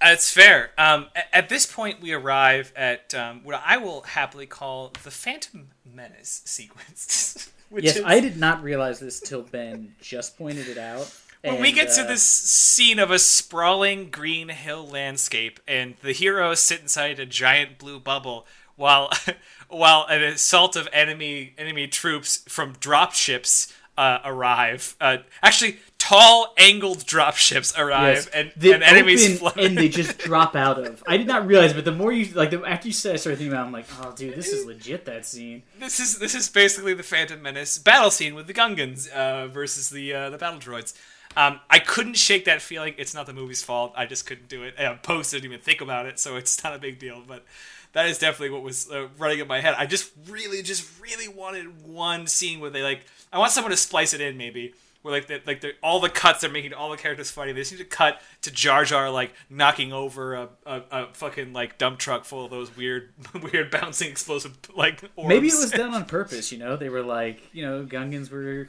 [0.00, 0.70] That's fair.
[0.78, 5.70] Um, at this point, we arrive at um, what I will happily call the Phantom
[5.92, 7.50] Menace sequence.
[7.68, 11.12] which Yes, is- I did not realize this till Ben just pointed it out.
[11.42, 15.94] When we And, get to uh, this scene of a sprawling green hill landscape, and
[16.02, 19.10] the heroes sit inside a giant blue bubble, while
[19.68, 24.96] while an assault of enemy enemy troops from drop ships uh, arrive.
[25.00, 29.52] Uh, actually, tall angled drop ships arrive, Yes, and, they and enemies fly.
[29.56, 31.02] and they just drop out of.
[31.06, 33.38] I did not realize, but the more you like, the after you said, I started
[33.38, 33.62] thinking about.
[33.64, 35.04] it, I'm like, oh, dude, this is legit.
[35.04, 35.62] That scene.
[35.78, 39.90] this is this is basically the Phantom Menace battle scene with the Gungans uh, versus
[39.90, 40.94] the uh, the battle droids.
[41.36, 42.94] Um, I couldn't shake that feeling.
[42.98, 43.92] It's not the movie's fault.
[43.96, 44.74] I just couldn't do it.
[44.78, 47.22] And I post didn't even think about it, so it's not a big deal.
[47.26, 47.44] But
[47.92, 49.74] that is definitely what was uh, running in my head.
[49.78, 53.04] I just really, just really wanted one scene where they like.
[53.32, 54.74] I want someone to splice it in, maybe.
[55.02, 57.54] Where like the, like all the cuts they're making all the characters fighting.
[57.54, 61.52] They just need to cut to Jar Jar like knocking over a, a, a fucking
[61.52, 63.10] like dump truck full of those weird
[63.52, 65.28] weird bouncing explosive like orbs.
[65.28, 66.50] Maybe it was done on purpose.
[66.50, 68.68] You know, they were like, you know, Gungans were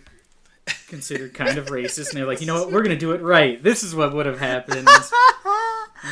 [0.88, 3.62] considered kind of racist, and they're like, you know what, we're gonna do it right.
[3.62, 4.88] This is what would have happened.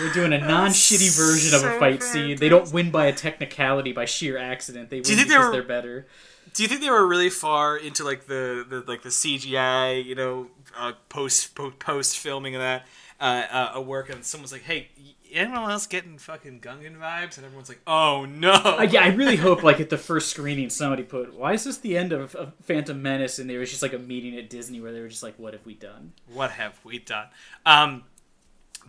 [0.02, 2.38] We're doing a non-shitty version of a so fight scene.
[2.38, 4.90] They don't win by a technicality by sheer accident.
[4.90, 6.08] They win you think they because were- they're better.
[6.54, 10.16] Do you think they were really far into like the, the like the CGI, you
[10.16, 10.48] know,
[10.78, 12.86] uh, post post filming of that
[13.22, 17.38] uh, uh, a work, and someone's like, "Hey, y- anyone else getting fucking Gungan vibes?"
[17.38, 20.70] And everyone's like, "Oh no!" Uh, yeah, I really hope like at the first screening
[20.70, 23.82] somebody put, "Why is this the end of, of Phantom Menace?" And there was just
[23.82, 26.52] like a meeting at Disney where they were just like, "What have we done?" what
[26.52, 27.28] have we done?
[27.66, 28.04] Um,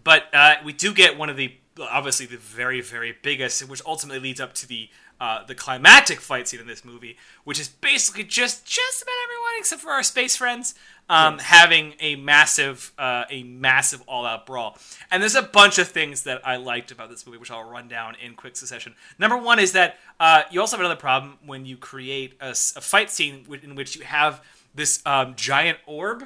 [0.05, 4.21] but uh, we do get one of the obviously the very very biggest, which ultimately
[4.21, 4.89] leads up to the
[5.21, 9.53] uh, the climactic fight scene in this movie, which is basically just just about everyone
[9.59, 10.75] except for our space friends
[11.09, 14.77] um, having a massive uh, a massive all out brawl.
[15.11, 17.89] And there's a bunch of things that I liked about this movie, which I'll run
[17.89, 18.95] down in quick succession.
[19.19, 23.11] Number one is that uh, you also have another problem when you create a fight
[23.11, 24.43] scene in which you have
[24.75, 26.25] this um, giant orb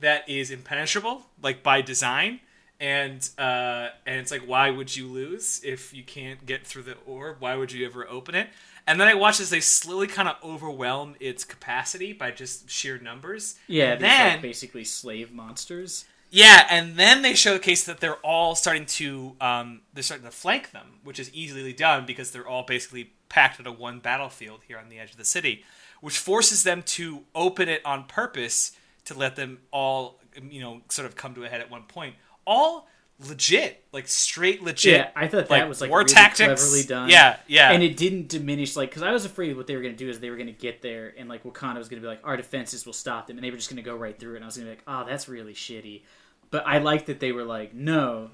[0.00, 2.40] that is impenetrable, like by design.
[2.80, 6.96] And uh, and it's like, why would you lose if you can't get through the
[7.06, 7.36] orb?
[7.38, 8.48] Why would you ever open it?
[8.86, 12.98] And then I watch as they slowly kind of overwhelm its capacity by just sheer
[12.98, 13.56] numbers.
[13.68, 16.04] Yeah, these then like basically slave monsters.
[16.30, 20.72] yeah, and then they showcase that they're all starting to um, they're starting to flank
[20.72, 24.78] them, which is easily done because they're all basically packed at a one battlefield here
[24.78, 25.64] on the edge of the city,
[26.00, 28.72] which forces them to open it on purpose
[29.04, 30.18] to let them all
[30.50, 32.14] you know sort of come to a head at one point.
[32.46, 32.88] All
[33.28, 34.92] legit, like straight legit.
[34.92, 36.62] Yeah, I thought that was like war really tactics.
[36.62, 37.08] cleverly done.
[37.08, 37.72] Yeah, yeah.
[37.72, 40.10] and it didn't diminish like because I was afraid what they were going to do
[40.10, 42.20] is they were going to get there and like Wakanda was going to be like
[42.24, 44.36] our defenses will stop them and they were just going to go right through it
[44.36, 46.02] and I was going to be like oh that's really shitty,
[46.50, 48.30] but I liked that they were like no,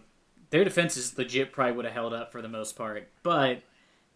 [0.51, 3.63] their defenses legit probably would have held up for the most part, but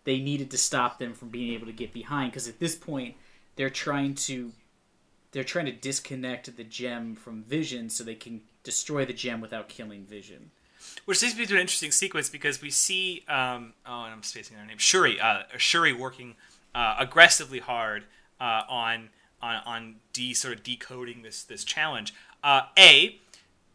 [0.04, 3.14] they needed to stop them from being able to get behind because at this point
[3.56, 4.52] they're trying to
[5.32, 9.68] they're trying to disconnect the gem from Vision so they can destroy the gem without
[9.68, 10.50] killing Vision.
[11.04, 14.56] Which seems to be an interesting sequence because we see, um, oh, and I'm spacing
[14.56, 16.36] her name, Shuri, uh, Shuri working
[16.74, 18.04] uh, aggressively hard
[18.40, 19.10] uh, on
[19.40, 22.14] on on de sort of decoding this this challenge.
[22.42, 23.18] Uh, a,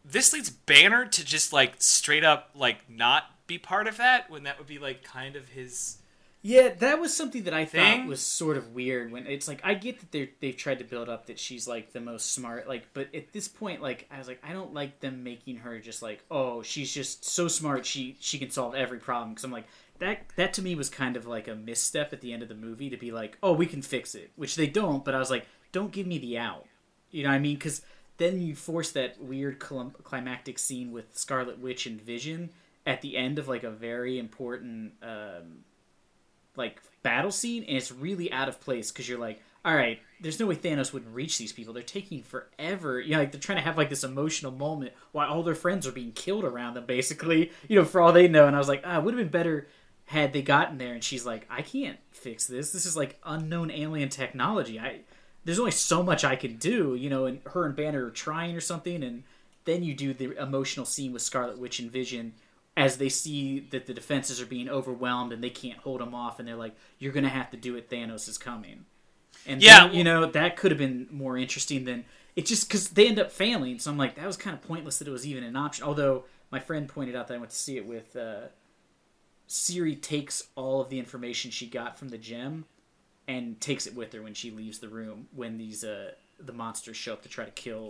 [0.03, 4.43] this leads Banner to just like straight up like not be part of that when
[4.43, 5.97] that would be like kind of his.
[6.43, 8.01] Yeah, that was something that I Thing?
[8.01, 9.11] thought was sort of weird.
[9.11, 11.91] When it's like I get that they they've tried to build up that she's like
[11.91, 14.99] the most smart, like, but at this point, like I was like, I don't like
[14.99, 18.99] them making her just like, oh, she's just so smart, she she can solve every
[18.99, 19.31] problem.
[19.31, 19.65] Because I'm like
[19.99, 22.55] that that to me was kind of like a misstep at the end of the
[22.55, 25.03] movie to be like, oh, we can fix it, which they don't.
[25.03, 26.65] But I was like, don't give me the out,
[27.11, 27.55] you know what I mean?
[27.55, 27.81] Because
[28.17, 32.51] then you force that weird clim- climactic scene with Scarlet Witch and Vision
[32.85, 34.93] at the end of like a very important.
[35.01, 35.63] Um,
[36.57, 40.39] like battle scene and it's really out of place because you're like all right there's
[40.39, 41.73] no way thanos wouldn't reach these people.
[41.73, 42.99] They're taking forever.
[42.99, 45.85] You know like they're trying to have like this emotional moment while all their friends
[45.85, 48.67] are being killed around them basically you know for all they know and i was
[48.67, 49.67] like ah would have been better
[50.05, 50.93] had they gotten there.
[50.93, 52.71] And she's like i can't fix this.
[52.71, 54.79] This is like unknown alien technology.
[54.79, 55.01] I
[55.47, 58.55] there's only so much i can do you know and her and banner are trying
[58.55, 59.23] or something and
[59.63, 62.33] then you do the emotional scene with scarlet witch and vision
[62.77, 66.39] as they see that the defenses are being overwhelmed and they can't hold them off,
[66.39, 67.89] and they're like, "You're gonna have to do it.
[67.89, 68.85] Thanos is coming."
[69.45, 72.05] And Yeah, then, you know that could have been more interesting than
[72.35, 73.79] it just because they end up failing.
[73.79, 75.83] So I'm like, that was kind of pointless that it was even an option.
[75.85, 78.47] Although my friend pointed out that I went to see it with uh,
[79.49, 82.65] Shuri takes all of the information she got from the gem
[83.27, 86.97] and takes it with her when she leaves the room when these uh, the monsters
[86.97, 87.89] show up to try to kill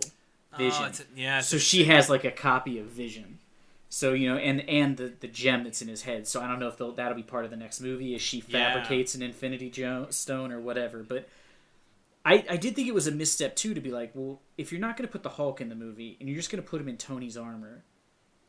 [0.56, 0.84] Vision.
[0.84, 1.40] Oh, a- yeah.
[1.40, 3.38] so she has like a copy of Vision.
[3.90, 6.26] So you know, and and the the gem that's in his head.
[6.28, 8.14] So I don't know if they'll, that'll be part of the next movie.
[8.14, 8.72] Is she Yeah.
[8.74, 11.02] fabricates an Infinity jo- Stone or whatever?
[11.02, 11.28] But
[12.24, 14.80] I I did think it was a misstep too to be like, well, if you're
[14.80, 16.80] not going to put the Hulk in the movie and you're just going to put
[16.80, 17.84] him in Tony's armor,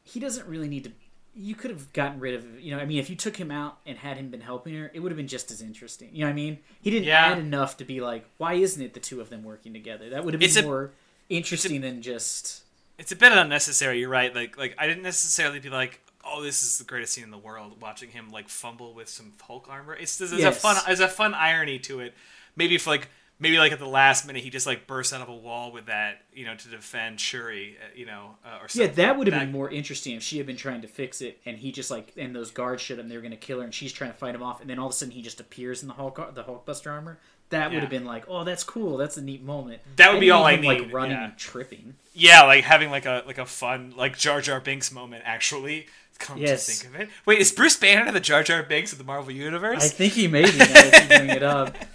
[0.03, 0.91] he doesn't really need to.
[1.35, 3.77] You could have gotten rid of, you know, I mean, if you took him out
[3.85, 6.09] and had him been helping her, it would have been just as interesting.
[6.11, 6.57] You know what I mean?
[6.81, 7.27] He didn't Yeah.
[7.27, 10.09] add enough to be like, why isn't it the two of them working together?
[10.09, 10.91] That would have been It's a- more
[11.29, 12.63] interesting than just.
[12.99, 13.99] It's a bit unnecessary.
[13.99, 14.33] You're right.
[14.35, 17.37] Like like I didn't necessarily be like, oh, this is the greatest scene in the
[17.37, 17.81] world.
[17.81, 19.95] Watching him like fumble with some Hulk armor.
[19.95, 20.57] It's there's, there's Yes.
[20.57, 22.13] a fun there's a fun irony to it.
[22.55, 23.07] Maybe if like
[23.41, 25.85] maybe like at the last minute he just like bursts out of a wall with
[25.85, 27.77] that you know to defend Shuri.
[27.81, 30.37] uh, You know uh, or Yeah, that would have That- been more interesting if she
[30.37, 33.07] had been trying to fix it, and he just like, and those guards showed him
[33.07, 34.77] they were going to kill her, and she's trying to fight him off, and then
[34.77, 37.17] all of a sudden he just appears in the Hulk, the Hulkbuster armor.
[37.49, 38.97] That would have been like, oh, that's cool.
[38.97, 39.81] That's a neat moment.
[39.95, 41.25] That would be all I him, Like running yeah.
[41.25, 41.95] and tripping.
[42.13, 45.23] Yeah, like having like a like a fun like Jar Jar Binks moment.
[45.25, 45.87] Actually,
[46.19, 46.65] come Yes.
[46.67, 47.09] to think of it.
[47.25, 49.83] Wait, is Bruce Banner the Jar Jar Binks of the Marvel Universe?
[49.83, 51.75] I think he may be now that you bring it up.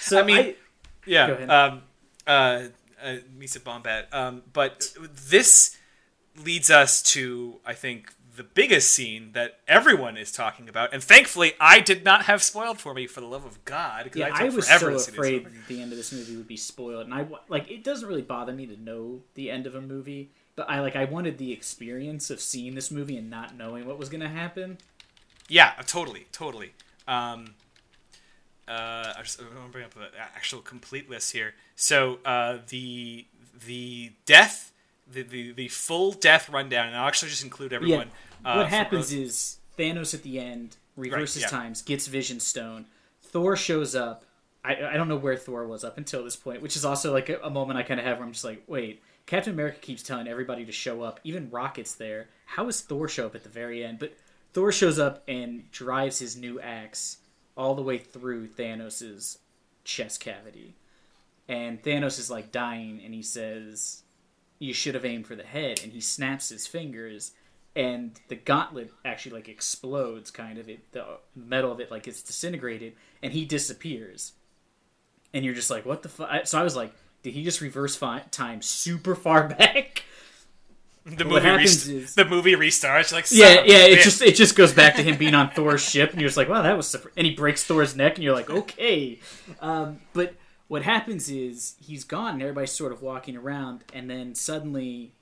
[0.00, 0.54] So I mean,
[1.04, 1.26] yeah.
[1.26, 1.50] Go ahead.
[1.50, 1.82] Um,
[2.28, 2.62] uh,
[3.02, 4.04] uh, Misa Bombat.
[4.14, 4.92] Um, but
[5.28, 5.76] this
[6.44, 11.54] leads us to, I think, the biggest scene that everyone is talking about, and thankfully,
[11.60, 14.04] I did not have spoiled for me for the love of God.
[14.04, 16.12] Because yeah, I, I was forever so to see this afraid the end of this
[16.12, 19.50] movie would be spoiled, and I like it doesn't really bother me to know the
[19.50, 23.16] end of a movie, but I like I wanted the experience of seeing this movie
[23.16, 24.78] and not knowing what was going to happen.
[25.48, 26.72] Yeah, totally, totally.
[27.06, 27.54] Um,
[28.68, 31.54] uh, I just I want to bring up the actual complete list here.
[31.76, 33.26] So uh, the
[33.64, 34.72] the death,
[35.10, 38.10] the, the the full death rundown, and I'll actually just include everyone.
[38.44, 41.48] uh, what happens early- is Thanos at the end reverses yeah.
[41.48, 42.86] times, gets Vision Stone.
[43.22, 44.24] Thor shows up.
[44.64, 47.28] I, I don't know where Thor was up until this point, which is also like
[47.28, 50.02] a, a moment I kind of have where I'm just like, wait, Captain America keeps
[50.02, 51.20] telling everybody to show up.
[51.22, 52.28] Even Rocket's there.
[52.46, 53.98] How does Thor show up at the very end?
[53.98, 54.14] But
[54.52, 57.18] Thor shows up and drives his new axe
[57.56, 59.38] all the way through Thanos's
[59.84, 60.74] chest cavity.
[61.48, 64.02] And Thanos is like dying, and he says,
[64.58, 67.32] "You should have aimed for the head." And he snaps his fingers,
[67.74, 70.30] and the gauntlet actually like explodes.
[70.30, 71.04] Kind of it, the
[71.34, 74.32] metal of it like gets disintegrated, and he disappears.
[75.34, 76.92] And you're just like, "What the fuck?" So I was like,
[77.22, 77.98] "Did he just reverse
[78.30, 80.02] time super far back?"
[81.04, 83.12] the what movie rest- is- the movie restarts.
[83.12, 83.84] Like Yeah, yeah.
[83.86, 84.02] It bitch.
[84.02, 86.48] just it just goes back to him being on Thor's ship, and you're just like,
[86.48, 86.86] wow, that was.
[86.86, 87.12] Surpri-.
[87.16, 89.20] And he breaks Thor's neck, and you're like, okay.
[89.60, 90.34] Um, but
[90.68, 95.12] what happens is he's gone, and everybody's sort of walking around, and then suddenly,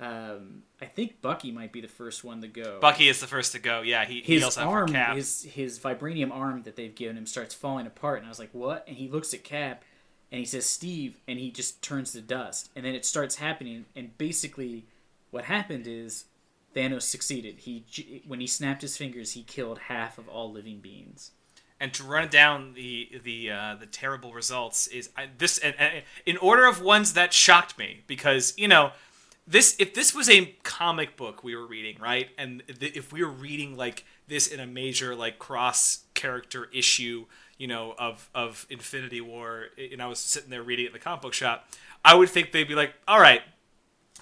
[0.00, 2.78] um, I think Bucky might be the first one to go.
[2.80, 3.82] Bucky is the first to go.
[3.82, 7.54] Yeah, he, he his out arm, his his vibranium arm that they've given him starts
[7.54, 9.84] falling apart, and I was like, "What?" And he looks at Cap,
[10.32, 13.86] and he says, "Steve," and he just turns to dust, and then it starts happening,
[13.94, 14.86] and basically,
[15.30, 16.24] what happened is
[16.74, 17.58] Thanos succeeded.
[17.60, 21.30] He when he snapped his fingers, he killed half of all living beings.
[21.80, 26.02] And to run down the the uh, the terrible results is I, this and, and
[26.26, 28.92] in order of ones that shocked me because you know
[29.46, 33.22] this if this was a comic book we were reading right and th- if we
[33.22, 37.26] were reading like this in a major like cross character issue
[37.56, 40.98] you know of of Infinity War and I was sitting there reading it in the
[40.98, 41.68] comic book shop
[42.04, 43.42] I would think they'd be like all right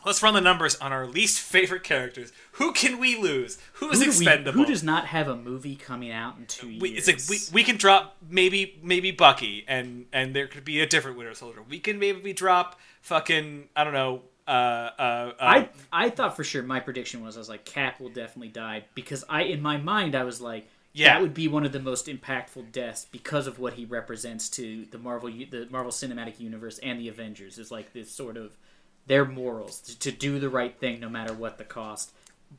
[0.07, 4.04] let's run the numbers on our least favorite characters who can we lose who's Who,
[4.04, 7.07] do we- expendable who does not have a movie coming out in two we, years?
[7.09, 10.86] it's like we, we can drop maybe maybe Bucky and and there could be a
[10.86, 11.61] different Winter Soldier.
[11.68, 14.22] We can maybe drop fucking I don't know.
[14.48, 17.98] Uh, uh, uh, I I thought for sure my prediction was I was like Cap
[18.00, 21.14] will definitely die because I in my mind I was like Yeah.
[21.14, 24.84] that would be one of the most impactful deaths because of what he represents to
[24.92, 28.52] the Marvel the Marvel Cinematic Universe and the Avengers is like this sort of
[29.07, 32.12] their morals to, to do the right thing no matter what the cost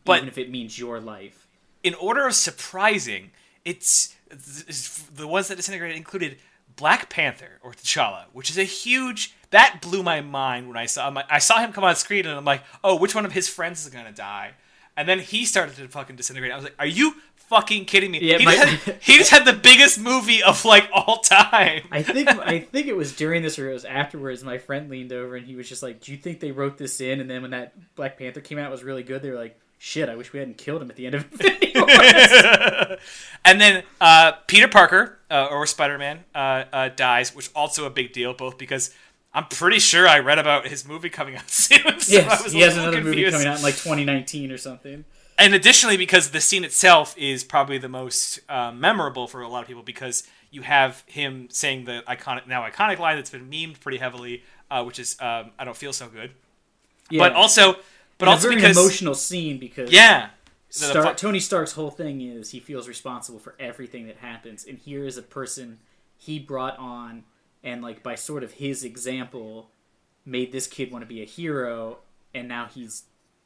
[0.05, 1.47] But- even if it means your life.
[1.83, 3.31] in order of surprising,
[3.65, 6.37] it's, it's the ones that disintegrated included
[6.75, 9.33] Black Panther or T'Challa, which is a huge.
[9.49, 11.17] That blew my mind when I saw him.
[11.29, 13.83] I saw him come on screen and I'm like, oh, which one of his friends
[13.85, 14.51] is gonna die?
[14.97, 16.51] And then he started to fucking disintegrate.
[16.51, 18.19] I was like, are you fucking kidding me?
[18.19, 21.83] Yeah, he, my- just had, he just had the biggest movie of like all time.
[21.91, 24.43] I think I think it was during this or it was afterwards.
[24.43, 26.99] My friend leaned over and he was just like, "Do you think they wrote this
[26.99, 29.21] in?" And then when that Black Panther came out, it was really good.
[29.21, 32.99] They were like, shit, I wish we hadn't killed him at the end of Wars.
[33.45, 37.89] and then uh, Peter Parker uh, or Spider Man uh, uh, dies, which also a
[37.89, 38.93] big deal, both because
[39.33, 41.99] I'm pretty sure I read about his movie coming out soon.
[41.99, 44.57] So I yes, was he a has another movie coming out in like 2019 or
[44.57, 45.05] something.
[45.37, 49.61] and additionally because the scene itself is probably the most uh, memorable for a lot
[49.61, 53.79] of people because you have him saying the iconic now iconic line that's been memed
[53.79, 56.31] pretty heavily uh, which is um, i don't feel so good
[57.11, 57.19] Yeah.
[57.19, 57.73] but also
[58.17, 60.29] but And a also very because emotional scene because yeah
[60.79, 64.65] the- the fu- Tony Stark's whole thing is he feels responsible for everything that happens,
[64.65, 65.79] and here is a person
[66.17, 67.23] he brought on,
[67.63, 69.69] and like by sort of his example,
[70.25, 71.99] made this kid want to be a hero,
[72.33, 73.03] and now he's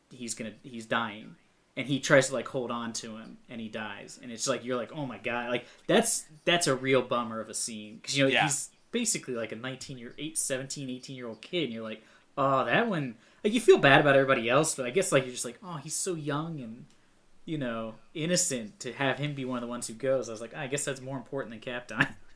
[0.10, 1.36] he's gonna he's dying,
[1.78, 4.64] and he tries to like hold on to him, and he dies, and it's like
[4.66, 8.18] you're like oh my god, like that's that's a real bummer of a scene because
[8.18, 8.44] you know Yeah.
[8.44, 12.04] he's basically like a 19 year 8 17 18 year old kid and you're like
[12.38, 15.32] oh that one like you feel bad about everybody else but i guess like you're
[15.32, 16.86] just like oh he's so young and
[17.46, 20.30] you know, innocent to have him be one of the ones who goes.
[20.30, 22.06] I was like, "Ah, I guess that's more important than Cap dying.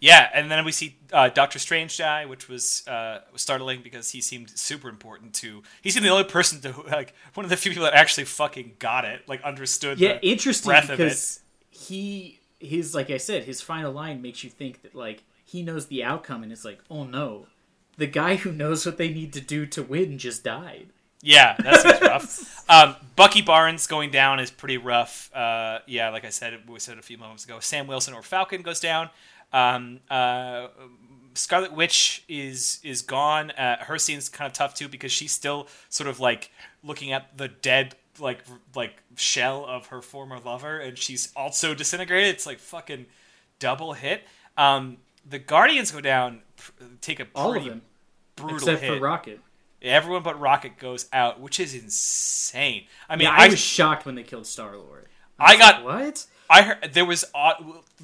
[0.00, 4.20] yeah and then we see uh, doctor strange die which was uh, startling because he
[4.20, 7.70] seemed super important to he seemed the only person to like one of the few
[7.70, 11.04] people that actually fucking got it like understood Yeah, the interesting breadth of it.
[11.04, 15.62] because he his like I said, his final line makes you think that like he
[15.62, 17.46] knows the outcome, and it's like, oh no,
[17.96, 20.88] the guy who knows what they need to do to win just died.
[21.22, 22.64] Yeah, that seems rough.
[22.68, 25.30] Um, Bucky Barnes going down is pretty rough.
[25.34, 27.60] Uh, yeah, like I said, we said a few moments ago.
[27.60, 29.08] Sam Wilson or Falcon goes down.
[29.52, 30.68] Um, uh,
[31.34, 33.50] Scarlet Witch is is gone.
[33.52, 36.50] Uh, her scene's kind of tough too because she's still sort of like
[36.82, 38.40] looking at the dead like
[38.74, 42.34] like shell of her former lover, and she's also disintegrated.
[42.34, 43.06] It's like fucking
[43.58, 44.22] double hit.
[44.56, 44.96] Um,
[45.28, 47.82] the Guardians go down, pr- take a All of them,
[48.34, 48.94] brutal except hit.
[48.98, 49.40] for Rocket.
[49.80, 52.86] Everyone but Rocket goes out, which is insane.
[53.08, 55.06] I mean, Yeah, I I was shocked when they killed Star Lord.
[55.38, 56.26] I got- what?
[56.50, 57.24] I heard there was.
[57.34, 57.54] Uh,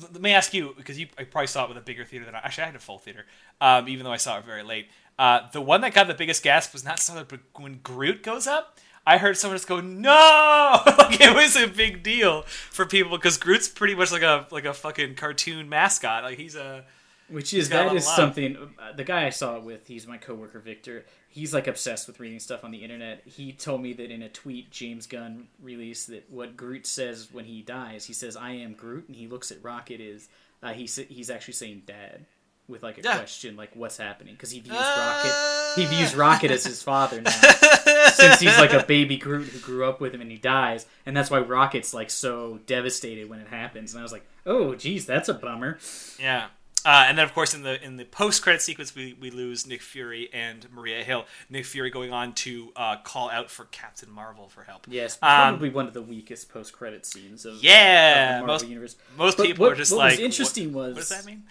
[0.00, 2.34] let me ask you because you I probably saw it with a bigger theater than
[2.34, 2.38] I.
[2.38, 3.24] Actually, I had a full theater,
[3.60, 4.88] um, even though I saw it very late.
[5.18, 8.46] Uh, the one that got the biggest gasp was not Star but when Groot goes
[8.46, 8.78] up.
[9.06, 13.36] I heard someone just go, "No!" like it was a big deal for people because
[13.36, 16.24] Groot's pretty much like a like a fucking cartoon mascot.
[16.24, 16.84] Like he's a
[17.28, 18.56] Which is got a lot that is something.
[18.56, 21.04] Uh, the guy I saw it with, he's my coworker Victor.
[21.34, 23.22] He's like obsessed with reading stuff on the internet.
[23.26, 27.44] He told me that in a tweet James Gunn released that what Groot says when
[27.44, 30.28] he dies, he says "I am Groot," and he looks at Rocket is
[30.62, 32.24] uh, he he's actually saying "Dad"
[32.68, 33.16] with like a Yeah.
[33.16, 34.94] question like "What's happening?" because he views Uh.
[34.96, 37.30] Rocket he views Rocket as his father now
[38.12, 41.16] since he's like a baby Groot who grew up with him and he dies, and
[41.16, 43.92] that's why Rocket's like so devastated when it happens.
[43.92, 45.78] And I was like, "Oh, geez, that's a bummer."
[46.20, 46.46] Yeah.
[46.84, 49.66] Uh, and then, of course, in the in the post credit sequence, we, we lose
[49.66, 51.24] Nick Fury and Maria Hill.
[51.48, 54.86] Nick Fury going on to uh, call out for Captain Marvel for help.
[54.88, 58.68] Yes, Um, probably one of the weakest post-credit scenes of, Yeah, of the Marvel most
[58.68, 58.96] universe.
[59.16, 61.24] most But people what- are just what like, was interesting what, was what does that
[61.24, 61.44] mean?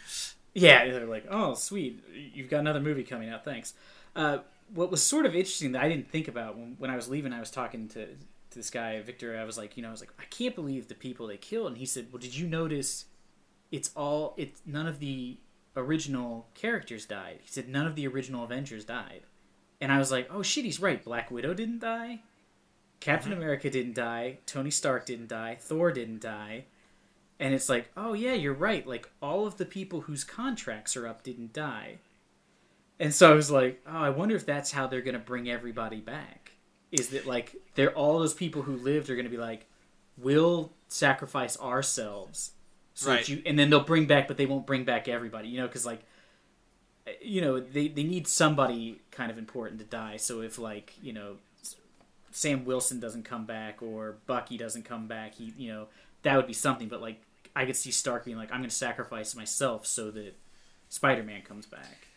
[0.54, 2.04] Yeah, they're like, "Oh, sweet,
[2.36, 3.44] you've got another movie coming out.
[3.44, 3.74] Thanks."
[4.16, 4.40] Uh,
[4.74, 7.34] what was sort of interesting that I didn't think about when, when I was leaving,
[7.34, 8.16] I was talking to, to
[8.56, 9.36] this guy Victor.
[9.40, 11.68] I was like, you know, I was like, I can't believe the people they killed,
[11.70, 13.06] and he said, "Well, did you notice?
[13.74, 15.38] It's all it's none of the
[15.76, 19.24] original characters died." He said, "None of the original Avengers died,"
[19.82, 21.04] and I was like, "Oh shit, he's right.
[21.04, 22.22] Black Widow didn't die."
[23.00, 23.42] Captain Mm-hmm.
[23.42, 24.38] America didn't die.
[24.46, 25.58] Tony Stark didn't die.
[25.60, 26.66] Thor didn't die.
[27.38, 28.88] And it's like, oh yeah, you're right.
[28.88, 31.98] Like all of the people whose contracts are up didn't die.
[33.02, 35.50] And so I was like, oh, I wonder if that's how they're going to bring
[35.50, 36.52] everybody back.
[36.94, 39.66] Is that like they're all those people who lived are going to be like,
[40.18, 42.52] we'll sacrifice ourselves,
[42.94, 43.28] so Right.
[43.28, 45.86] you, and then they'll bring back, but they won't bring back everybody, you know, because
[45.86, 46.02] like,
[47.22, 50.18] you know, they they need somebody kind of important to die.
[50.18, 51.36] So if like you know,
[52.32, 55.88] Sam Wilson doesn't come back or Bucky doesn't come back, he you know
[56.24, 56.88] that would be something.
[56.88, 57.22] But like
[57.56, 60.36] I could see Stark being like, I'm going to sacrifice myself so that
[60.90, 62.08] Spider Man comes back.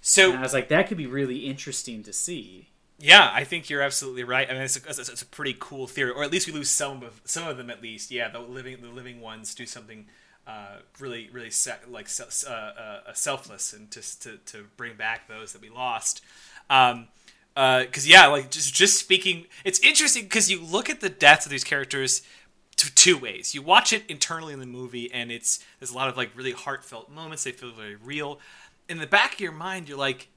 [0.00, 2.68] So And I was like, that could be really interesting to see.
[2.98, 4.48] Yeah, I think you're absolutely right.
[4.48, 6.52] I mean, it's a, it's a- it's a pretty cool theory, or at least we
[6.54, 7.68] lose some of some of them.
[7.68, 10.06] At least, yeah, the living the living ones do something
[10.46, 15.28] uh, really really se- like se- uh, uh, selfless and just to, to bring back
[15.28, 16.22] those that we lost.
[16.70, 17.08] Um,
[17.54, 21.50] because yeah, like just just speaking, it's interesting because you look at the deaths of
[21.50, 22.22] these characters
[22.76, 23.54] to two ways.
[23.54, 26.52] You watch it internally in the movie, and it's there's a lot of like really
[26.52, 27.44] heartfelt moments.
[27.44, 28.40] They feel very real.
[28.88, 30.28] In the back of your mind, you're like,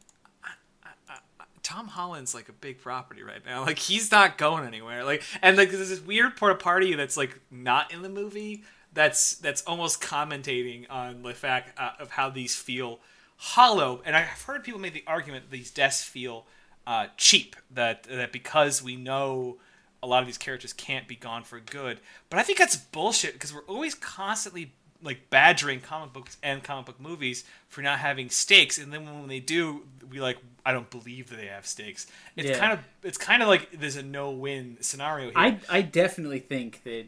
[1.70, 3.64] Tom Holland's like a big property right now.
[3.64, 5.04] Like he's not going anywhere.
[5.04, 8.64] Like and like there's this weird part of party that's like not in the movie.
[8.94, 13.00] That's that's almost commentating on the fact uh, of how these feel
[13.38, 14.02] hollow.
[14.06, 16.46] And I've heard people make the argument that these deaths feel
[16.88, 17.56] uh, cheap.
[17.72, 19.58] That that because we know
[20.02, 22.00] a lot of these characters can't be gone for good.
[22.30, 24.72] But I think that's bullshit because we're always constantly
[25.02, 29.28] like badgering comic books and comic book movies for not having stakes, and then when
[29.28, 32.08] they do, we like I don't believe that they have stakes.
[32.36, 32.58] It's Yeah.
[32.60, 35.38] kind of it's kind of like there's a no win scenario here.
[35.38, 37.06] I I definitely think that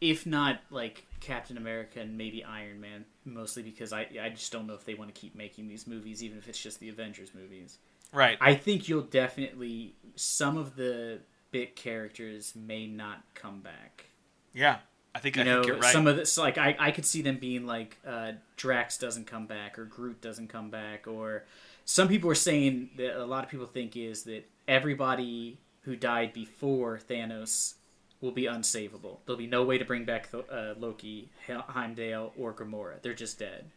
[0.00, 4.66] if not like Captain America and maybe Iron Man, mostly because I I just don't
[4.66, 7.30] know if they want to keep making these movies, even if it's just the Avengers
[7.34, 7.78] movies.
[8.12, 8.38] right.
[8.40, 14.06] I think you'll definitely some of the bit characters may not come back.
[14.52, 14.78] yeah.
[15.14, 15.92] I think You I know, think right.
[15.92, 19.46] some of this like I I could see them being like uh, Drax doesn't come
[19.46, 21.44] back or Groot doesn't come back or
[21.86, 26.32] some people are saying that a lot of people think is that everybody who died
[26.34, 27.74] before Thanos
[28.20, 29.18] will be unsavable.
[29.24, 33.00] There'll be no way to bring back uh, Loki, He- Heimdall, or Gamora.
[33.02, 33.70] They're just dead.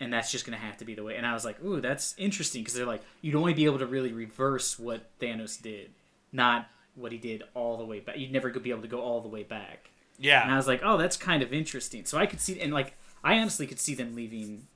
[0.00, 1.16] And that's just going to have to be the way.
[1.16, 3.86] And I was like, ooh, that's interesting because they're like, you'd only be able to
[3.86, 5.90] really reverse what Thanos did,
[6.32, 8.18] not what he did all the way back.
[8.18, 9.90] You'd never be able to go all the way back.
[10.18, 10.42] Yeah.
[10.42, 10.52] And.
[10.52, 12.04] I was like, oh, that's kind of interesting.
[12.04, 14.66] So I could see, and like, I honestly could see them leaving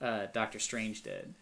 [0.00, 1.34] uh, Doctor Strange dead.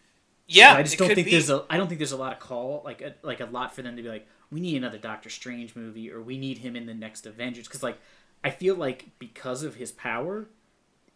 [0.47, 0.73] Yeah.
[0.73, 1.31] I just don't think be.
[1.31, 3.73] there's a I don't think there's a lot of call like a, like a lot
[3.73, 6.75] for them to be like we need another Doctor Strange movie or we need him
[6.75, 7.97] in the next Avengers because like
[8.43, 10.47] I feel like because of his power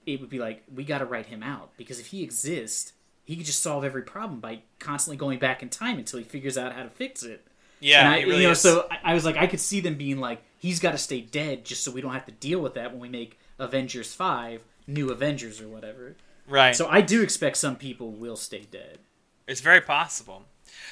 [0.06, 2.94] it would be like we got to write him out because if he exists
[3.28, 6.58] he could just solve every problem by constantly going back in time until he figures
[6.58, 7.46] out how to fix it.
[7.82, 8.00] Yeah.
[8.00, 8.62] and I, really you know, is.
[8.62, 11.20] so I, I was like, I could see them being like, he's got to stay
[11.20, 14.64] dead just so we don't have to deal with that when we make Avengers five,
[14.88, 16.16] New Avengers or whatever.
[16.48, 16.74] right.
[16.74, 19.00] So I do expect some people will stay dead.
[19.46, 20.46] It's very possible.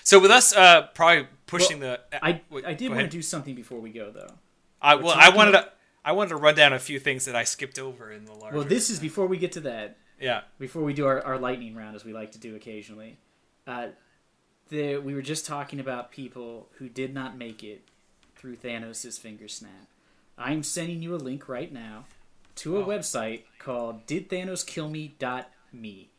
[0.05, 1.99] So with us, uh, probably pushing the.
[2.21, 4.33] I wait, I did want to do something before we go though.
[4.81, 5.69] I, well, I wanted to.
[6.05, 8.57] I wanted to run down a few things that I skipped over in the larger.
[8.57, 9.97] Well, this is before we get to that.
[10.21, 10.41] Yeah.
[10.59, 13.17] Before we do our, our lightning round, as we like to do occasionally.
[13.65, 13.87] Uh,
[14.69, 17.81] the, we were just talking about people who did not make it
[18.35, 19.87] through Thanos' finger snap.
[20.37, 22.05] I'm sending you a link right now
[22.57, 22.85] to a Oh.
[22.85, 26.09] website called didthanoskillme.me.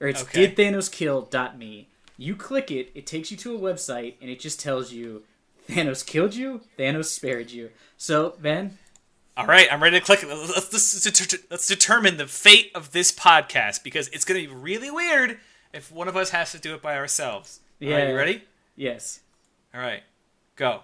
[0.00, 0.48] Or it's Okay.
[0.48, 1.88] didthanoskill.me.
[2.16, 5.24] You click it, it takes you to a website, and it just tells you
[5.68, 7.70] Thanos killed you, Thanos spared you.
[7.96, 8.78] So, Ben,
[9.36, 10.22] All right, I'm ready to click.
[10.22, 10.28] it.
[10.28, 14.90] Let's, let's, let's, determine the fate of this podcast because it's going to be really
[14.90, 15.38] weird
[15.72, 17.60] if one of us has to do it by ourselves.
[17.82, 18.08] All right, Yeah.
[18.10, 18.42] you ready?
[18.76, 19.20] yes.
[19.74, 20.02] All right,
[20.54, 20.80] go.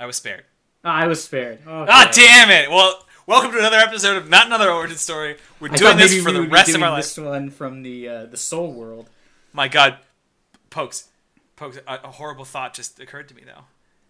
[0.00, 0.44] I was spared.
[0.84, 1.60] Oh, I was spared.
[1.66, 2.14] Oh, Ah, God.
[2.14, 2.70] damn it!
[2.70, 5.36] Well, welcome to another episode of Not Another Origin Story.
[5.60, 7.04] We're I doing this for the rest of our life.
[7.04, 9.08] This one from the uh, the Soul World.
[9.52, 9.96] My God,
[10.70, 11.08] pokes,
[11.56, 11.78] pokes.
[11.86, 13.64] A, a horrible thought just occurred to me though.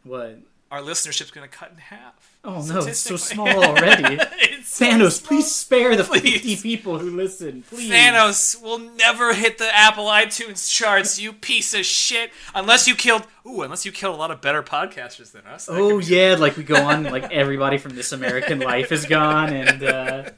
[0.05, 0.39] What?
[0.71, 2.37] Our listenership's going to cut in half.
[2.45, 4.19] Oh no, it's so small already.
[4.65, 5.29] So Thanos, small.
[5.29, 6.43] please spare the Please.
[6.43, 7.63] 50 people who listen.
[7.63, 7.91] Please.
[7.91, 12.31] Thanos will never hit the Apple iTunes charts, you piece of shit.
[12.55, 15.69] Unless you killed, ooh, unless you killed a lot of better podcasters than us.
[15.73, 19.83] Oh yeah, like we go on, like everybody from This American Life is gone, and
[19.83, 20.31] uh,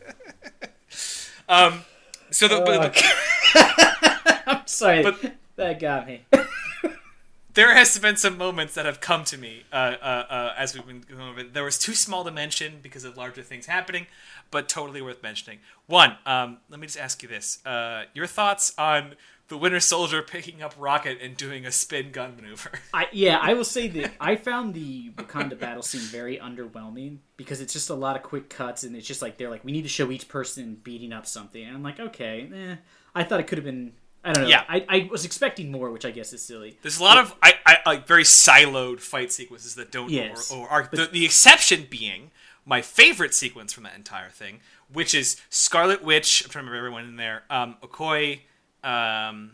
[1.48, 1.82] Um.
[2.30, 3.89] So the, but the-
[4.46, 6.24] I'm sorry, But- that got me.
[7.54, 10.86] there has been some moments that have come to me uh, uh, uh, as we've
[10.86, 11.42] been going over.
[11.42, 14.06] There was too small to mention because of larger things happening,
[14.50, 15.58] but totally worth mentioning.
[15.86, 19.14] One, um, let me just ask you this: uh, your thoughts on
[19.48, 22.70] the Winter Soldier picking up Rocket and doing a spin gun maneuver?
[22.94, 27.60] I, yeah, I will say that I found the Wakanda battle scene very underwhelming because
[27.60, 29.82] it's just a lot of quick cuts, and it's just like they're like, we need
[29.82, 32.76] to show each person beating up something, and I'm like, okay, eh.
[33.14, 33.92] I thought it could have been.
[34.22, 34.50] I don't know.
[34.50, 34.64] Yeah.
[34.68, 36.76] I, I was expecting more, which I guess is silly.
[36.82, 40.52] There's a lot of I, I like very siloed fight sequences that don't Yes.
[40.52, 42.30] or, or are the, the exception being
[42.66, 44.60] my favorite sequence from that entire thing,
[44.92, 46.42] which is Scarlet Witch.
[46.44, 47.44] I'm trying to remember everyone in there.
[47.48, 48.40] Um, Okoye,
[48.84, 49.52] um,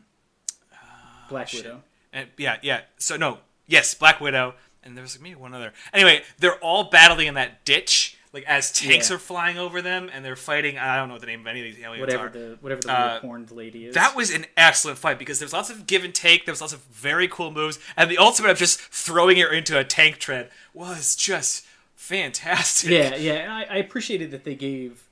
[1.28, 1.64] Black shit.
[1.64, 1.82] Widow.
[2.12, 2.80] and yeah, yeah.
[2.98, 5.72] So no, yes, Black Widow, and there was maybe one other.
[5.92, 9.16] Anyway, they're all battling in that ditch, like as tanks Yeah.
[9.16, 10.78] are flying over them, and they're fighting.
[10.78, 12.30] I don't know the name of any of these aliens Whatever are.
[12.30, 13.94] the whatever the Uh, horned lady is.
[13.94, 16.44] That was an excellent fight because there was lots of give and take.
[16.46, 19.78] There was lots of very cool moves, and the ultimate of just throwing her into
[19.78, 22.90] a tank tread was just fantastic.
[22.90, 23.32] yeah, yeah.
[23.34, 25.02] And I, I appreciated that they gave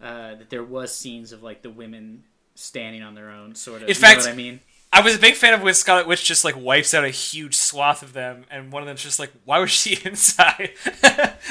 [0.00, 2.24] uh, that there was scenes of like the women
[2.54, 3.82] standing on their own, sort of.
[3.82, 4.60] In you fact- know what I mean?
[4.94, 7.54] I was a big fan of when Scarlet Witch just like wipes out a huge
[7.54, 10.72] swath of them, and one of them's just like, "Why was she inside?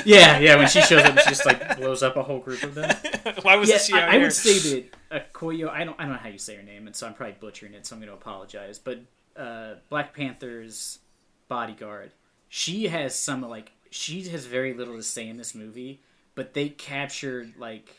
[0.06, 0.56] Yeah, yeah.
[0.58, 2.96] When she shows up, she just like blows up a whole group of them.
[3.42, 5.70] Why was Yeah, she out I, I would say that uh, Koyo.
[5.70, 6.00] I don't.
[6.00, 7.88] I don't know how you say her name, and so I'm probably butchering it.
[7.88, 8.78] So I'm going to apologize.
[8.78, 9.00] But
[9.36, 11.00] uh, Black Panther's
[11.48, 12.12] bodyguard,
[12.48, 16.02] she has some like she has very little to say in this movie,
[16.36, 17.90] but they captured like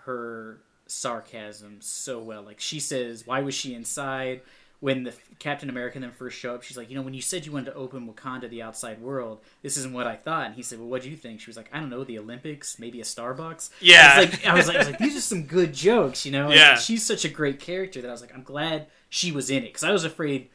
[0.00, 2.42] her sarcasm so well.
[2.42, 4.40] Like she says, "Why was she inside?"
[4.80, 7.44] When the Captain America then first show up, she's like, you know, when you said
[7.44, 10.46] you wanted to open Wakanda to the outside world, this isn't what I thought.
[10.46, 11.40] And he said, well, what do you think?
[11.40, 13.70] She was like, I don't know, the Olympics, maybe a Starbucks.
[13.80, 14.12] Yeah.
[14.14, 16.30] I was like, I was like, I was like these are some good jokes, you
[16.32, 16.46] know.
[16.46, 16.76] And Yeah.
[16.76, 19.68] she's such a great character that I was like, I'm glad she was in it
[19.68, 20.48] because I was afraid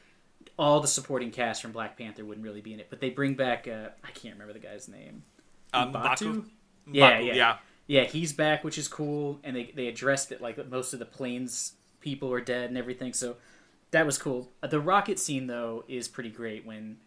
[0.58, 3.34] all the supporting cast from Black Panther wouldn't really be in it, but they bring
[3.34, 5.24] back uh, I can't remember the guy's name.
[5.74, 6.34] Um, Batu?
[6.34, 6.50] Baku?
[6.92, 7.34] Yeah, yeah.
[7.34, 7.58] yeah.
[7.88, 11.06] Yeah, he's back, which is cool, and they they addressed it like most of the
[11.06, 13.36] planes people are dead and everything, so
[13.94, 14.50] that was cool.
[14.62, 16.98] Uh, The rocket scene though is pretty great when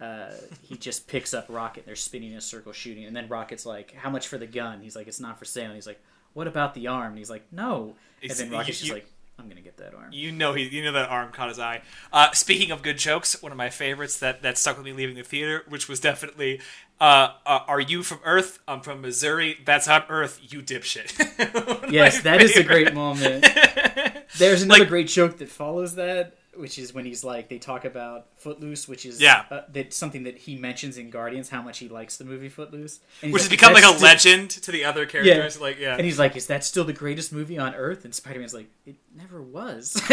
[0.00, 0.30] uh,
[0.62, 3.66] he just picks up Rocket and they're spinning in a circle shooting, and then Rocket's
[3.66, 6.00] like, "How much for the gun?" He's like, "It's not for sale." And he's like,
[6.34, 9.10] "What about the arm?" And he's like, "No." And then Rocket's just like,
[9.40, 11.82] "I'm gonna get that arm." You know he, you know that arm caught his eye.
[12.12, 15.16] Uh, speaking of good jokes, one of my favorites that, that stuck with me leaving
[15.16, 16.60] the theater, which was definitely,
[17.00, 18.60] uh, uh, "Are you from Earth?
[18.68, 19.58] I'm from Missouri.
[19.64, 20.38] That's not Earth.
[20.42, 21.10] You dipshit."
[21.90, 23.44] Yes, that is a great moment.
[24.38, 27.84] There's another Like- great joke that follows that, which is when he's like, they talk
[27.84, 29.44] about Footloose, which is Yeah.
[29.50, 32.98] uh, that's something that he mentions in Guardians, how much he likes the movie Footloose,
[33.22, 35.60] Which has become like a still-" legend to the other characters.
[35.60, 35.94] Like, yeah.
[35.94, 38.68] And he's like, "Is that still the greatest movie on Earth?" And Spider Man's like,
[38.86, 40.00] "It never was."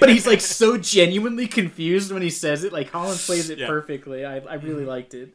[0.00, 2.72] but he's like so genuinely confused when he says it.
[2.72, 3.66] Like Holland plays it Yeah.
[3.66, 4.24] perfectly.
[4.24, 5.34] I, I really liked it.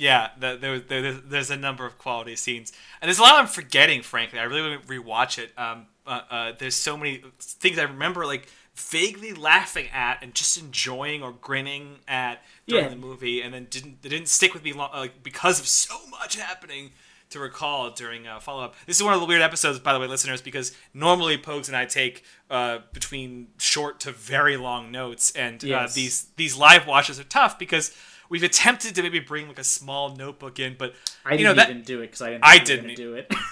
[0.00, 2.72] Yeah, the, there, there, there's a number of quality scenes,
[3.02, 4.02] and there's a lot I'm forgetting.
[4.02, 5.50] Frankly, I really want to rewatch it.
[5.58, 10.56] Um, uh, uh, there's so many things I remember, like vaguely laughing at and just
[10.56, 12.90] enjoying or grinning at during Yeah.
[12.90, 15.94] the movie, and then didn't they didn't stick with me long, like because of so
[16.10, 16.90] much happening
[17.30, 18.74] to recall during uh, follow up.
[18.86, 21.76] This is one of the weird episodes, by the way, listeners, because normally Pogues and
[21.76, 27.20] I take uh, between short to very long notes, and uh, these these live watches
[27.20, 27.94] are tough because
[28.30, 30.94] we've attempted to maybe bring like a small notebook in, but
[31.24, 32.44] I didn't you know that even do it because I didn't.
[32.44, 32.96] I think you were gonna didn't.
[32.96, 33.42] do it.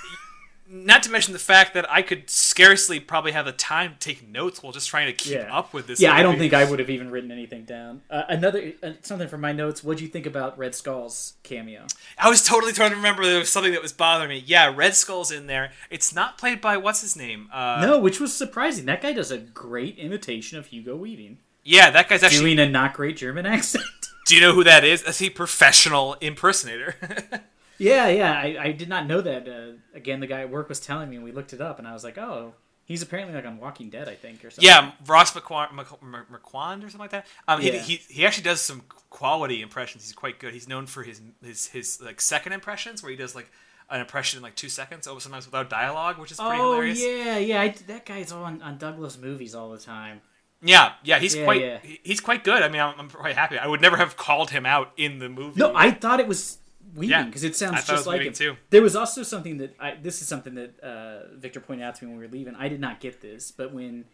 [0.69, 4.27] Not to mention the fact that I could scarcely probably have the time to take
[4.29, 5.57] notes while just trying to keep Yeah.
[5.57, 6.01] up with this.
[6.01, 8.03] yeah, I don't think I would have even written anything down.
[8.11, 9.85] Uh, another uh, something from my notes.
[9.85, 11.87] What do you think about Red Skull's cameo?
[12.19, 14.43] I was totally trying to remember there was something that was bothering me.
[14.45, 15.73] Yeah, Red Skull's in there.
[15.91, 17.49] It's not played by what's his name.
[17.53, 18.87] Uh, no, which was surprising.
[18.87, 22.55] That guy does a great imitation of Hugo Weaving, Yeah, that guy's actually.
[22.57, 23.85] doing a not great German accent.
[24.27, 25.05] Do you know who that is?
[25.05, 26.97] That's a professional impersonator.
[27.79, 29.49] Yeah, yeah, I, I did not know that.
[29.49, 31.87] Uh, again, the guy at work was telling me, and we looked it up, and
[31.87, 32.55] I was like, oh,
[32.87, 34.65] he's apparently like on Walking Dead, I think, or something.
[34.67, 37.27] yeah, Ross McQuan, Mc- Mc- McQuan or something like that.
[37.49, 37.79] Um, he, Yeah.
[37.81, 40.05] he he actually does some quality impressions.
[40.05, 40.55] He's quite good.
[40.55, 43.51] He's known for his his his like second impressions where he does like
[43.91, 47.01] an impression in like two seconds, oh, sometimes without dialogue, which is pretty Oh hilarious.
[47.03, 47.61] yeah, yeah.
[47.61, 50.21] I, that guy's on on Douglas movies all the time.
[50.63, 51.79] Yeah, yeah, he's Yeah, quite yeah.
[52.03, 52.63] he's quite good.
[52.63, 53.59] I mean, I'm, I'm quite happy.
[53.59, 55.61] I would never have called him out in the movie.
[55.61, 56.59] No, I thought it was
[56.97, 58.33] Weaving Yeah, because it sounds it just was like him.
[58.33, 58.57] too.
[58.71, 59.95] There was also something that I.
[60.03, 62.55] This is something that uh, Victor pointed out to me when we were leaving.
[62.57, 64.07] I did not get this, but when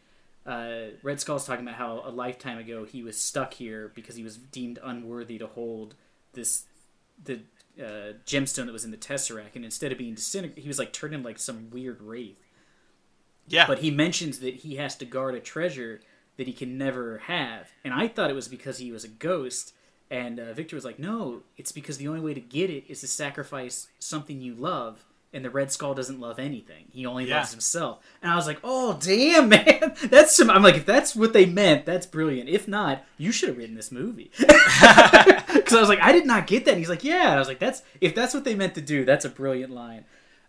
[0.45, 4.25] uh, Red Skull's talking about how a lifetime ago he was stuck here because he
[4.25, 5.95] was deemed unworthy to hold
[6.33, 6.65] this
[7.25, 7.41] the
[7.81, 10.93] uh, gemstone that was in the tesseract, and instead of being disintegrated, he was like
[10.93, 12.37] turned into like some weird wraith.
[13.47, 16.01] yeah, But he mentions that he has to guard a treasure
[16.37, 19.73] that he can never have, and I thought it was because he was a ghost.
[20.13, 23.01] And uh, Victor was like, "No, it's because the only way to get it is
[23.01, 27.39] to sacrifice something you love." And the Red Skull doesn't love anything; he only Yeah.
[27.39, 28.01] loves himself.
[28.21, 31.47] And I was like, "Oh, damn, man, that's some." I'm like, if that's what they
[31.47, 32.51] meant, that's brilliant.
[32.51, 34.31] If not, you should have written this movie.
[35.53, 36.73] Because I was like, I did not get that.
[36.73, 38.81] And he's like, "Yeah." And I was like, "That's if that's what they meant to
[38.83, 40.05] do, that's a brilliant line."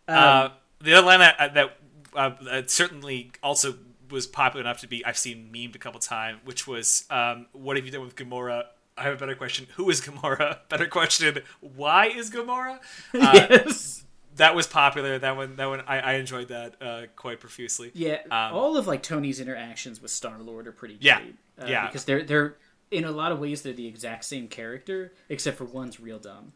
[0.08, 0.50] Um, uh,
[0.82, 1.78] the other line that, that
[2.14, 3.76] uh, that certainly also
[4.10, 7.78] was popular enough to be I've seen memed a couple times, which was um, "What
[7.78, 8.66] have you done with Gamora?"
[8.98, 9.68] I have a better question.
[9.76, 10.60] Who is Gamora?
[10.70, 11.40] Better question.
[11.62, 12.80] Why is Gamora?
[13.14, 14.04] Uh, yes.
[14.38, 15.20] That was popular.
[15.20, 15.56] That one.
[15.58, 15.82] That one.
[15.88, 17.92] I, I enjoyed that uh, quite profusely.
[17.94, 21.36] Yeah, Um, all of like Tony's interactions with Star Lord are pretty Yeah, great.
[21.62, 21.86] Uh, yeah.
[21.88, 22.56] because they're they're
[22.92, 26.54] in a lot of ways they're the exact same character, except for one's real dumb.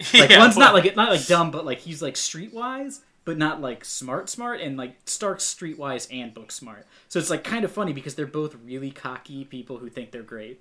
[0.14, 3.60] Like Yeah, one's not like not like dumb, but like he's like streetwise, but not
[3.60, 6.86] like smart smart, and like Stark's streetwise and book smart.
[7.08, 10.22] So it's like kind of funny because they're both really cocky people who think they're
[10.22, 10.60] great.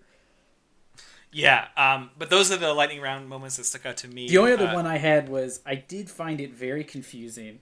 [1.31, 4.27] Yeah, um, but those are the lightning round moments that stuck out to me.
[4.27, 7.59] The only other Uh, one I had was I did find it very confusing.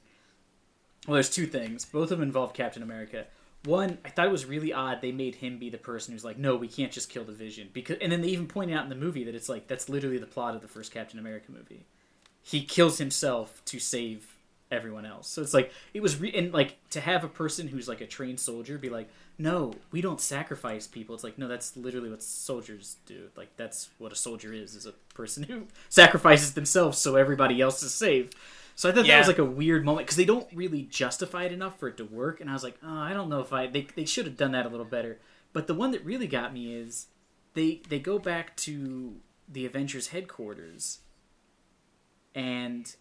[1.07, 1.85] Well, there's two things.
[1.85, 3.27] Both of them involve Captain America.
[3.65, 6.37] One, I thought it was really odd they made him be the person who's like,
[6.37, 8.89] no, we can't just kill the Vision because, and then they even pointed out in
[8.89, 11.85] the movie that it's like that's literally the plot of the first Captain America movie.
[12.41, 14.38] He kills himself to save
[14.71, 15.27] everyone else.
[15.27, 18.07] So it's like it was, re- and like to have a person who's like a
[18.07, 21.15] trained soldier be like, no, we don't sacrifice people.
[21.15, 23.29] It's like no, that's literally what soldiers do.
[23.35, 27.81] Like that's what a soldier is: is a person who sacrifices themselves so everybody else
[27.81, 28.35] is saved."
[28.75, 31.51] So I thought that was like a weird moment because they don't really justify it
[31.51, 32.39] enough for it to work.
[32.39, 34.53] And I was like, oh, I don't know if I they they should have done
[34.53, 35.19] that a little better.
[35.51, 37.07] But the one that really got me is
[37.55, 39.17] they they go back to
[39.49, 40.99] the Avengers headquarters
[42.33, 42.95] and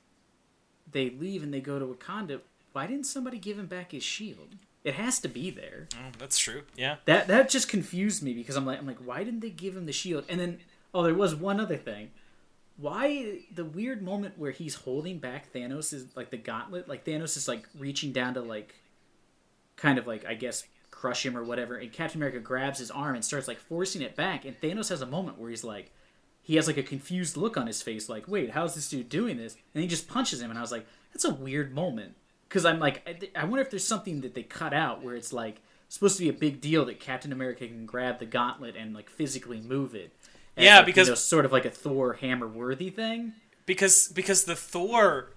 [0.92, 2.40] they leave and they go to Wakanda.
[2.72, 4.56] Why didn't somebody give him back his shield?
[4.84, 5.88] It has to be there.
[5.94, 6.62] Oh, that's true.
[6.76, 6.96] Yeah.
[7.04, 9.86] That that just confused me because I'm like I'm like why didn't they give him
[9.86, 10.24] the shield?
[10.28, 10.60] And then
[10.94, 12.10] oh there was one other thing.
[12.76, 17.36] Why the weird moment where he's holding back Thanos is like the gauntlet, like Thanos
[17.36, 18.74] is like reaching down to like
[19.76, 23.14] kind of like I guess crush him or whatever, and Captain America grabs his arm
[23.14, 25.92] and starts like forcing it back, and Thanos has a moment where he's like
[26.48, 29.36] he has like a confused look on his face, like, wait, how's this dude doing
[29.36, 29.54] this?
[29.74, 32.14] And he just punches him, and I was like, that's a weird moment.
[32.48, 35.30] Because I'm like, I, I wonder if there's something that they cut out where it's
[35.34, 35.60] like
[35.90, 39.10] supposed to be a big deal that Captain America can grab the gauntlet and like
[39.10, 40.10] physically move it.
[40.56, 43.34] As, Yeah, like, because- you know, sort of like a Thor hammer worthy thing.
[43.66, 45.34] because because the Thor,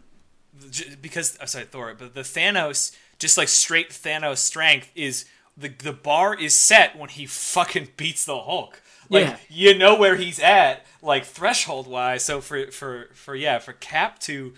[1.02, 5.26] because I'm sorry Thor, but the Thanos just like straight Thanos strength is
[5.58, 8.82] the the bar is set when he fucking beats the Hulk.
[9.12, 9.38] Like Yeah.
[9.50, 12.24] you know where he's at, like threshold wise.
[12.26, 14.54] So for for for yeah for Cap to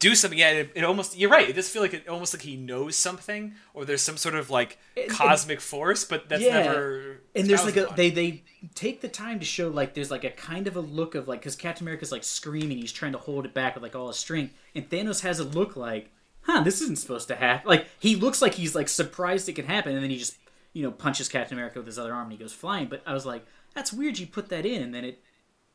[0.00, 1.48] do something, yeah, it, it almost you're right.
[1.48, 4.50] It does feel like it almost like he knows something, or there's some sort of
[4.50, 4.78] like
[5.08, 6.62] cosmic force, but that's Yeah.
[6.62, 7.20] never.
[7.34, 8.42] And there's like a they they
[8.74, 11.40] take the time to show like there's like a kind of a look of like
[11.40, 14.16] because Captain America's like screaming, he's trying to hold it back with like all his
[14.16, 16.10] strength, and Thanos has a look like,
[16.42, 17.68] huh, this isn't supposed to happen.
[17.68, 20.36] Like he looks like he's like surprised it can happen, and then he just
[20.72, 22.88] you know punches Captain America with his other arm and he goes flying.
[22.88, 23.46] But I was like,
[23.76, 24.18] that's weird.
[24.18, 25.22] You put that in, and then it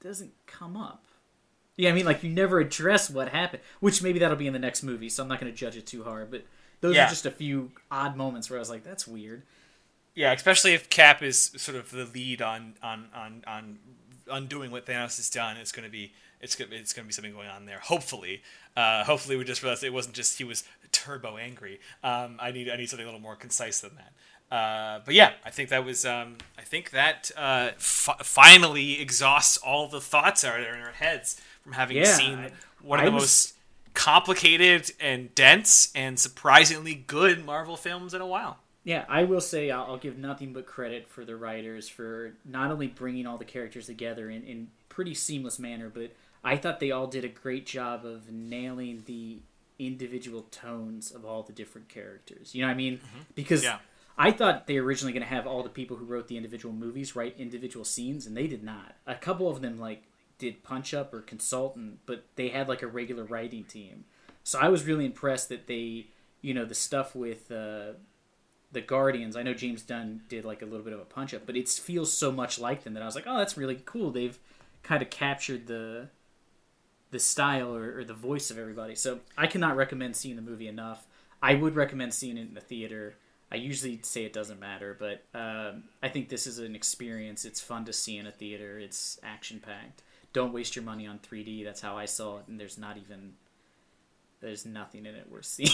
[0.04, 1.06] doesn't come up.
[1.78, 4.60] Yeah, I mean, like you never address what happened, which maybe that'll be in the
[4.60, 6.30] next movie, so I'm not going to judge it too hard.
[6.30, 6.44] But
[6.82, 7.06] those Yeah.
[7.06, 9.44] are just a few odd moments where I was like, that's weird.
[10.14, 13.80] Yeah, especially if Cap is sort of the lead on on on on
[14.30, 15.56] undoing what Thanos has done.
[15.58, 16.12] It's going to be
[16.42, 17.80] it's going it's going to be something going on there.
[17.80, 18.42] Hopefully,
[18.76, 21.80] uh, hopefully we just realized it wasn't just he was turbo angry.
[22.04, 24.12] Um, I need I need something a little more concise than that.
[24.52, 29.56] Uh, but yeah, I think that was um, I think that uh, fi- finally exhausts
[29.58, 32.52] all the thoughts that are in our heads from having Yeah, seen
[32.82, 33.54] one of I the was- most
[33.94, 38.58] complicated and dense and surprisingly good Marvel films in a while.
[38.84, 42.72] Yeah, I will say I'll, I'll give nothing but credit for the writers for not
[42.72, 46.12] only bringing all the characters together in, in pretty seamless manner, but
[46.44, 49.40] I thought they all did a great job of nailing the
[49.78, 52.56] individual tones of all the different characters.
[52.56, 53.00] You know what I mean?
[53.36, 53.78] Because Yeah.
[54.18, 56.74] I thought they were originally going to have all the people who wrote the individual
[56.74, 58.96] movies write individual scenes, and they did not.
[59.08, 60.04] A couple of them like
[60.38, 64.06] did punch up or consultant, but they had like a regular writing team.
[64.44, 66.08] So I was really impressed that they,
[66.42, 67.94] you know, the stuff with uh,
[68.72, 69.36] the Guardians.
[69.36, 71.70] I know James Gunn did like a little bit of a punch up, but it
[71.70, 74.12] feels so much like them that I was like, oh, that's really cool.
[74.12, 74.38] They've
[74.84, 76.10] kind of captured the
[77.12, 78.96] the style or, or the voice of everybody.
[78.96, 81.06] So I cannot recommend seeing the movie enough.
[81.42, 83.16] I would recommend seeing it in the theater.
[83.52, 87.44] I usually say it doesn't matter, but um, I think this is an experience.
[87.44, 88.80] It's fun to see in a theater.
[88.80, 90.04] It's action packed.
[90.32, 91.66] Don't waste your money on 3D.
[91.66, 93.34] That's how I saw it, and there's not even
[94.40, 95.70] there's nothing in it worth seeing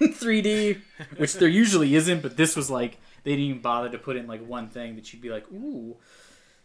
[0.00, 0.80] in 3D,
[1.16, 2.22] which there usually isn't.
[2.22, 5.12] But this was like they didn't even bother to put in like one thing that
[5.12, 5.96] you'd be like, ooh.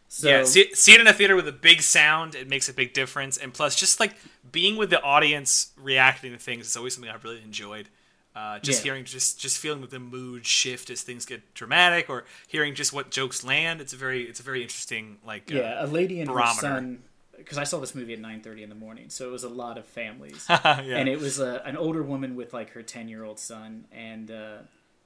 [0.09, 2.35] So yeah, see, see it in a theater with a big sound.
[2.35, 4.15] It makes a big difference, and plus, just like
[4.51, 7.89] being with the audience, reacting to things is always something I've really enjoyed.
[8.37, 8.91] Uh, just Yeah.
[8.91, 13.09] hearing, just just feeling the mood shift as things get dramatic, or hearing just what
[13.09, 13.81] jokes land.
[13.81, 15.51] It's a very, it's a very interesting like.
[15.51, 16.61] Uh, yeah, a lady and her barometer.
[16.61, 17.03] son.
[17.35, 19.77] Because I saw this movie at 9:30 in the morning, so it was a lot
[19.77, 20.45] of families.
[20.49, 20.79] yeah.
[20.81, 24.29] and it was a, an older woman with like her 10 year old son and
[24.29, 24.57] uh,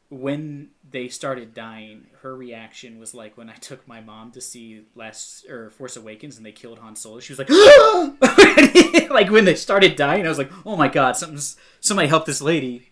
[0.10, 4.82] when they started dying her reaction was like when i took my mom to see
[4.94, 7.50] last or force awakens and they killed han solo she was like
[9.10, 12.42] like when they started dying i was like oh my god something's somebody help this
[12.42, 12.91] lady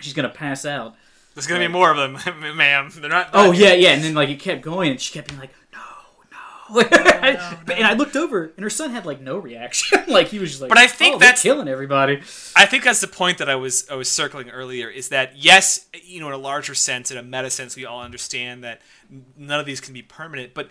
[0.00, 0.94] she's gonna pass out
[1.34, 2.18] There's gonna be more of them,
[2.56, 2.90] ma'am.
[2.94, 3.30] They're not.
[3.32, 5.78] oh yeah yeah and then like it kept going and she kept being like no
[6.70, 10.50] no, and i looked over and her son had like no reaction like he was
[10.50, 12.22] just like But I think oh, that's- killing everybody
[12.56, 15.86] I think that's the point that I was I was circling earlier is that yes,
[16.02, 18.80] you know, in a larger sense, in a meta sense, we all understand that
[19.36, 20.70] none of these can be permanent, but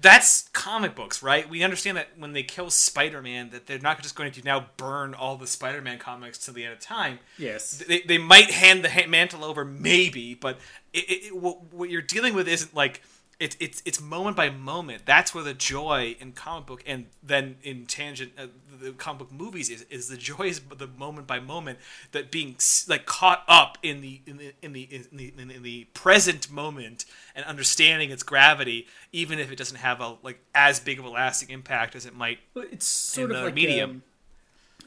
[0.00, 1.48] that's comic books, right?
[1.48, 5.14] We understand that when they kill Spider-Man, that they're not just going to now burn
[5.14, 7.18] all the Spider-Man comics till the end of time.
[7.38, 10.58] yes They, they might hand the mantle over, maybe, but
[10.92, 13.02] it, it, what, what you're dealing with isn't like
[13.44, 15.02] it's it's it's moment by moment.
[15.04, 18.46] That's where the joy in comic book and then in tangent uh,
[18.80, 21.78] the comic book movies is is the joy is the moment by moment
[22.12, 22.56] that being
[22.88, 27.04] like caught up in the in the in the in the, in the, present moment
[27.34, 31.10] and understanding its gravity, even if it doesn't have a like as big of a
[31.10, 32.38] lasting impact as it might.
[32.54, 33.90] Well, it's sort in of like medium.
[33.90, 34.02] um,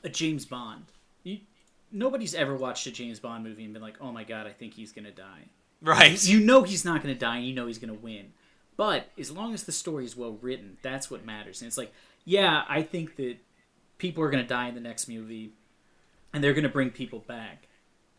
[0.04, 0.86] a James Bond.
[1.22, 1.42] You,
[1.92, 4.74] nobody's ever watched a James Bond movie and been like, "Oh my god, I think
[4.74, 5.46] he's gonna die."
[5.80, 6.28] Right.
[6.28, 8.34] You know he's not gonna die, and you know he's gonna win.
[8.78, 11.62] But as long as the story is well written, that's what matters.
[11.62, 11.92] And it's like,
[12.26, 13.38] yeah, I think that
[13.98, 15.52] people are going to die in the next movie,
[16.32, 17.68] and they're going to bring people back.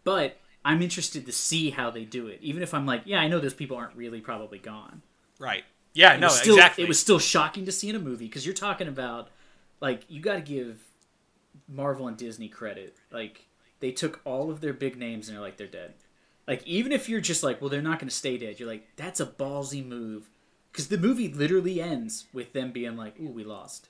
[0.03, 3.29] But I'm interested to see how they do it, even if I'm like, yeah, I
[3.29, 5.03] know those people aren't really probably gone.
[5.39, 5.65] Right.
[5.95, 6.15] Yeah.
[6.15, 6.29] It no.
[6.29, 6.85] still, exactly.
[6.85, 9.29] It was still shocking to see in a movie because you're talking about,
[9.81, 10.81] like, you got to give
[11.69, 12.97] Marvel and Disney credit.
[13.13, 13.47] Like,
[13.79, 15.95] they took all of their big names and they're like, they're dead.
[16.49, 18.89] Like, even if you're just like, well, they're not going to stay dead, you're like,
[18.97, 20.29] that's a ballsy move.
[20.73, 23.89] Because the movie literally ends with them being like, ooh, we lost.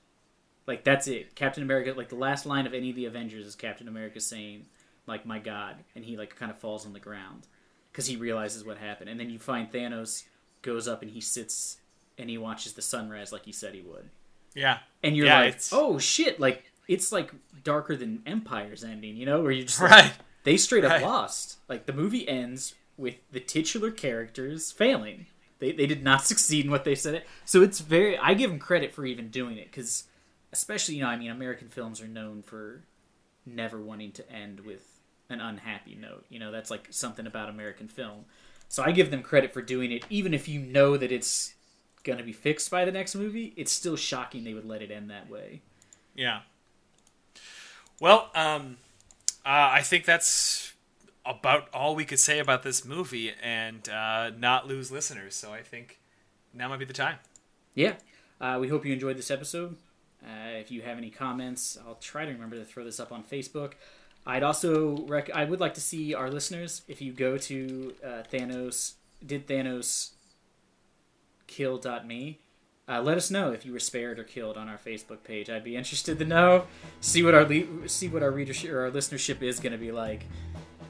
[0.66, 1.34] Like, that's it.
[1.34, 4.66] Captain America, like, the last line of any of the Avengers is Captain America saying,
[5.06, 5.76] like, my God.
[5.94, 7.46] And he, like, kind of falls on the ground
[7.90, 9.08] because he realizes what happened.
[9.10, 10.24] And then you find Thanos
[10.62, 11.78] goes up and he sits
[12.18, 14.10] and he watches the sunrise like he said he would.
[14.54, 14.78] yeah.
[15.02, 17.30] And you're Yeah, like, it's- oh shit, like it's like
[17.62, 20.12] darker than Empire's ending, you know, where you just like, Right.
[20.42, 21.02] they straight up Right.
[21.02, 21.58] lost.
[21.68, 25.26] Like the movie ends with the titular characters failing.
[25.58, 27.14] They they did not succeed in what they said.
[27.14, 28.16] It so it's very.
[28.18, 30.04] I give them credit for even doing it because,
[30.52, 32.84] especially you know, I mean, American films are known for
[33.46, 36.24] never wanting to end with an unhappy note.
[36.28, 38.24] You know, that's like something about American film.
[38.68, 41.54] So I give them credit for doing it, even if you know that it's
[42.04, 43.54] going to be fixed by the next movie.
[43.56, 45.62] It's still shocking they would let it end that way.
[46.14, 46.40] Yeah.
[48.00, 48.76] Well, um,
[49.44, 50.74] uh, I think that's
[51.28, 55.34] about all we could say about this movie and uh, not lose listeners.
[55.34, 56.00] So I think
[56.54, 57.16] now might be the time.
[57.74, 57.94] Yeah.
[58.40, 59.76] Uh, we hope you enjoyed this episode.
[60.22, 63.22] Uh, if you have any comments, I'll try to remember to throw this up on
[63.22, 63.72] Facebook.
[64.26, 68.22] I'd also rec- I would like to see our listeners if you go to uh,
[68.30, 68.94] Thanos
[69.24, 70.12] did Thanos
[71.46, 72.38] kill.me
[72.88, 75.50] uh, let us know if you were spared or killed on our Facebook page.
[75.50, 76.64] I'd be interested to know.
[77.02, 79.92] See what our le- see what our readership or our listenership is going to be
[79.92, 80.24] like.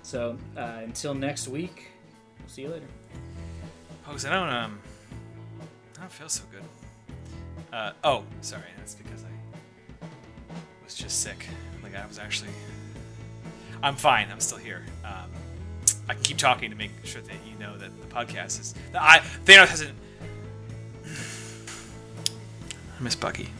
[0.08, 1.88] So uh, until next week,
[2.38, 2.86] we'll see you later.
[4.06, 4.80] Folks, I don't um,
[5.98, 6.62] I don't feel so good.
[7.70, 10.06] Uh, oh, sorry, that's because I
[10.82, 11.46] was just sick.
[11.82, 12.48] Like I was actually,
[13.82, 14.28] I'm fine.
[14.32, 14.82] I'm still here.
[15.04, 15.30] Um,
[16.08, 18.74] I keep talking to make sure that you know that the podcast is.
[18.92, 19.98] That I Thanos hasn't.
[22.98, 23.50] I miss Bucky.